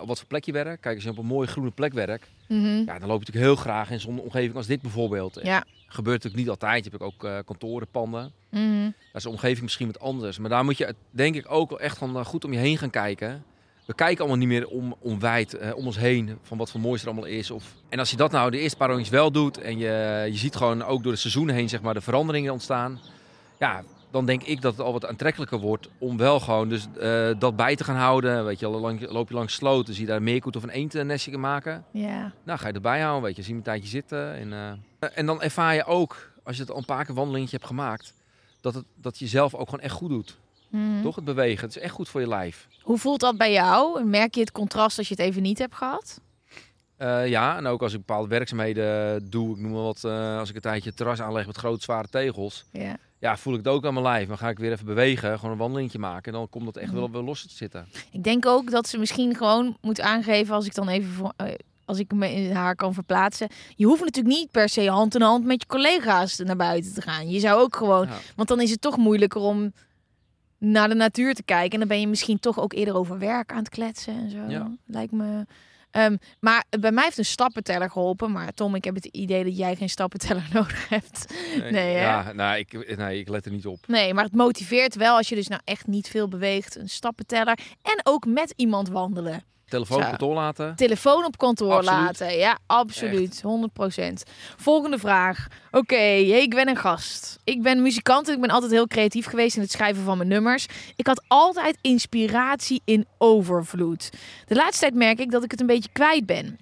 op 0.00 0.06
wat 0.08 0.18
voor 0.18 0.26
plek 0.28 0.44
je 0.44 0.52
werkt. 0.52 0.80
Kijk, 0.80 0.94
als 0.94 1.04
je 1.04 1.10
op 1.10 1.18
een 1.18 1.26
mooie 1.26 1.46
groene 1.46 1.70
plek 1.70 1.92
werkt, 1.92 2.28
Mhm. 2.48 2.66
ja, 2.66 2.98
dan 2.98 3.08
loop 3.08 3.20
je 3.20 3.26
natuurlijk 3.26 3.44
heel 3.44 3.56
graag 3.56 3.90
in 3.90 4.00
zo'n 4.00 4.18
omgeving 4.20 4.54
als 4.54 4.66
dit 4.66 4.82
bijvoorbeeld. 4.82 5.40
Ja. 5.42 5.64
Gebeurt 5.86 6.22
natuurlijk 6.22 6.42
niet 6.42 6.48
altijd. 6.48 6.84
Je 6.84 6.90
hebt 6.90 7.02
ook 7.02 7.24
uh, 7.24 7.38
kantoren, 7.44 7.88
panden. 7.90 8.32
Mhm. 8.50 8.82
Daar 8.82 9.14
is 9.14 9.22
de 9.22 9.28
omgeving 9.28 9.62
misschien 9.62 9.86
wat 9.86 10.00
anders. 10.00 10.38
Maar 10.38 10.50
daar 10.50 10.64
moet 10.64 10.78
je 10.78 10.94
denk 11.10 11.34
ik 11.34 11.44
ook 11.48 11.70
wel 11.70 11.80
echt 11.80 11.98
gewoon 11.98 12.16
eh, 12.16 12.24
goed 12.24 12.44
om 12.44 12.52
je 12.52 12.58
heen 12.58 12.78
gaan 12.78 12.90
kijken. 12.90 13.44
We 13.86 13.94
kijken 13.94 14.18
allemaal 14.18 14.38
niet 14.38 14.48
meer 14.48 14.68
om, 14.68 14.96
om 14.98 15.20
wijd, 15.20 15.54
eh, 15.54 15.76
om 15.76 15.86
ons 15.86 15.98
heen, 15.98 16.38
van 16.42 16.58
wat 16.58 16.70
voor 16.70 16.80
moois 16.80 17.02
er 17.02 17.06
allemaal 17.06 17.24
is. 17.24 17.50
Of... 17.50 17.74
En 17.88 17.98
als 17.98 18.10
je 18.10 18.16
dat 18.16 18.30
nou 18.30 18.50
de 18.50 18.58
eerste 18.58 18.76
paar 18.76 18.88
rondjes 18.88 19.08
wel 19.08 19.30
doet 19.30 19.58
en 19.58 19.78
je, 19.78 20.26
je 20.30 20.38
ziet 20.38 20.56
gewoon 20.56 20.82
ook 20.82 21.02
door 21.02 21.12
de 21.12 21.18
seizoenen 21.18 21.54
heen 21.54 21.68
zeg 21.68 21.80
maar, 21.80 21.94
de 21.94 22.00
veranderingen 22.00 22.52
ontstaan. 22.52 23.00
Ja, 23.58 23.82
dan 24.10 24.26
denk 24.26 24.42
ik 24.42 24.60
dat 24.60 24.76
het 24.76 24.86
al 24.86 24.92
wat 24.92 25.06
aantrekkelijker 25.06 25.58
wordt 25.58 25.88
om 25.98 26.16
wel 26.16 26.40
gewoon 26.40 26.68
dus, 26.68 26.86
eh, 27.00 27.30
dat 27.38 27.56
bij 27.56 27.76
te 27.76 27.84
gaan 27.84 27.96
houden. 27.96 28.44
Weet 28.44 28.58
je, 28.60 28.68
lang, 28.68 29.10
loop 29.10 29.28
je 29.28 29.34
langs 29.34 29.54
sloten, 29.54 29.92
zie 29.94 30.02
je 30.02 30.08
daar 30.08 30.16
een 30.16 30.22
meerkoet 30.24 30.56
of 30.56 30.62
een 30.62 30.68
eendnestje 30.70 31.30
kan 31.30 31.40
maken. 31.40 31.84
Ja. 31.90 32.32
Nou, 32.44 32.58
ga 32.58 32.68
je 32.68 32.74
erbij 32.74 33.00
houden, 33.00 33.22
weet 33.22 33.36
je, 33.36 33.42
zie 33.42 33.50
je 33.52 33.58
een 33.58 33.64
tijdje 33.64 33.88
zitten. 33.88 34.34
En, 34.34 34.52
eh, 34.52 35.08
en 35.14 35.26
dan 35.26 35.42
ervaar 35.42 35.74
je 35.74 35.84
ook, 35.84 36.32
als 36.44 36.56
je 36.56 36.62
het 36.62 36.70
al 36.70 36.78
een 36.78 36.84
paar 36.84 37.04
keer 37.04 37.14
wandelingetje 37.14 37.56
hebt 37.56 37.68
gemaakt, 37.68 38.14
dat 38.60 38.74
het 38.74 38.84
dat 38.94 39.18
je 39.18 39.26
zelf 39.26 39.54
ook 39.54 39.68
gewoon 39.68 39.84
echt 39.84 39.94
goed 39.94 40.08
doet. 40.10 40.38
Mhm. 40.70 41.02
Toch 41.02 41.14
het 41.16 41.24
bewegen, 41.24 41.66
het 41.66 41.76
is 41.76 41.82
echt 41.82 41.92
goed 41.94 42.08
voor 42.08 42.20
je 42.20 42.28
lijf. 42.28 42.66
Hoe 42.82 42.98
voelt 42.98 43.20
dat 43.20 43.36
bij 43.36 43.52
jou? 43.52 44.04
Merk 44.04 44.34
je 44.34 44.40
het 44.40 44.52
contrast 44.52 44.98
als 44.98 45.08
je 45.08 45.14
het 45.14 45.22
even 45.22 45.42
niet 45.42 45.58
hebt 45.58 45.74
gehad? 45.74 46.20
Eh, 46.96 47.28
ja, 47.28 47.56
en 47.56 47.66
ook 47.66 47.82
als 47.82 47.92
ik 47.92 47.98
bepaalde 47.98 48.28
werkzaamheden 48.28 49.30
doe, 49.30 49.54
ik 49.54 49.60
noem 49.60 49.72
maar 49.72 49.82
wat, 49.82 50.04
eh, 50.04 50.38
als 50.38 50.48
ik 50.48 50.54
een 50.54 50.60
tijdje 50.60 50.88
het 50.88 50.98
terras 50.98 51.20
aanleg 51.20 51.46
met 51.46 51.56
grote 51.56 51.82
zware 51.82 52.08
tegels, 52.08 52.64
Ja. 52.70 52.96
Ja, 53.18 53.36
voel 53.36 53.52
ik 53.52 53.58
het 53.64 53.68
ook 53.68 53.84
aan 53.86 53.92
mijn 53.92 54.04
lijf. 54.06 54.28
Dan 54.28 54.38
ga 54.38 54.48
ik 54.48 54.58
weer 54.58 54.72
even 54.72 54.86
bewegen, 54.86 55.36
gewoon 55.36 55.50
een 55.52 55.58
wandelingetje 55.60 55.98
maken 55.98 56.32
en 56.32 56.38
dan 56.38 56.48
komt 56.48 56.64
dat 56.64 56.76
echt 56.76 56.90
Mhm. 56.90 56.96
wel, 57.00 57.10
wel 57.10 57.24
los 57.24 57.42
te 57.42 57.54
zitten. 57.54 57.86
Ik 58.12 58.24
denk 58.24 58.46
ook 58.46 58.70
dat 58.70 58.88
ze 58.88 58.98
misschien 58.98 59.34
gewoon 59.36 59.76
moet 59.80 60.00
aangeven 60.00 60.54
als 60.54 60.66
ik 60.66 60.74
dan 60.74 60.88
even 60.88 61.10
voor, 61.12 61.32
eh, 61.36 61.52
als 61.84 61.98
ik 61.98 62.12
me 62.12 62.32
in 62.32 62.52
haar 62.52 62.74
kan 62.76 62.94
verplaatsen. 62.94 63.48
Je 63.76 63.86
hoeft 63.86 64.04
natuurlijk 64.04 64.34
niet 64.36 64.50
per 64.50 64.68
se 64.68 64.88
hand 64.90 65.14
in 65.14 65.22
hand 65.22 65.44
met 65.44 65.60
je 65.62 65.66
collega's 65.68 66.38
naar 66.38 66.56
buiten 66.56 66.94
te 66.94 67.02
gaan. 67.02 67.30
Je 67.30 67.40
zou 67.40 67.60
ook 67.60 67.76
gewoon, 67.76 68.06
Ja. 68.06 68.16
want 68.36 68.48
dan 68.48 68.60
is 68.60 68.70
het 68.70 68.80
toch 68.80 68.96
moeilijker 68.96 69.40
om 69.40 69.72
naar 70.58 70.88
de 70.88 70.94
natuur 70.94 71.34
te 71.34 71.42
kijken 71.42 71.72
en 71.72 71.78
dan 71.78 71.88
ben 71.88 72.00
je 72.00 72.08
misschien 72.08 72.40
toch 72.40 72.60
ook 72.60 72.72
eerder 72.72 72.94
over 72.94 73.18
werk 73.18 73.50
aan 73.52 73.58
het 73.58 73.68
kletsen 73.68 74.14
en 74.14 74.30
zo. 74.30 74.38
Ja. 74.48 74.70
Lijkt 74.86 75.12
me. 75.12 75.46
Ehm, 75.96 76.16
maar 76.40 76.64
bij 76.80 76.92
mij 76.92 77.04
heeft 77.04 77.18
een 77.18 77.24
stappenteller 77.24 77.90
geholpen. 77.90 78.32
Maar 78.32 78.52
Tom, 78.52 78.74
ik 78.74 78.84
heb 78.84 78.94
het 78.94 79.04
idee 79.04 79.44
dat 79.44 79.56
jij 79.56 79.76
geen 79.76 79.88
stappenteller 79.88 80.48
nodig 80.52 80.88
hebt. 80.88 81.34
Nee, 81.70 81.94
hè? 81.94 82.00
ja, 82.00 82.32
nou, 82.32 82.58
ik, 82.58 82.96
nee, 82.96 83.18
ik 83.18 83.28
let 83.28 83.44
er 83.44 83.52
niet 83.52 83.66
op. 83.66 83.86
Nee, 83.86 84.14
maar 84.14 84.24
het 84.24 84.34
motiveert 84.34 84.94
wel 84.94 85.16
als 85.16 85.28
je 85.28 85.34
dus 85.34 85.48
nou 85.48 85.60
echt 85.64 85.86
niet 85.86 86.08
veel 86.08 86.28
beweegt. 86.28 86.76
Een 86.76 86.88
stappenteller. 86.88 87.58
En 87.82 88.00
ook 88.02 88.26
met 88.26 88.52
iemand 88.56 88.88
wandelen. 88.88 89.44
Telefoon 89.68 89.98
op 89.98 90.08
kantoor 90.08 90.34
laten. 90.34 90.76
Telefoon 90.76 91.24
op 91.24 91.36
kantoor 91.38 91.72
Absoluut. 91.72 92.00
laten. 92.00 92.36
Ja, 92.36 92.58
absoluut. 92.66 93.42
100%. 93.42 94.22
Volgende 94.56 94.98
vraag. 94.98 95.46
Oké, 95.70 95.96
ik 95.96 96.50
ben 96.50 96.68
een 96.68 96.76
gast. 96.76 97.38
Ik 97.44 97.62
ben 97.62 97.82
muzikant 97.82 98.28
en 98.28 98.34
ik 98.34 98.40
ben 98.40 98.50
altijd 98.50 98.72
heel 98.72 98.86
creatief 98.86 99.26
geweest 99.26 99.56
in 99.56 99.62
het 99.62 99.70
schrijven 99.70 100.04
van 100.04 100.16
mijn 100.16 100.28
nummers. 100.28 100.66
Ik 100.96 101.06
had 101.06 101.22
altijd 101.28 101.78
inspiratie 101.80 102.82
in 102.84 103.06
overvloed. 103.18 104.10
De 104.46 104.54
laatste 104.54 104.80
tijd 104.80 104.94
merk 104.94 105.18
ik 105.18 105.30
dat 105.30 105.44
ik 105.44 105.50
het 105.50 105.60
een 105.60 105.66
beetje 105.66 105.90
kwijt 105.92 106.26
ben. 106.26 106.58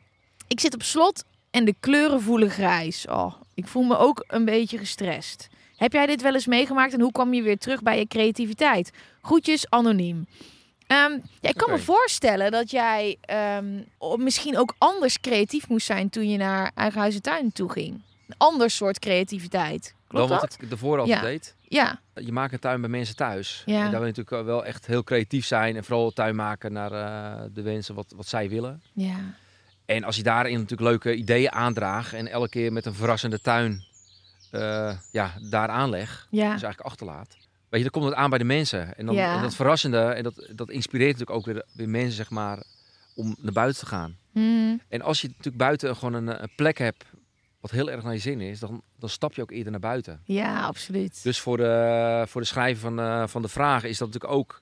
Ik 0.48 0.60
zit 0.60 0.74
op 0.74 0.82
slot 0.82 1.24
en 1.50 1.64
de 1.64 1.74
kleuren 1.80 2.22
voelen 2.22 2.50
grijs. 2.50 3.06
Oh, 3.06 3.34
ik 3.54 3.66
voel 3.66 3.82
me 3.82 3.96
ook 3.98 4.24
een 4.26 4.44
beetje 4.44 4.78
gestrest. 4.78 5.48
Heb 5.76 5.92
jij 5.92 6.06
dit 6.06 6.22
wel 6.22 6.34
eens 6.34 6.46
meegemaakt 6.46 6.92
en 6.92 7.00
hoe 7.00 7.12
kwam 7.12 7.34
je 7.34 7.42
weer 7.42 7.58
terug 7.58 7.82
bij 7.82 7.98
je 7.98 8.06
creativiteit? 8.06 8.90
Groetjes, 9.22 9.70
anoniem. 9.70 10.26
Ja, 11.40 11.48
ik 11.48 11.56
kan 11.56 11.70
me 11.70 11.78
voorstellen 11.78 12.50
dat 12.50 12.70
jij 12.70 13.16
ehm, 13.20 13.80
misschien 14.16 14.58
ook 14.58 14.74
anders 14.78 15.20
creatief 15.20 15.68
moest 15.68 15.86
zijn 15.86 16.10
toen 16.10 16.28
je 16.30 16.36
naar 16.38 16.70
eigen 16.74 17.00
huis 17.00 17.14
en 17.14 17.22
tuin 17.22 17.52
toe 17.52 17.70
ging. 17.72 18.02
Een 18.28 18.34
ander 18.38 18.70
soort 18.70 18.98
creativiteit. 18.98 19.94
Klopt 20.08 20.28
Wel 20.28 20.38
wat 20.38 20.50
dat? 20.50 20.62
ik 20.62 20.70
ervoor 20.70 20.98
altijd 20.98 21.18
Ja. 21.20 21.24
deed. 21.26 21.54
Ja, 21.68 22.00
Je 22.14 22.32
maakt 22.32 22.52
een 22.52 22.58
tuin 22.58 22.80
bij 22.80 22.90
mensen 22.90 23.16
thuis. 23.16 23.62
Ja. 23.66 23.74
En 23.74 23.80
daar 23.80 24.00
wil 24.00 24.08
je 24.08 24.14
natuurlijk 24.16 24.46
wel 24.46 24.64
echt 24.64 24.86
heel 24.86 25.02
creatief 25.04 25.46
zijn. 25.46 25.76
En 25.76 25.84
vooral 25.84 26.10
tuin 26.10 26.34
maken 26.36 26.72
naar 26.72 26.92
eh, 26.92 27.42
de 27.54 27.62
wensen 27.62 27.94
wat, 27.94 28.12
wat 28.16 28.26
zij 28.26 28.48
willen. 28.48 28.82
ja, 28.92 29.16
En 29.84 30.04
als 30.04 30.16
je 30.16 30.22
daarin 30.22 30.52
natuurlijk 30.54 30.88
leuke 30.90 31.14
ideeën 31.14 31.52
aandraagt. 31.52 32.12
En 32.12 32.28
elke 32.28 32.48
keer 32.48 32.72
met 32.72 32.86
een 32.86 32.94
verrassende 32.94 33.40
tuin 33.40 33.84
eh, 34.50 34.92
ja, 35.12 35.32
daar 35.50 35.68
aanleg. 35.68 36.26
ja. 36.30 36.52
Dus 36.52 36.62
eigenlijk 36.62 36.80
achterlaat. 36.80 37.36
Weet 37.74 37.84
je, 37.84 37.90
dan 37.90 38.00
komt 38.00 38.12
het 38.14 38.22
aan 38.22 38.30
bij 38.30 38.38
de 38.38 38.44
mensen. 38.44 38.96
En, 38.96 39.06
dan, 39.06 39.14
Ja. 39.14 39.36
en 39.36 39.42
dat 39.42 39.54
verrassende, 39.54 39.98
en 39.98 40.22
dat, 40.22 40.48
dat 40.54 40.70
inspireert 40.70 41.18
natuurlijk 41.18 41.38
ook 41.38 41.44
weer, 41.54 41.64
weer 41.72 41.88
mensen, 41.88 42.12
zeg 42.12 42.30
maar, 42.30 42.62
om 43.14 43.36
naar 43.40 43.52
buiten 43.52 43.80
te 43.80 43.86
gaan. 43.86 44.16
Mhm. 44.32 44.76
En 44.88 45.02
als 45.02 45.20
je 45.20 45.28
natuurlijk 45.28 45.56
buiten 45.56 45.96
gewoon 45.96 46.14
een, 46.14 46.42
een 46.42 46.54
plek 46.56 46.78
hebt 46.78 47.04
wat 47.60 47.70
heel 47.70 47.90
erg 47.90 48.02
naar 48.02 48.12
je 48.12 48.18
zin 48.18 48.40
is, 48.40 48.58
dan, 48.58 48.82
dan 48.98 49.08
stap 49.08 49.34
je 49.34 49.42
ook 49.42 49.50
eerder 49.50 49.70
naar 49.70 49.80
buiten. 49.80 50.20
ja, 50.24 50.64
absoluut. 50.64 51.22
Dus 51.22 51.40
voor 51.40 51.56
de, 51.56 52.24
voor 52.28 52.40
de 52.40 52.46
schrijver 52.46 52.80
van, 52.80 53.00
eh, 53.00 53.26
van 53.26 53.42
de 53.42 53.48
vragen 53.48 53.88
is 53.88 53.98
dat 53.98 54.06
natuurlijk 54.12 54.34
ook 54.34 54.60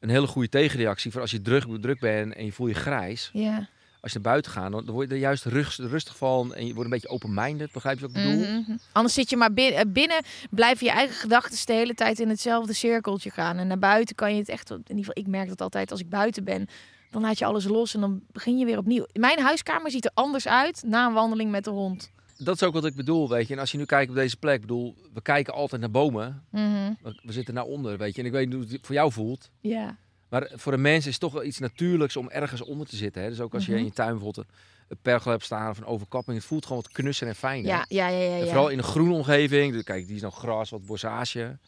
een 0.00 0.08
hele 0.08 0.26
goede 0.26 0.48
tegenreactie. 0.48 1.10
Voor 1.12 1.20
als 1.20 1.30
je 1.30 1.42
druk, 1.42 1.64
druk 1.80 2.00
bent 2.00 2.34
en 2.34 2.44
je 2.44 2.52
voelt 2.52 2.70
je 2.70 2.76
grijs. 2.76 3.30
ja. 3.32 3.68
Als 4.04 4.12
je 4.12 4.18
naar 4.18 4.32
buiten 4.32 4.52
gaat, 4.52 4.72
dan, 4.72 4.90
word 4.90 5.08
je 5.08 5.14
er 5.14 5.20
juist 5.20 5.44
rust, 5.44 5.78
rustig 5.78 6.16
van. 6.16 6.54
En 6.54 6.66
je 6.66 6.74
wordt 6.74 6.84
een 6.84 6.90
beetje 6.90 7.08
open-minded, 7.08 7.72
begrijp 7.72 7.98
je 7.98 8.06
wat 8.06 8.16
ik 8.16 8.22
bedoel? 8.22 8.60
Mhm. 8.60 8.76
Anders 8.92 9.14
zit 9.14 9.30
je 9.30 9.36
maar 9.36 9.52
binnen, 9.52 9.80
eh, 9.80 9.92
binnen, 9.92 10.22
blijven 10.50 10.86
je 10.86 10.92
eigen 10.92 11.16
gedachten 11.16 11.66
de 11.66 11.72
hele 11.72 11.94
tijd 11.94 12.20
in 12.20 12.28
hetzelfde 12.28 12.72
cirkeltje 12.72 13.30
gaan. 13.30 13.56
En 13.58 13.66
naar 13.66 13.78
buiten 13.78 14.14
kan 14.14 14.32
je 14.32 14.38
het 14.38 14.48
echt, 14.48 14.70
in 14.70 14.78
ieder 14.78 14.96
geval, 14.96 15.22
ik 15.22 15.26
merk 15.26 15.48
dat 15.48 15.60
altijd 15.60 15.90
als 15.90 16.00
ik 16.00 16.08
buiten 16.08 16.44
ben, 16.44 16.66
dan 17.10 17.22
laat 17.22 17.38
je 17.38 17.44
alles 17.44 17.64
los 17.64 17.94
en 17.94 18.00
dan 18.00 18.20
begin 18.32 18.58
je 18.58 18.64
weer 18.64 18.78
opnieuw. 18.78 19.06
Mijn 19.12 19.40
huiskamer 19.40 19.90
ziet 19.90 20.04
er 20.04 20.10
anders 20.14 20.48
uit 20.48 20.82
na 20.86 21.06
een 21.06 21.12
wandeling 21.12 21.50
met 21.50 21.64
de 21.64 21.70
hond. 21.70 22.10
Dat 22.36 22.54
is 22.54 22.62
ook 22.62 22.74
wat 22.74 22.84
ik 22.84 22.94
bedoel, 22.94 23.28
weet 23.28 23.46
je. 23.46 23.54
En 23.54 23.60
als 23.60 23.70
je 23.70 23.78
nu 23.78 23.84
kijkt 23.84 24.10
op 24.10 24.16
deze 24.16 24.36
plek, 24.36 24.60
bedoel, 24.60 24.94
we 25.12 25.22
kijken 25.22 25.54
altijd 25.54 25.80
naar 25.80 25.90
bomen. 25.90 26.44
Mhm. 26.50 26.92
We, 27.02 27.20
we 27.22 27.32
zitten 27.32 27.54
naar 27.54 27.64
onder, 27.64 27.98
weet 27.98 28.14
je. 28.14 28.20
En 28.20 28.26
ik 28.26 28.32
weet 28.32 28.46
niet 28.46 28.54
hoe 28.54 28.66
het 28.68 28.86
voor 28.86 28.94
jou 28.94 29.12
voelt. 29.12 29.50
Ja. 29.60 29.96
Maar 30.28 30.50
voor 30.54 30.72
de 30.72 30.78
mensen 30.78 31.06
is 31.10 31.14
het 31.16 31.20
toch 31.20 31.32
wel 31.32 31.44
iets 31.44 31.58
natuurlijks 31.58 32.16
om 32.16 32.28
ergens 32.30 32.60
onder 32.60 32.86
te 32.86 32.96
zitten. 32.96 33.22
Hè? 33.22 33.28
Dus 33.28 33.40
ook 33.40 33.54
als 33.54 33.64
je 33.64 33.70
Mhm. 33.70 33.80
in 33.80 33.86
je 33.86 33.92
tuin 33.92 34.10
bijvoorbeeld 34.12 34.46
een- 34.48 34.54
een 34.88 34.98
pergel 35.02 35.30
hebt 35.30 35.44
staan 35.44 35.70
of 35.70 35.78
een 35.78 35.84
overkapping. 35.86 36.36
Het 36.36 36.46
voelt 36.46 36.66
gewoon 36.66 36.82
wat 36.82 36.92
knusser 36.92 37.26
en 37.28 37.34
fijn. 37.34 37.62
Ja, 37.64 37.84
ja, 37.88 38.08
ja, 38.08 38.18
ja. 38.18 38.36
Ja. 38.36 38.44
vooral 38.44 38.68
in 38.68 38.78
een 38.78 38.84
groene 38.84 39.12
omgeving. 39.14 39.72
Dus 39.72 39.82
Kijk, 39.82 40.06
die 40.06 40.16
is 40.16 40.22
nog 40.22 40.38
gras, 40.38 40.70
wat 40.70 40.84
bosage. 40.86 41.58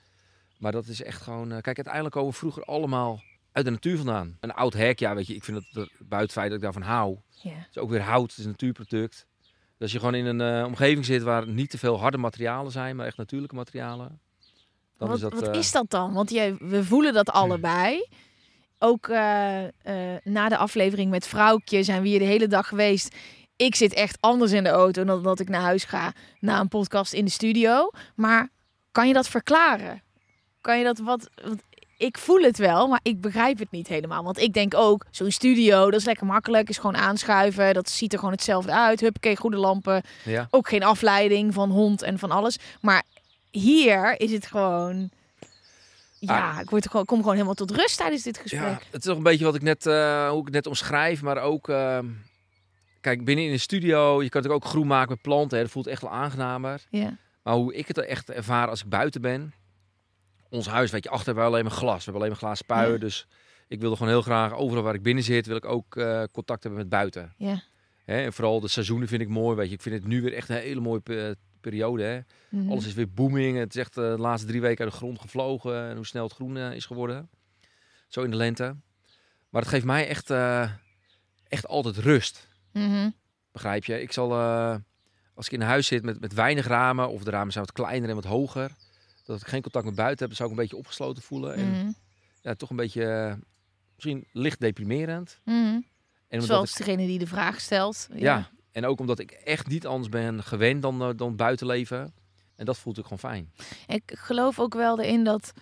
Maar 0.59 0.73
dat 0.73 0.87
is 0.87 1.03
echt 1.03 1.23
gewoon... 1.23 1.53
eh, 1.53 1.61
Kijk, 1.61 1.77
uiteindelijk 1.77 2.15
komen 2.15 2.31
we 2.31 2.37
vroeger 2.39 2.65
allemaal 2.65 3.21
uit 3.53 3.65
de 3.65 3.71
natuur 3.71 3.97
vandaan. 3.97 4.37
Een 4.41 4.53
oud 4.55 4.73
hek, 4.73 4.99
ja, 4.99 5.15
weet 5.15 5.27
je. 5.27 5.35
Ik 5.35 5.45
vind 5.45 5.57
dat, 5.57 5.67
dat 5.73 5.91
buiten 6.09 6.33
feit 6.33 6.47
dat 6.49 6.57
ik 6.57 6.63
daarvan 6.63 6.83
hou. 6.83 7.17
Ja. 7.43 7.51
Het 7.51 7.67
is 7.71 7.79
ook 7.79 7.91
weer 7.91 8.01
hout, 8.03 8.29
het 8.31 8.39
is 8.39 8.45
een 8.45 8.51
natuurproduct. 8.51 9.27
Dus 9.41 9.79
als 9.79 9.93
je 9.93 9.99
gewoon 9.99 10.15
in 10.15 10.27
een 10.27 10.61
eh, 10.61 10.67
omgeving 10.67 11.05
zit 11.05 11.23
waar 11.23 11.49
niet 11.49 11.71
te 11.71 11.79
veel 11.79 11.99
harde 11.99 12.17
materialen 12.19 12.73
zijn, 12.73 12.97
maar 12.97 13.07
echt 13.07 13.17
natuurlijke 13.17 13.55
materialen. 13.55 14.21
Dan 14.99 15.09
wat 15.09 15.17
is 15.17 15.23
dat... 15.23 15.33
wat 15.33 15.49
eh, 15.49 15.59
is 15.59 15.73
dat 15.73 15.91
dan? 15.91 16.13
Want 16.13 16.31
jij, 16.31 16.57
we 16.57 16.85
voelen 16.85 17.13
dat 17.15 17.31
allebei. 17.43 18.07
Ook 18.79 19.09
eh, 19.09 19.65
eh, 19.65 19.71
na 20.25 20.49
de 20.49 20.57
aflevering 20.57 21.11
met 21.11 21.27
Vrouwtje 21.27 21.83
zijn 21.83 22.03
we 22.03 22.09
hier 22.09 22.19
de 22.19 22.25
hele 22.25 22.47
dag 22.47 22.69
geweest. 22.69 23.15
Ik 23.57 23.75
zit 23.75 23.95
echt 23.95 24.17
anders 24.21 24.53
in 24.53 24.63
de 24.63 24.69
auto 24.69 25.05
dan 25.05 25.23
dat 25.23 25.41
ik 25.41 25.49
naar 25.49 25.61
huis 25.61 25.85
ga 25.85 26.13
na 26.41 26.61
een 26.61 26.69
podcast 26.69 27.13
in 27.13 27.25
de 27.25 27.31
studio. 27.31 27.91
Maar 28.15 28.49
kan 28.93 29.09
je 29.09 29.15
dat 29.15 29.29
verklaren? 29.29 30.03
Kan 30.61 30.79
je 30.79 30.85
dat 30.85 30.99
wat... 30.99 31.31
want 31.45 31.63
ik 31.99 32.19
voel 32.19 32.41
het 32.41 32.59
wel, 32.59 32.89
maar 32.89 33.01
ik 33.03 33.21
begrijp 33.21 33.59
het 33.59 33.71
niet 33.71 33.89
helemaal. 33.89 34.23
Want 34.23 34.39
ik 34.39 34.53
denk 34.53 34.75
ook, 34.75 35.07
zo'n 35.11 35.31
studio, 35.31 35.91
dat 35.91 36.01
is 36.01 36.07
lekker 36.07 36.27
makkelijk. 36.27 36.69
Is 36.69 36.79
gewoon 36.79 36.97
aanschuiven. 36.97 37.75
Dat 37.75 37.91
ziet 37.91 38.13
er 38.13 38.19
gewoon 38.19 38.35
hetzelfde 38.35 38.73
uit. 38.73 39.01
Huppakee, 39.01 39.37
goede 39.37 39.57
lampen. 39.57 40.03
Ja. 40.25 40.47
Ook 40.51 40.69
geen 40.69 40.83
afleiding 40.83 41.55
van 41.55 41.71
hond 41.71 42.03
en 42.03 42.19
van 42.19 42.31
alles. 42.31 42.59
Maar 42.81 43.03
hier 43.51 44.21
is 44.21 44.33
het 44.33 44.47
gewoon... 44.47 45.11
Ja, 46.19 46.51
Ah. 46.53 46.61
ik 46.61 46.71
word 46.71 46.85
er 46.85 46.91
gewoon, 46.91 47.07
kom 47.07 47.19
gewoon 47.19 47.33
helemaal 47.35 47.55
tot 47.55 47.71
rust 47.71 47.97
tijdens 47.97 48.23
dit 48.23 48.39
gesprek. 48.39 48.61
Ja, 48.63 48.81
het 48.91 49.01
is 49.01 49.05
nog 49.09 49.17
een 49.17 49.23
beetje 49.23 49.45
wat 49.45 49.55
ik 49.55 49.63
net, 49.63 49.87
eh, 49.87 50.29
hoe 50.29 50.39
ik 50.39 50.45
het 50.45 50.55
net 50.55 50.67
omschrijf, 50.67 51.23
maar 51.23 51.39
ook, 51.39 51.69
eh, 51.69 51.99
kijk, 53.01 53.25
binnen 53.25 53.45
in 53.45 53.51
de 53.51 53.59
studio, 53.59 54.23
je 54.23 54.29
kan 54.29 54.43
het 54.43 54.51
ook 54.51 54.65
groen 54.65 54.87
maken 54.87 55.09
met 55.11 55.23
planten, 55.23 55.57
hè, 55.57 55.63
dat 55.63 55.73
voelt 55.73 55.87
echt 55.87 56.03
wel 56.03 56.11
aangenamer. 56.11 56.87
Ja. 56.91 57.17
Maar 57.43 57.55
hoe 57.55 57.75
ik 57.75 57.89
het 57.89 57.99
echt 57.99 58.31
ervaar 58.31 58.69
als 58.69 58.81
ik 58.83 58.89
buiten 58.89 59.21
ben, 59.21 59.53
ons 60.51 60.67
huis, 60.69 60.91
weet 60.91 61.05
je, 61.05 61.11
achter 61.11 61.27
hebben 61.27 61.45
we 61.45 61.51
alleen 61.51 61.65
maar 61.65 61.73
glas, 61.73 61.97
we 61.97 62.03
hebben 62.03 62.15
alleen 62.15 62.31
maar 62.31 62.39
glazen 62.41 62.65
spuien, 62.65 62.93
Ja. 62.93 62.99
dus 62.99 63.27
ik 63.69 63.81
wilde 63.81 63.97
gewoon 63.97 64.13
heel 64.13 64.23
graag, 64.23 64.53
overal 64.55 64.83
waar 64.83 64.95
ik 64.95 65.03
binnen 65.03 65.25
zit, 65.25 65.47
wil 65.47 65.57
ik 65.57 65.65
ook 65.65 65.97
eh, 65.97 66.23
contact 66.33 66.63
hebben 66.63 66.81
met 66.81 66.89
buiten. 66.89 67.35
Ja. 67.37 67.63
Hè, 68.05 68.23
en 68.23 68.33
vooral 68.33 68.61
de 68.61 68.69
seizoenen 68.69 69.09
vind 69.09 69.23
ik 69.23 69.29
mooi, 69.29 69.57
weet 69.57 69.69
je, 69.69 69.75
ik 69.75 69.83
vind 69.83 69.95
het 69.95 70.07
nu 70.07 70.23
weer 70.23 70.35
echt 70.35 70.49
een 70.49 70.57
hele 70.57 70.81
mooie 70.81 71.01
pe- 71.01 71.37
periode, 71.71 72.03
hè. 72.03 72.21
Mhm. 72.49 72.71
Alles 72.71 72.87
is 72.87 72.95
weer 72.95 73.11
booming. 73.13 73.59
Het 73.59 73.75
is 73.75 73.81
echt 73.81 73.97
eh, 73.97 74.05
de 74.11 74.19
laatste 74.19 74.49
drie 74.49 74.61
weken 74.61 74.85
uit 74.85 74.93
de 74.93 74.99
grond 74.99 75.21
gevlogen. 75.21 75.89
En 75.89 75.97
hoe 75.97 76.07
snel 76.07 76.25
het 76.25 76.33
groen 76.33 76.57
eh, 76.57 76.73
is 76.73 76.85
geworden. 76.87 77.29
Zo 78.09 78.23
in 78.23 78.31
de 78.31 78.37
lente. 78.37 78.77
Maar 79.51 79.63
het 79.63 79.71
geeft 79.71 79.85
mij 79.85 80.09
echt, 80.09 80.31
eh, 80.31 80.71
echt 81.49 81.67
altijd 81.67 81.97
rust. 81.97 82.49
Mhm. 82.73 83.11
Begrijp 83.53 83.85
je? 83.85 84.01
Ik 84.01 84.13
zal, 84.13 84.35
als 85.35 85.47
ik 85.47 85.53
in 85.53 85.61
een 85.61 85.67
huis 85.67 85.87
zit 85.87 86.03
met, 86.05 86.21
met 86.21 86.33
weinig 86.35 86.67
ramen. 86.67 87.09
Of 87.09 87.23
de 87.25 87.31
ramen 87.31 87.53
zijn 87.53 87.65
wat 87.65 87.75
kleiner 87.75 88.09
en 88.09 88.15
wat 88.15 88.25
hoger. 88.25 88.71
Dat 89.25 89.41
ik 89.41 89.47
geen 89.47 89.63
contact 89.63 89.85
met 89.85 89.95
buiten 89.95 90.27
heb. 90.27 90.37
Zou 90.37 90.49
ik 90.51 90.57
een 90.57 90.63
beetje 90.63 90.77
opgesloten 90.77 91.23
voelen. 91.23 91.55
En 91.55 91.71
Mhm. 91.71 91.91
ja, 92.43 92.55
toch 92.55 92.71
een 92.71 92.77
beetje, 92.77 93.39
misschien 93.95 94.27
licht 94.33 94.61
deprimerend. 94.61 95.41
En 96.29 96.43
Zoals 96.43 96.71
ik, 96.71 96.77
degene 96.77 97.07
die 97.07 97.19
de 97.19 97.27
vraag 97.27 97.61
stelt. 97.61 98.09
ja. 98.15 98.51
En 98.77 98.87
ook 98.87 99.01
omdat 99.01 99.19
ik 99.19 99.31
echt 99.31 99.67
niet 99.67 99.87
anders 99.87 100.09
ben 100.09 100.43
gewend 100.43 100.83
dan, 100.83 101.03
eh, 101.03 101.09
dan 101.17 101.37
buitenleven. 101.37 102.15
En 102.57 102.65
dat 102.65 102.79
voelt 102.79 102.99
ook 102.99 103.05
gewoon 103.05 103.19
fijn. 103.19 103.51
Ik 103.87 104.03
geloof 104.19 104.59
ook 104.61 104.75
wel 104.75 105.01
erin 105.01 105.25
dat 105.25 105.53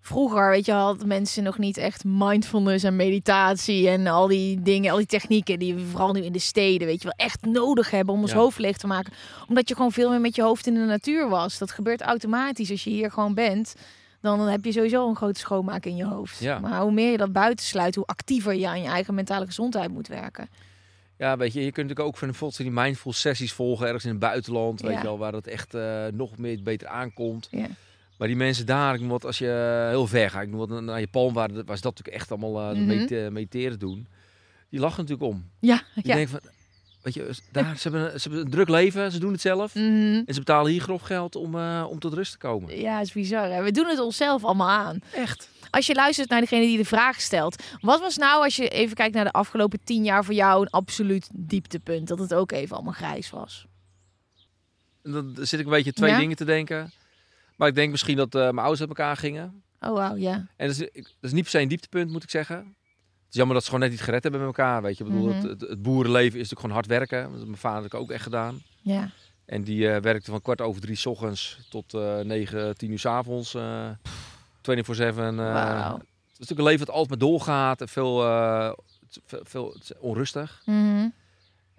vroeger, 0.00 0.48
weet 0.50 0.66
je, 0.66 0.72
hadden 0.72 1.08
mensen 1.08 1.42
nog 1.42 1.58
niet 1.58 1.76
echt 1.76 2.04
mindfulness 2.04 2.84
en 2.84 2.96
meditatie 2.96 3.88
en 3.88 4.06
al 4.06 4.26
die 4.26 4.62
dingen, 4.62 4.90
al 4.90 4.96
die 4.96 5.06
technieken 5.06 5.58
die 5.58 5.74
we 5.74 5.80
vooral 5.84 6.12
nu 6.12 6.20
in 6.20 6.32
de 6.32 6.38
steden, 6.38 6.86
weet 6.86 7.02
je 7.02 7.08
wel, 7.16 7.26
echt 7.26 7.44
nodig 7.44 7.90
hebben 7.90 8.14
om 8.14 8.20
ons 8.20 8.30
Ja. 8.30 8.36
hoofd 8.36 8.58
leeg 8.58 8.76
te 8.76 8.86
maken. 8.86 9.12
Omdat 9.48 9.68
je 9.68 9.74
gewoon 9.74 9.92
veel 9.92 10.10
meer 10.10 10.20
met 10.20 10.36
je 10.36 10.42
hoofd 10.42 10.66
in 10.66 10.74
de 10.74 10.80
natuur 10.80 11.28
was. 11.28 11.58
Dat 11.58 11.70
gebeurt 11.70 12.00
automatisch 12.02 12.70
als 12.70 12.84
je 12.84 12.90
hier 12.90 13.10
gewoon 13.10 13.34
bent. 13.34 13.74
Dan 14.20 14.40
heb 14.40 14.64
je 14.64 14.72
sowieso 14.72 15.08
een 15.08 15.16
grote 15.16 15.40
schoonmaak 15.40 15.86
in 15.86 15.96
je 15.96 16.04
hoofd. 16.04 16.38
Ja. 16.38 16.58
Maar 16.58 16.80
hoe 16.80 16.92
meer 16.92 17.10
je 17.10 17.16
dat 17.16 17.32
buiten 17.32 17.64
sluit, 17.66 17.94
hoe 17.94 18.06
actiever 18.06 18.54
je 18.54 18.68
aan 18.68 18.82
je 18.82 18.88
eigen 18.88 19.14
mentale 19.14 19.46
gezondheid 19.46 19.90
moet 19.90 20.08
werken. 20.08 20.48
Ja, 21.18 21.36
weet 21.36 21.52
je, 21.52 21.58
je 21.64 21.72
kunt 21.72 21.88
natuurlijk 21.88 22.06
ook 22.14 22.16
van 22.16 22.28
bijvoorbeeld 22.28 22.60
die 22.62 22.70
mindful 22.70 23.12
sessies 23.12 23.52
volgen 23.52 23.86
ergens 23.86 24.04
in 24.04 24.10
het 24.10 24.18
buitenland, 24.18 24.80
weet 24.80 24.96
je 24.96 25.02
wel, 25.02 25.18
waar 25.18 25.32
het 25.32 25.46
echt 25.46 25.74
eh, 25.74 26.04
nog 26.12 26.38
meer 26.38 26.62
beter 26.62 26.88
aankomt. 26.88 27.48
Ja. 27.50 27.66
Maar 28.18 28.28
die 28.28 28.36
mensen 28.36 28.66
daar, 28.66 28.94
ik 28.94 29.00
noem 29.00 29.08
wat, 29.08 29.24
als 29.24 29.38
je 29.38 29.86
heel 29.88 30.06
ver 30.06 30.30
gaat, 30.30 30.42
ik 30.42 30.48
noem 30.48 30.58
wat 30.68 30.80
naar 30.82 31.00
Japan, 31.00 31.32
waar, 31.32 31.48
waar 31.52 31.76
ze 31.76 31.82
dat 31.82 31.96
natuurlijk 31.96 32.16
echt 32.16 32.30
allemaal 32.30 32.60
eh, 32.60 32.66
dat 32.66 32.76
Mhm. 32.76 32.86
medite- 32.86 33.28
mediteren 33.32 33.78
doen, 33.78 34.06
die 34.68 34.80
lachen 34.80 35.02
natuurlijk 35.04 35.30
om. 35.32 35.50
Ja, 35.60 35.82
Die 35.94 36.06
ja. 36.06 36.14
denken 36.14 36.30
van, 36.30 36.40
weet 37.02 37.14
je, 37.14 37.34
daar, 37.52 37.76
ze, 37.76 37.82
hebben, 37.88 38.12
een- 38.12 38.20
ze 38.20 38.28
hebben 38.28 38.46
een 38.46 38.52
druk 38.52 38.68
leven, 38.68 39.12
ze 39.12 39.18
doen 39.18 39.32
het 39.32 39.40
zelf. 39.40 39.74
Mhm. 39.74 39.84
En 40.26 40.34
ze 40.34 40.38
betalen 40.38 40.70
hier 40.72 40.80
grof 40.80 41.02
geld 41.02 41.36
om, 41.36 41.54
eh, 41.54 41.86
om 41.90 41.98
tot 41.98 42.12
rust 42.14 42.32
te 42.32 42.38
komen. 42.38 42.80
Ja, 42.80 43.00
is 43.00 43.12
bizar. 43.12 43.50
Hè? 43.50 43.62
We 43.62 43.70
doen 43.70 43.86
het 43.86 43.98
onszelf 43.98 44.44
allemaal 44.44 44.68
aan. 44.70 44.98
Echt. 45.14 45.48
Als 45.74 45.86
je 45.86 45.94
luistert 45.94 46.28
naar 46.28 46.40
degene 46.40 46.66
die 46.66 46.76
de 46.76 46.84
vraag 46.84 47.20
stelt. 47.20 47.62
Wat 47.80 48.00
was 48.00 48.16
nou, 48.16 48.42
als 48.44 48.56
je 48.56 48.68
even 48.68 48.96
kijkt 48.96 49.14
naar 49.14 49.24
de 49.24 49.32
afgelopen 49.32 49.80
tien 49.84 50.04
jaar 50.04 50.24
voor 50.24 50.34
jou, 50.34 50.60
een 50.62 50.70
absoluut 50.70 51.28
dieptepunt? 51.32 52.08
Dat 52.08 52.18
het 52.18 52.34
ook 52.34 52.52
even 52.52 52.74
allemaal 52.76 52.92
grijs 52.92 53.30
was. 53.30 53.66
Dan 55.02 55.36
zit 55.40 55.60
ik 55.60 55.66
een 55.66 55.72
beetje 55.72 55.92
twee 55.92 56.10
Ja? 56.10 56.18
dingen 56.18 56.36
te 56.36 56.44
denken. 56.44 56.92
Maar 57.56 57.68
ik 57.68 57.74
denk 57.74 57.90
misschien 57.90 58.16
dat 58.16 58.34
eh, 58.34 58.40
mijn 58.40 58.58
ouders 58.58 58.80
uit 58.80 58.88
elkaar 58.88 59.16
gingen. 59.16 59.62
Oh, 59.80 59.92
wauw, 59.92 60.16
ja. 60.16 60.34
En 60.56 60.66
dat 60.66 60.76
is, 60.76 60.80
ik- 60.80 61.04
dat 61.04 61.14
is 61.20 61.32
niet 61.32 61.42
per 61.42 61.50
se 61.50 61.60
een 61.60 61.68
dieptepunt, 61.68 62.10
moet 62.10 62.22
ik 62.22 62.30
zeggen. 62.30 62.56
Het 62.56 63.32
is 63.32 63.36
jammer 63.36 63.54
dat 63.54 63.64
ze 63.64 63.70
gewoon 63.70 63.84
net 63.84 63.94
niet 63.94 64.04
gered 64.06 64.22
hebben 64.22 64.40
met 64.40 64.48
elkaar. 64.56 64.82
Weet 64.82 64.98
je, 64.98 65.04
ik 65.04 65.10
bedoel, 65.10 65.28
Mhm. 65.28 65.36
het, 65.40 65.60
het, 65.60 65.70
het 65.70 65.82
boerenleven 65.82 66.24
is 66.40 66.48
natuurlijk 66.48 66.60
gewoon 66.60 66.74
hard 66.74 66.86
werken. 66.86 67.22
Dat 67.22 67.32
heeft 67.32 67.44
mijn 67.44 67.56
vader 67.56 67.82
natuurlijk 67.82 68.04
ook 68.04 68.10
echt 68.14 68.22
gedaan. 68.22 68.62
Ja. 68.82 69.10
En 69.46 69.64
die 69.64 69.88
eh, 69.90 70.00
werkte 70.02 70.30
van 70.30 70.42
kwart 70.42 70.60
over 70.60 70.80
drie 70.80 70.96
's 70.96 71.06
ochtends 71.06 71.58
tot 71.70 71.94
eh 71.94 72.18
9, 72.20 72.76
10 72.76 72.90
uur 72.90 72.98
's 72.98 73.06
avonds. 73.06 73.54
24-7. 74.70 75.38
eh 75.38 75.52
Wauw. 75.52 75.94
Het 75.96 76.42
is 76.42 76.48
natuurlijk 76.48 76.58
een 76.58 76.64
leven 76.64 76.86
dat 76.86 76.94
altijd 76.94 77.08
maar 77.20 77.28
doorgaat. 77.28 77.80
en 77.80 77.88
Veel, 77.88 78.24
eh, 78.24 78.72
veel, 79.26 79.40
veel 79.44 79.74
onrustig. 79.98 80.62
Mhm. 80.64 81.08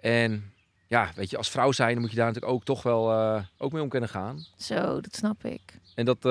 En 0.00 0.52
ja, 0.86 1.10
weet 1.14 1.30
je, 1.30 1.36
als 1.36 1.50
vrouw 1.50 1.72
zijn, 1.72 1.92
dan 1.92 2.00
moet 2.00 2.10
je 2.10 2.16
daar 2.16 2.26
natuurlijk 2.26 2.52
ook 2.52 2.64
toch 2.64 2.82
wel 2.82 3.12
eh, 3.12 3.42
ook 3.58 3.72
mee 3.72 3.82
om 3.82 3.88
kunnen 3.88 4.08
gaan. 4.08 4.44
Zo, 4.56 5.00
dat 5.00 5.14
snap 5.16 5.44
ik. 5.44 5.78
En 5.94 6.04
dat 6.04 6.22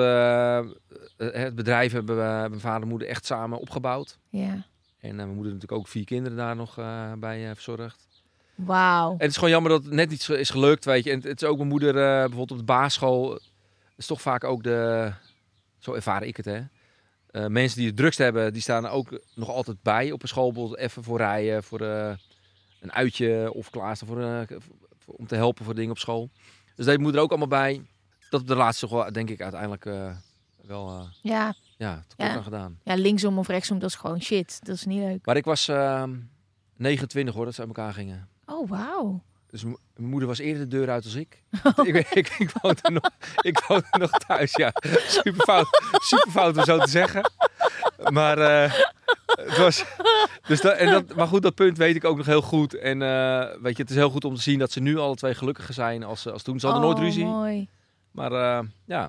het 1.16 1.54
bedrijf 1.54 1.92
hebben 1.92 2.16
we- 2.16 2.48
mijn 2.48 2.60
vader 2.60 2.82
en 2.82 2.88
moeder 2.88 3.08
echt 3.08 3.26
samen 3.26 3.58
opgebouwd. 3.58 4.18
Ja. 4.28 4.64
En 5.00 5.16
mijn 5.16 5.28
moeder 5.34 5.52
natuurlijk 5.52 5.80
ook 5.80 5.88
vier 5.88 6.04
kinderen 6.04 6.38
daar 6.38 6.56
nog 6.56 6.74
bij 7.18 7.54
verzorgd. 7.54 8.06
Wauw. 8.54 9.10
En 9.10 9.18
het 9.18 9.30
is 9.30 9.34
gewoon 9.34 9.50
jammer 9.50 9.70
dat 9.70 9.84
het 9.84 9.92
net 9.92 10.08
niet 10.10 10.28
is 10.28 10.50
gelukt, 10.50 10.84
weet 10.84 11.04
je. 11.04 11.10
En 11.10 11.20
het 11.22 11.42
is 11.42 11.48
ook 11.48 11.56
mijn 11.56 11.68
moeder, 11.68 11.92
bijvoorbeeld 11.92 12.50
op 12.50 12.58
de 12.58 12.64
basisschool, 12.64 13.38
is 13.96 14.06
toch 14.06 14.20
vaak 14.20 14.44
ook 14.44 14.62
de, 14.62 15.12
zo 15.86 15.94
ervaar 15.94 16.22
ik 16.22 16.36
het, 16.36 16.44
hè. 16.46 16.60
Eh, 17.30 17.46
mensen 17.46 17.78
die 17.78 17.86
het 17.86 17.96
drukst 17.96 18.18
hebben, 18.18 18.52
die 18.52 18.62
staan 18.62 18.86
ook 18.86 19.20
nog 19.34 19.48
altijd 19.48 19.82
bij 19.82 20.12
op 20.12 20.22
een 20.22 20.28
school. 20.28 20.52
Bijvoorbeeld 20.52 20.78
even 20.80 21.02
voor 21.02 21.18
rijden, 21.18 21.62
voor 21.62 21.80
eh, 21.80 22.14
een 22.80 22.92
uitje 22.92 23.52
of 23.52 23.70
klaarstaan 23.70 24.08
voor, 24.08 24.22
eh, 24.22 24.40
voor- 24.98 25.14
om 25.14 25.26
te 25.26 25.34
helpen 25.34 25.64
voor 25.64 25.74
dingen 25.74 25.90
op 25.90 25.98
school. 25.98 26.30
Dus 26.74 26.86
dat 26.86 26.98
moet 26.98 27.14
er 27.14 27.20
ook 27.20 27.28
allemaal 27.30 27.48
bij. 27.48 27.82
Dat 28.30 28.40
op 28.40 28.46
de 28.46 28.54
laatste 28.56 28.86
toch 28.88 29.02
wel, 29.02 29.12
denk 29.12 29.30
ik, 29.30 29.40
uiteindelijk 29.40 29.84
wel 30.66 31.08
Ja, 31.22 31.54
ja, 31.76 32.04
tekort 32.08 32.28
Ja. 32.30 32.36
aan 32.36 32.42
gedaan. 32.42 32.78
ja, 32.84 32.94
linksom 32.94 33.38
of 33.38 33.48
rechtsom, 33.48 33.78
dat 33.78 33.88
is 33.90 33.96
gewoon 33.96 34.22
shit. 34.22 34.58
Dat 34.64 34.74
is 34.74 34.84
niet 34.84 34.98
leuk. 35.02 35.26
Maar 35.26 35.36
ik 35.36 35.44
was 35.44 35.68
ehm 35.68 36.14
29 36.76 37.34
hoor, 37.34 37.44
dat 37.44 37.54
ze 37.54 37.60
uit 37.60 37.68
elkaar 37.68 37.92
gingen. 37.92 38.28
Oh, 38.46 38.68
wauw. 38.68 39.22
Dus 39.46 39.64
mijn 39.96 40.10
moeder 40.10 40.28
was 40.28 40.38
eerder 40.38 40.62
de 40.68 40.76
deur 40.76 40.90
uit 40.90 41.04
als 41.04 41.14
ik. 41.14 41.42
ik, 41.84 41.94
ik, 42.10 42.28
ik, 42.38 42.50
woonde 42.62 42.90
nog, 42.90 43.10
ik 43.40 43.58
woonde 43.68 43.86
nog 43.98 44.10
thuis, 44.10 44.54
ja. 44.56 44.72
Super 45.06 45.44
fout, 45.44 45.66
super 45.92 46.30
fout 46.30 46.56
om 46.56 46.64
zo 46.64 46.78
te 46.78 46.90
zeggen. 46.90 47.30
Maar, 48.10 48.38
eh, 48.38 48.72
het 49.26 49.58
was, 49.58 49.84
dus 50.46 50.60
dat, 50.60 50.76
en 50.76 50.90
dat, 50.90 51.14
maar 51.14 51.26
goed, 51.26 51.42
dat 51.42 51.54
punt 51.54 51.76
weet 51.78 51.96
ik 51.96 52.04
ook 52.04 52.16
nog 52.16 52.26
heel 52.26 52.42
goed. 52.42 52.74
En 52.74 53.02
eh, 53.02 53.38
weet 53.62 53.76
je, 53.76 53.82
het 53.82 53.90
is 53.90 53.96
heel 53.96 54.10
goed 54.10 54.24
om 54.24 54.34
te 54.34 54.42
zien 54.42 54.58
dat 54.58 54.72
ze 54.72 54.80
nu 54.80 54.98
alle 54.98 55.14
twee 55.14 55.34
gelukkiger 55.34 55.74
zijn 55.74 56.04
als, 56.04 56.28
als 56.28 56.42
toen. 56.42 56.60
Ze 56.60 56.66
hadden 56.66 56.84
nooit 56.84 56.96
Oh, 56.98 57.02
ruzie. 57.04 57.24
mooi. 57.24 57.68
Maar 58.10 58.32
eh, 58.32 58.66
ja. 58.86 59.02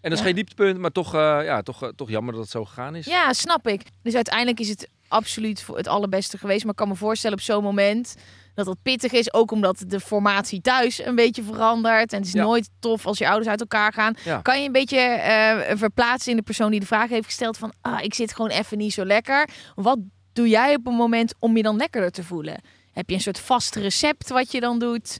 En 0.00 0.12
dat 0.12 0.12
is 0.12 0.18
Ja. 0.18 0.24
geen 0.24 0.34
dieptepunt, 0.34 0.78
maar 0.78 0.92
toch, 0.92 1.14
eh, 1.14 1.38
ja, 1.44 1.62
toch, 1.62 1.82
eh, 1.82 1.88
toch 1.88 2.08
jammer 2.10 2.32
dat 2.32 2.42
het 2.42 2.50
zo 2.52 2.64
gegaan 2.64 2.94
is. 2.94 3.06
Ja, 3.06 3.32
snap 3.32 3.66
ik. 3.68 3.82
Dus 4.02 4.14
uiteindelijk 4.14 4.60
is 4.60 4.68
het 4.68 4.88
absoluut 5.08 5.62
voor 5.62 5.76
het 5.76 5.86
allerbeste 5.88 6.38
geweest. 6.38 6.62
Maar 6.62 6.70
ik 6.70 6.76
kan 6.78 6.88
me 6.88 6.94
voorstellen 6.94 7.36
op 7.36 7.42
zo'n 7.42 7.62
moment 7.62 8.14
dat 8.56 8.66
het 8.66 8.82
pittig 8.82 9.12
is. 9.12 9.32
Ook 9.34 9.50
omdat 9.50 9.84
de 9.86 10.00
formatie 10.00 10.60
thuis 10.60 11.04
een 11.04 11.14
beetje 11.14 11.42
verandert. 11.42 12.12
En 12.12 12.18
het 12.18 12.26
is 12.26 12.32
Ja. 12.32 12.42
nooit 12.42 12.70
tof 12.78 13.06
als 13.06 13.18
je 13.18 13.26
ouders 13.28 13.48
uit 13.48 13.60
elkaar 13.60 13.92
gaan. 13.92 14.14
Ja. 14.24 14.40
Kan 14.40 14.60
je 14.60 14.66
een 14.66 14.72
beetje 14.72 14.98
eh, 14.98 15.76
verplaatsen 15.76 16.30
in 16.30 16.36
de 16.36 16.42
persoon 16.42 16.70
die 16.70 16.80
de 16.80 16.86
vraag 16.86 17.08
heeft 17.08 17.24
gesteld 17.24 17.58
van... 17.58 17.72
Ah, 17.80 18.02
ik 18.02 18.14
zit 18.14 18.34
gewoon 18.34 18.50
even 18.50 18.78
niet 18.78 18.92
zo 18.92 19.04
lekker. 19.04 19.48
Wat 19.74 19.98
doe 20.32 20.48
jij 20.48 20.74
op 20.74 20.86
een 20.86 20.94
moment 20.94 21.34
om 21.38 21.56
je 21.56 21.62
dan 21.62 21.76
lekkerder 21.76 22.10
te 22.10 22.24
voelen? 22.24 22.60
Heb 22.92 23.08
je 23.08 23.14
een 23.14 23.20
soort 23.20 23.38
vast 23.40 23.74
recept 23.74 24.28
wat 24.28 24.52
je 24.52 24.60
dan 24.60 24.78
doet? 24.78 25.18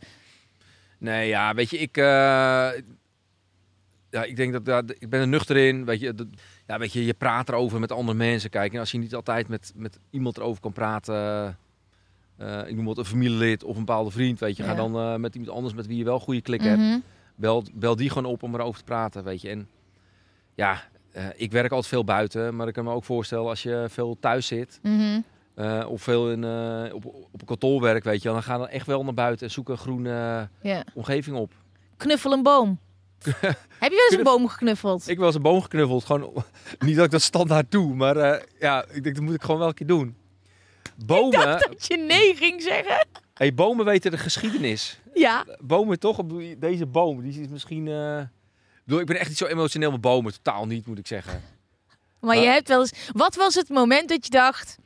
Nee, 0.99 1.29
ja, 1.29 1.55
weet 1.55 1.71
je, 1.71 1.79
ik, 1.79 1.97
eh, 1.97 2.05
ja, 4.11 4.23
ik 4.25 4.37
denk 4.37 4.53
dat, 4.53 4.67
ja, 4.67 4.83
ik 4.99 5.11
ben 5.11 5.21
er 5.21 5.29
nuchter 5.29 5.57
in. 5.57 5.85
Weet 5.85 6.01
je, 6.01 6.15
dat, 6.15 6.27
ja, 6.67 6.79
weet 6.79 6.93
je, 6.93 7.05
je 7.05 7.15
praat 7.15 7.49
erover 7.49 7.81
met 7.81 7.93
andere 7.93 8.19
mensen. 8.19 8.51
Kijk, 8.51 8.73
en 8.73 8.79
als 8.79 8.91
je 8.91 8.99
niet 8.99 9.15
altijd 9.15 9.49
met, 9.49 9.73
met 9.75 9.99
iemand 10.11 10.37
erover 10.37 10.61
kan 10.61 10.73
praten, 10.73 11.59
eh, 12.37 12.69
ik 12.69 12.77
noem 12.77 12.85
wat 12.85 12.99
een 12.99 13.05
familielid 13.05 13.65
of 13.65 13.77
een 13.77 13.85
bepaalde 13.85 14.11
vriend, 14.11 14.39
weet 14.39 14.57
je, 14.57 14.63
ga 14.63 14.75
dan 14.75 14.97
eh, 14.97 15.15
met 15.15 15.35
iemand 15.35 15.57
anders 15.57 15.75
met 15.75 15.87
wie 15.87 15.97
je 15.97 16.05
wel 16.05 16.21
goede 16.21 16.41
klik 16.41 16.63
hebt. 16.63 16.81
Mhm. 16.81 16.99
Bel, 17.35 17.65
bel 17.75 17.97
die 17.97 18.09
gewoon 18.09 18.33
op 18.33 18.43
om 18.43 18.55
erover 18.55 18.79
te 18.79 18.85
praten, 18.85 19.25
weet 19.25 19.41
je. 19.41 19.49
En 19.49 19.69
ja, 20.55 20.83
eh, 21.13 21.25
ik 21.35 21.53
werk 21.53 21.71
altijd 21.71 21.89
veel 21.89 22.05
buiten, 22.05 22.57
maar 22.57 22.69
ik 22.69 22.75
kan 22.75 22.85
me 22.85 22.93
ook 22.93 23.05
voorstellen 23.05 23.49
als 23.49 23.63
je 23.63 23.87
veel 23.89 24.17
thuis 24.21 24.47
zit. 24.47 24.81
Mhm. 24.83 25.21
of 25.89 26.03
veel 26.03 26.31
in, 26.31 26.45
op, 26.93 27.05
op 27.05 27.41
een 27.41 27.47
kantoor 27.47 27.81
werk, 27.81 28.05
weet 28.05 28.23
je, 28.23 28.29
dan 28.29 28.43
ga 28.43 28.59
dan 28.59 28.69
echt 28.69 28.87
wel 28.87 29.05
naar 29.05 29.15
buiten 29.15 29.47
en 29.47 29.53
zoek 29.53 29.69
een 29.69 29.77
groene 29.77 30.49
omgeving 30.95 31.37
op. 31.37 31.53
Knuffel 31.97 32.33
een 32.33 32.43
boom. 32.43 32.79
Heb 33.79 33.91
je 33.91 33.97
wel 33.97 34.07
eens 34.09 34.17
een 34.17 34.23
boom 34.23 34.49
geknuffeld? 34.49 35.03
Ik 35.03 35.09
heb 35.09 35.17
wel 35.17 35.27
eens 35.27 35.37
een 35.37 35.43
boom 35.43 35.63
geknuffeld. 35.63 36.05
Gewoon, 36.05 36.45
niet 36.87 36.97
dat 36.97 37.05
ik 37.05 37.11
dat 37.11 37.23
standaard 37.23 37.71
doe, 37.71 37.95
maar 37.95 38.45
ja, 38.59 38.85
ik 38.93 39.03
denk 39.03 39.15
dat 39.15 39.25
moet 39.25 39.35
ik 39.35 39.43
gewoon 39.43 39.59
wel 39.59 39.69
een 39.69 39.75
keer 39.75 39.87
doen. 39.87 40.17
Bomen, 41.05 41.59
Dat 41.71 41.87
je 41.87 41.97
nee 41.97 42.35
ging 42.35 42.63
zeggen? 42.63 43.07
hey, 43.35 43.55
bomen 43.55 43.85
weten 43.85 44.11
de 44.11 44.19
geschiedenis. 44.19 44.99
Ja. 45.15 45.45
Bomen 45.59 45.99
toch, 45.99 46.19
Ik 46.41 46.61
deze 46.61 46.87
boom, 46.87 47.23
die 47.23 47.41
is 47.41 47.49
misschien... 47.49 47.89
eh, 47.89 48.19
ik 48.87 49.01
ik 49.01 49.07
ben 49.07 49.19
echt 49.19 49.29
niet 49.29 49.39
zo 49.39 49.47
emotioneel 49.47 49.91
met 49.91 50.01
bomen, 50.01 50.33
totaal 50.33 50.67
niet 50.67 50.87
moet 50.87 50.99
ik 50.99 51.07
zeggen. 51.07 51.43
Maar 52.21 52.37
je 52.37 52.45
Maar- 52.45 52.53
hebt 52.55 52.69
wel 52.69 52.81
eens. 52.81 52.93
Wat 53.13 53.35
was 53.35 53.55
het 53.55 53.69
moment 53.69 54.09
dat 54.09 54.25
je 54.25 54.31
dacht: 54.31 54.79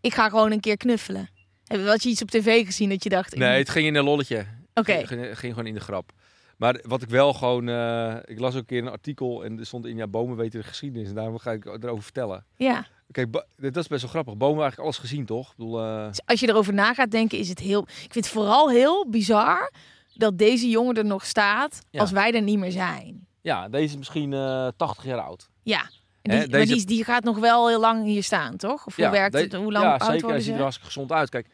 ik 0.00 0.14
ga 0.14 0.28
gewoon 0.28 0.52
een 0.52 0.60
keer 0.60 0.76
knuffelen? 0.76 1.28
Heb 1.66 1.80
je 2.02 2.08
iets 2.08 2.22
op 2.22 2.30
tv 2.30 2.64
gezien 2.64 2.88
dat 2.88 3.02
je 3.02 3.08
dacht: 3.08 3.32
ik 3.32 3.38
Nee, 3.38 3.58
het 3.58 3.68
ging 3.70 3.86
in 3.86 3.94
een 3.94 4.04
lolletje. 4.04 4.46
Oké. 4.74 4.92
Het 4.92 5.06
ging, 5.06 5.38
ging 5.38 5.52
gewoon 5.52 5.68
in 5.68 5.74
de 5.74 5.80
grap. 5.80 6.12
Maar 6.56 6.80
wat 6.86 7.02
ik 7.02 7.08
wel 7.08 7.32
gewoon... 7.32 7.68
eh, 7.68 8.16
ik 8.24 8.38
las 8.38 8.52
ook 8.54 8.60
een 8.60 8.66
keer 8.66 8.82
een 8.82 8.88
artikel 8.88 9.44
en 9.44 9.58
er 9.58 9.66
stond 9.66 9.86
in... 9.86 9.96
Ja, 9.96 10.06
bomen 10.06 10.36
weten 10.36 10.60
de 10.60 10.66
geschiedenis 10.66 11.08
en 11.08 11.14
daarom 11.14 11.38
ga 11.38 11.52
ik 11.52 11.64
erover 11.64 12.02
vertellen. 12.02 12.44
Ja. 12.56 12.86
Kijk, 13.10 13.32
dat 13.56 13.76
is 13.76 13.86
best 13.86 14.02
wel 14.02 14.10
grappig. 14.10 14.36
Bomen 14.36 14.60
eigenlijk 14.62 14.78
alles 14.82 14.98
gezien, 14.98 15.26
toch? 15.26 15.50
Ik 15.50 15.56
bedoel, 15.56 15.80
eh, 15.82 16.06
Dus 16.08 16.20
als 16.24 16.40
je 16.40 16.48
erover 16.48 16.74
na 16.74 16.94
gaat 16.94 17.10
denken, 17.10 17.38
is 17.38 17.48
het 17.48 17.58
heel. 17.58 17.82
Ik 17.82 18.12
vind 18.12 18.14
het 18.14 18.28
vooral 18.28 18.70
heel 18.70 19.08
bizar 19.10 19.72
dat 20.14 20.38
deze 20.38 20.68
jongen 20.68 20.94
er 20.94 21.04
nog 21.04 21.24
staat 21.26 21.80
Ja. 21.90 22.00
als 22.00 22.10
wij 22.10 22.32
er 22.32 22.42
niet 22.42 22.58
meer 22.58 22.72
zijn. 22.72 23.26
ja, 23.40 23.68
deze 23.68 23.84
is 23.84 23.96
misschien 23.96 24.32
eh 24.32 24.68
80 24.76 25.04
jaar 25.04 25.20
oud. 25.20 25.48
Ja. 25.62 25.80
En 25.80 26.30
die, 26.30 26.40
Hè, 26.40 26.46
Maar 26.48 26.66
die, 26.66 26.86
die 26.86 27.04
gaat 27.04 27.24
nog 27.24 27.38
wel 27.38 27.68
heel 27.68 27.80
lang 27.80 28.04
hier 28.04 28.22
staan, 28.22 28.56
toch? 28.56 28.86
Of 28.86 28.96
hoe 28.96 29.10
werkt 29.10 29.32
de- 29.34 29.40
het? 29.40 29.54
Hoe 29.54 29.72
lang 29.72 29.84
ja, 29.84 30.04
zeker. 30.12 30.28
Hij 30.28 30.40
ziet 30.40 30.54
er 30.54 30.60
hartstikke 30.60 30.86
gezond 30.92 31.12
uit. 31.12 31.28
Kijk, 31.28 31.48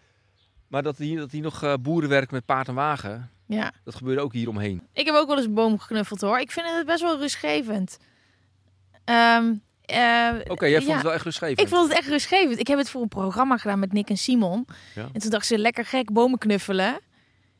maar 0.69 0.83
dat 0.83 0.99
hier, 0.99 1.19
dat 1.19 1.31
hier 1.31 1.43
nog 1.43 1.63
eh, 1.63 1.75
boeren 1.81 2.09
werken 2.09 2.35
met 2.35 2.45
paard 2.45 2.69
en 2.69 2.75
wagen, 2.75 3.31
Ja. 3.47 3.73
dat 3.85 3.95
gebeurde 3.95 4.21
ook 4.21 4.33
hier 4.33 4.49
omheen. 4.49 4.87
Ik 4.93 5.07
heb 5.07 5.15
ook 5.15 5.27
wel 5.27 5.37
eens 5.37 5.47
een 5.47 5.55
boom 5.55 5.79
geknuffeld 5.79 6.21
hoor. 6.21 6.39
Ik 6.39 6.51
vind 6.51 6.67
het 6.71 6.87
best 6.87 7.03
wel 7.03 7.19
rustgevend. 7.19 7.99
Ehm, 9.05 9.55
eh, 9.85 10.29
Oké, 10.49 10.67
jij 10.67 10.77
vond 10.79 10.89
ja. 10.89 10.95
het 10.95 11.03
wel 11.03 11.13
echt 11.13 11.25
rustgevend. 11.25 11.61
Ik 11.61 11.69
vond 11.69 11.89
het 11.89 11.99
echt 11.99 12.09
rustgevend. 12.09 12.59
Ik 12.59 12.67
heb 12.67 12.79
het 12.79 12.91
voor 12.91 13.03
een 13.03 13.09
programma 13.09 13.57
gedaan 13.57 13.79
met 13.79 13.93
Nick 13.93 14.09
en 14.09 14.17
Simon. 14.17 14.67
Ja. 14.95 15.09
En 15.13 15.21
toen 15.21 15.31
dacht 15.31 15.47
ze 15.47 15.59
lekker 15.59 15.85
gek 15.85 16.13
bomen 16.13 16.39
knuffelen. 16.39 16.87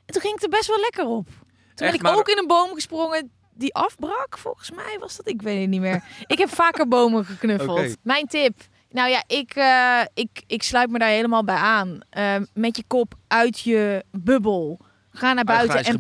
En 0.07 0.13
toen 0.13 0.21
ging 0.21 0.35
ik 0.37 0.43
er 0.43 0.49
best 0.49 0.67
wel 0.67 0.81
lekker 0.81 1.07
op. 1.07 1.27
Toen 1.75 1.87
ben 1.87 1.95
ik 1.95 2.07
ook 2.07 2.29
in 2.29 2.39
een 2.39 2.47
boom 2.47 2.75
gesprongen 2.75 3.31
die 3.55 3.75
afbrak. 3.75 4.39
Volgens 4.39 4.71
mij 4.71 4.97
was 5.01 5.17
dat. 5.17 5.29
Ik 5.29 5.43
weet 5.43 5.61
het 5.61 5.69
niet 5.69 5.81
meer. 5.81 6.05
ik 6.27 6.39
heb 6.39 6.49
vaker 6.49 6.89
bomen 6.89 7.25
geknuffeld. 7.25 7.97
Mijn 8.03 8.27
tip. 8.27 8.61
Nou 8.91 9.11
ja, 9.11 9.25
ik, 9.27 9.55
eh, 9.55 10.01
ik, 10.15 10.43
ik 10.47 10.63
sluit 10.63 10.91
me 10.91 10.99
daar 10.99 11.09
helemaal 11.09 11.45
bij 11.45 11.57
aan. 11.57 12.01
Eh, 12.11 12.37
met 12.55 12.77
je 12.77 12.85
kop 12.87 13.15
uit 13.29 13.61
je 13.61 14.05
bubbel. 14.11 14.79
Ga 15.11 15.33
naar 15.33 15.45
buiten 15.45 15.85
en 15.85 15.99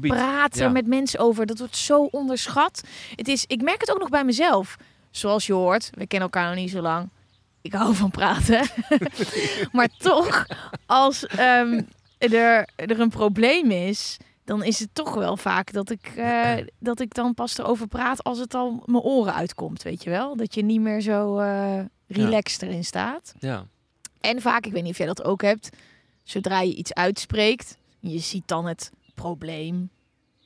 Ja. 0.52 0.68
met 0.68 0.86
mensen 0.86 1.20
over. 1.20 1.46
Dat 1.46 1.58
wordt 1.58 1.76
zo 1.76 2.02
onderschat. 2.02 2.82
Het 3.14 3.28
is, 3.28 3.44
ik 3.46 3.62
merk 3.62 3.80
het 3.80 3.90
ook 3.90 3.98
nog 3.98 4.08
bij 4.08 4.24
mezelf. 4.24 4.76
Zoals 5.12 5.46
je 5.46 5.52
hoort, 5.52 5.90
we 5.90 6.06
kennen 6.06 6.30
elkaar 6.30 6.46
nog 6.46 6.58
niet 6.62 6.70
zo 6.70 6.80
lang. 6.80 7.08
Ik 7.60 7.72
hou 7.72 7.94
van 7.94 8.10
praten. 8.10 8.68
maar 9.72 9.88
toch, 9.98 10.46
als 10.86 11.26
ehm, 11.26 11.82
er, 12.18 12.68
er 12.76 13.00
een 13.00 13.10
probleem 13.10 13.70
is, 13.70 14.16
dan 14.44 14.64
is 14.64 14.78
het 14.78 14.88
toch 14.92 15.14
wel 15.14 15.36
vaak 15.36 15.72
dat 15.72 15.90
ik, 15.90 16.06
eh, 16.16 16.54
dat 16.78 17.00
ik 17.00 17.14
dan 17.14 17.34
pas 17.34 17.58
erover 17.58 17.86
praat 17.88 18.24
als 18.24 18.38
het 18.38 18.54
al 18.54 18.82
mijn 18.86 19.02
oren 19.02 19.34
uitkomt, 19.34 19.82
weet 19.82 20.02
je 20.02 20.10
wel? 20.10 20.36
Dat 20.36 20.54
je 20.54 20.62
niet 20.62 20.80
meer 20.80 21.00
zo 21.00 21.38
eh 21.38 21.80
relaxed 22.06 22.62
erin 22.62 22.84
staat. 22.84 23.34
Ja. 23.38 23.66
En 24.20 24.40
vaak, 24.40 24.66
ik 24.66 24.72
weet 24.72 24.82
niet 24.82 24.92
of 24.92 24.98
jij 24.98 25.06
dat 25.06 25.24
ook 25.24 25.42
hebt, 25.42 25.68
zodra 26.22 26.60
je 26.60 26.74
iets 26.74 26.94
uitspreekt, 26.94 27.76
je 27.98 28.18
ziet 28.18 28.48
dan 28.48 28.66
het 28.66 28.90
probleem 29.14 29.90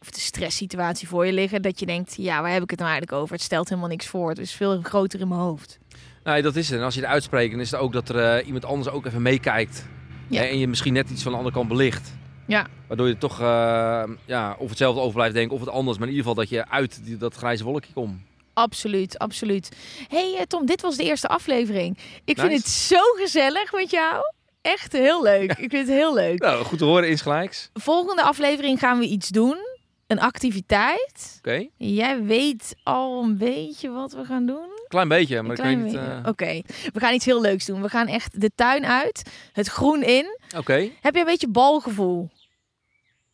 of 0.01 0.11
de 0.11 0.21
stresssituatie 0.21 1.09
voor 1.09 1.27
je 1.27 1.33
liggen, 1.33 1.63
dat 1.63 1.81
je 1.81 1.87
denkt, 1.87 2.15
ja, 2.17 2.43
waar 2.43 2.53
heb 2.53 2.63
ik 2.63 2.71
het 2.71 2.79
nou 2.79 2.91
eigenlijk 2.91 3.21
over? 3.21 3.35
Het 3.35 3.45
stelt 3.45 3.69
helemaal 3.69 3.89
niks 3.89 4.07
voor. 4.07 4.29
Het 4.29 4.39
is 4.39 4.53
veel 4.53 4.81
groter 4.83 5.21
in 5.21 5.29
mijn 5.29 5.41
hoofd. 5.41 5.79
Nee, 6.25 6.43
dat 6.43 6.57
is 6.57 6.69
het. 6.69 6.79
En 6.79 6.85
als 6.85 6.95
je 6.95 7.01
het 7.01 7.11
uitspreekt, 7.11 7.51
dan 7.51 7.61
is 7.61 7.71
het 7.71 7.81
ook 7.81 7.93
dat 7.93 8.09
er 8.09 8.19
eh, 8.19 8.47
iemand 8.47 8.65
anders 8.65 8.89
ook 8.89 9.07
even 9.07 9.23
meekijkt. 9.23 9.87
Ja. 10.29 10.43
En 10.43 10.59
je 10.59 10.69
misschien 10.69 10.93
net 10.93 11.11
iets 11.11 11.23
van 11.23 11.33
de 11.33 11.39
andere 11.39 11.55
kant 11.55 11.69
belicht. 11.69 12.13
Ja. 12.47 12.67
Waardoor 12.87 13.09
je 13.09 13.19
toch 13.19 13.41
eh, 13.41 14.03
ja, 14.25 14.57
of 14.59 14.69
hetzelfde 14.69 15.01
over 15.01 15.15
blijft 15.15 15.35
denken 15.35 15.55
of 15.55 15.61
het 15.61 15.71
anders. 15.71 15.99
Maar 15.99 16.09
in 16.09 16.15
ieder 16.15 16.29
geval 16.29 16.45
dat 16.45 16.53
je 16.53 16.71
uit 16.71 17.05
die, 17.05 17.17
dat 17.17 17.35
grijze 17.35 17.65
wolkje 17.65 17.93
komt. 17.93 18.21
Absoluut, 18.53 19.19
absoluut. 19.19 19.77
hey, 20.09 20.35
eh, 20.39 20.43
Tom, 20.43 20.67
dit 20.67 20.83
was 20.83 20.97
de 20.97 21.05
eerste 21.05 21.29
aflevering. 21.29 21.99
Ik 22.25 22.39
vind 22.39 22.53
het 22.53 22.69
zo 22.69 23.01
gezellig 23.17 23.73
met 23.73 23.91
jou. 23.91 24.23
Echt 24.63 24.93
heel 24.93 25.23
leuk. 25.23 25.51
Ik 25.51 25.71
vind 25.71 25.73
het 25.73 25.97
heel 25.97 26.15
leuk. 26.15 26.41
Nou, 26.41 26.65
goed 26.65 26.79
te 26.79 26.85
horen 26.85 27.09
insgelijks. 27.09 27.71
Volgende 27.75 28.23
aflevering 28.23 28.79
gaan 28.79 28.99
we 28.99 29.07
iets 29.07 29.29
doen. 29.29 29.76
Een 30.07 30.21
activiteit. 30.21 31.35
Oké, 31.39 31.69
Jij 31.77 32.23
weet 32.23 32.77
al 32.83 33.23
een 33.23 33.39
beetje 33.39 33.91
wat 33.91 34.13
we 34.13 34.25
gaan 34.25 34.47
doen. 34.47 34.69
klein 34.89 35.09
beetje, 35.09 35.43
maar 35.43 35.51
ik 35.51 35.57
klein 35.63 35.83
weet 35.83 35.93
niet... 35.93 36.01
eh, 36.01 36.19
Oké, 36.27 36.63
we 36.93 37.01
gaan 37.01 37.15
iets 37.15 37.25
heel 37.25 37.41
leuks 37.41 37.65
doen. 37.67 37.83
We 37.83 37.89
gaan 37.89 38.07
echt 38.07 38.41
de 38.41 38.51
tuin 38.55 38.87
uit, 38.87 39.31
het 39.53 39.67
groen 39.67 40.03
in. 40.03 40.39
Oké, 40.57 40.91
Heb 41.01 41.15
je 41.15 41.21
een 41.21 41.27
beetje 41.27 41.49
balgevoel? 41.49 42.31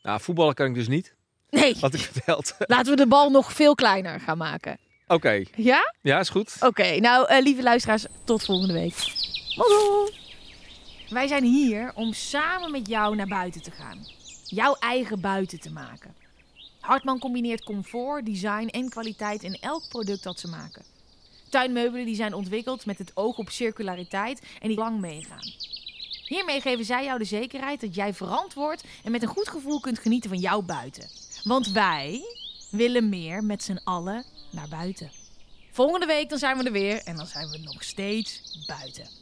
nou, 0.02 0.20
voetballen 0.20 0.54
kan 0.54 0.66
ik 0.66 0.74
dus 0.74 0.88
niet, 0.88 1.14
Nee, 1.50 1.76
had 1.80 1.94
ik 1.94 2.00
verteld. 2.00 2.54
laten 2.66 2.90
we 2.90 2.96
de 2.96 3.06
bal 3.06 3.30
nog 3.30 3.52
veel 3.52 3.74
kleiner 3.74 4.20
gaan 4.20 4.38
maken. 4.38 4.78
Oké, 5.06 5.44
Ja? 5.56 5.94
ja, 6.02 6.18
is 6.20 6.28
goed. 6.28 6.56
Oké, 6.60 6.96
nou 7.00 7.26
eh, 7.28 7.42
lieve 7.42 7.62
luisteraars, 7.62 8.06
tot 8.24 8.44
volgende 8.44 8.72
week. 8.72 8.94
Hallo. 9.56 10.08
Wij 11.08 11.26
zijn 11.26 11.44
hier 11.44 11.92
om 11.94 12.12
samen 12.12 12.70
met 12.70 12.88
jou 12.88 13.16
naar 13.16 13.26
buiten 13.26 13.62
te 13.62 13.70
gaan. 13.70 13.98
Jouw 14.44 14.74
eigen 14.78 15.20
buiten 15.20 15.60
te 15.60 15.70
maken. 15.72 16.14
Hartman 16.82 17.18
combineert 17.18 17.64
comfort, 17.64 18.26
design 18.26 18.66
en 18.66 18.88
kwaliteit 18.88 19.42
in 19.42 19.56
elk 19.60 19.88
product 19.88 20.22
dat 20.22 20.40
ze 20.40 20.48
maken. 20.48 20.82
Tuinmeubelen 21.48 22.06
die 22.06 22.14
zijn 22.14 22.34
ontwikkeld 22.34 22.86
met 22.86 22.98
het 22.98 23.10
oog 23.14 23.38
op 23.38 23.50
circulariteit 23.50 24.42
en 24.60 24.68
die 24.68 24.78
lang 24.78 25.00
meegaan. 25.00 25.52
Hiermee 26.26 26.60
geven 26.60 26.84
zij 26.84 27.04
jou 27.04 27.18
de 27.18 27.24
zekerheid 27.24 27.80
dat 27.80 27.94
jij 27.94 28.14
verantwoord 28.14 28.84
en 29.04 29.10
met 29.10 29.22
een 29.22 29.28
goed 29.28 29.48
gevoel 29.48 29.80
kunt 29.80 29.98
genieten 29.98 30.30
van 30.30 30.38
jouw 30.38 30.62
buiten. 30.62 31.08
Want 31.44 31.70
wij 31.70 32.22
willen 32.70 33.08
meer 33.08 33.44
met 33.44 33.62
z'n 33.62 33.80
allen 33.84 34.24
naar 34.50 34.68
buiten. 34.68 35.10
Volgende 35.70 36.06
week 36.06 36.28
dan 36.28 36.38
zijn 36.38 36.58
we 36.58 36.64
er 36.64 36.72
weer 36.72 37.02
en 37.04 37.16
dan 37.16 37.26
zijn 37.26 37.50
we 37.50 37.58
nog 37.58 37.82
steeds 37.82 38.58
buiten. 38.66 39.21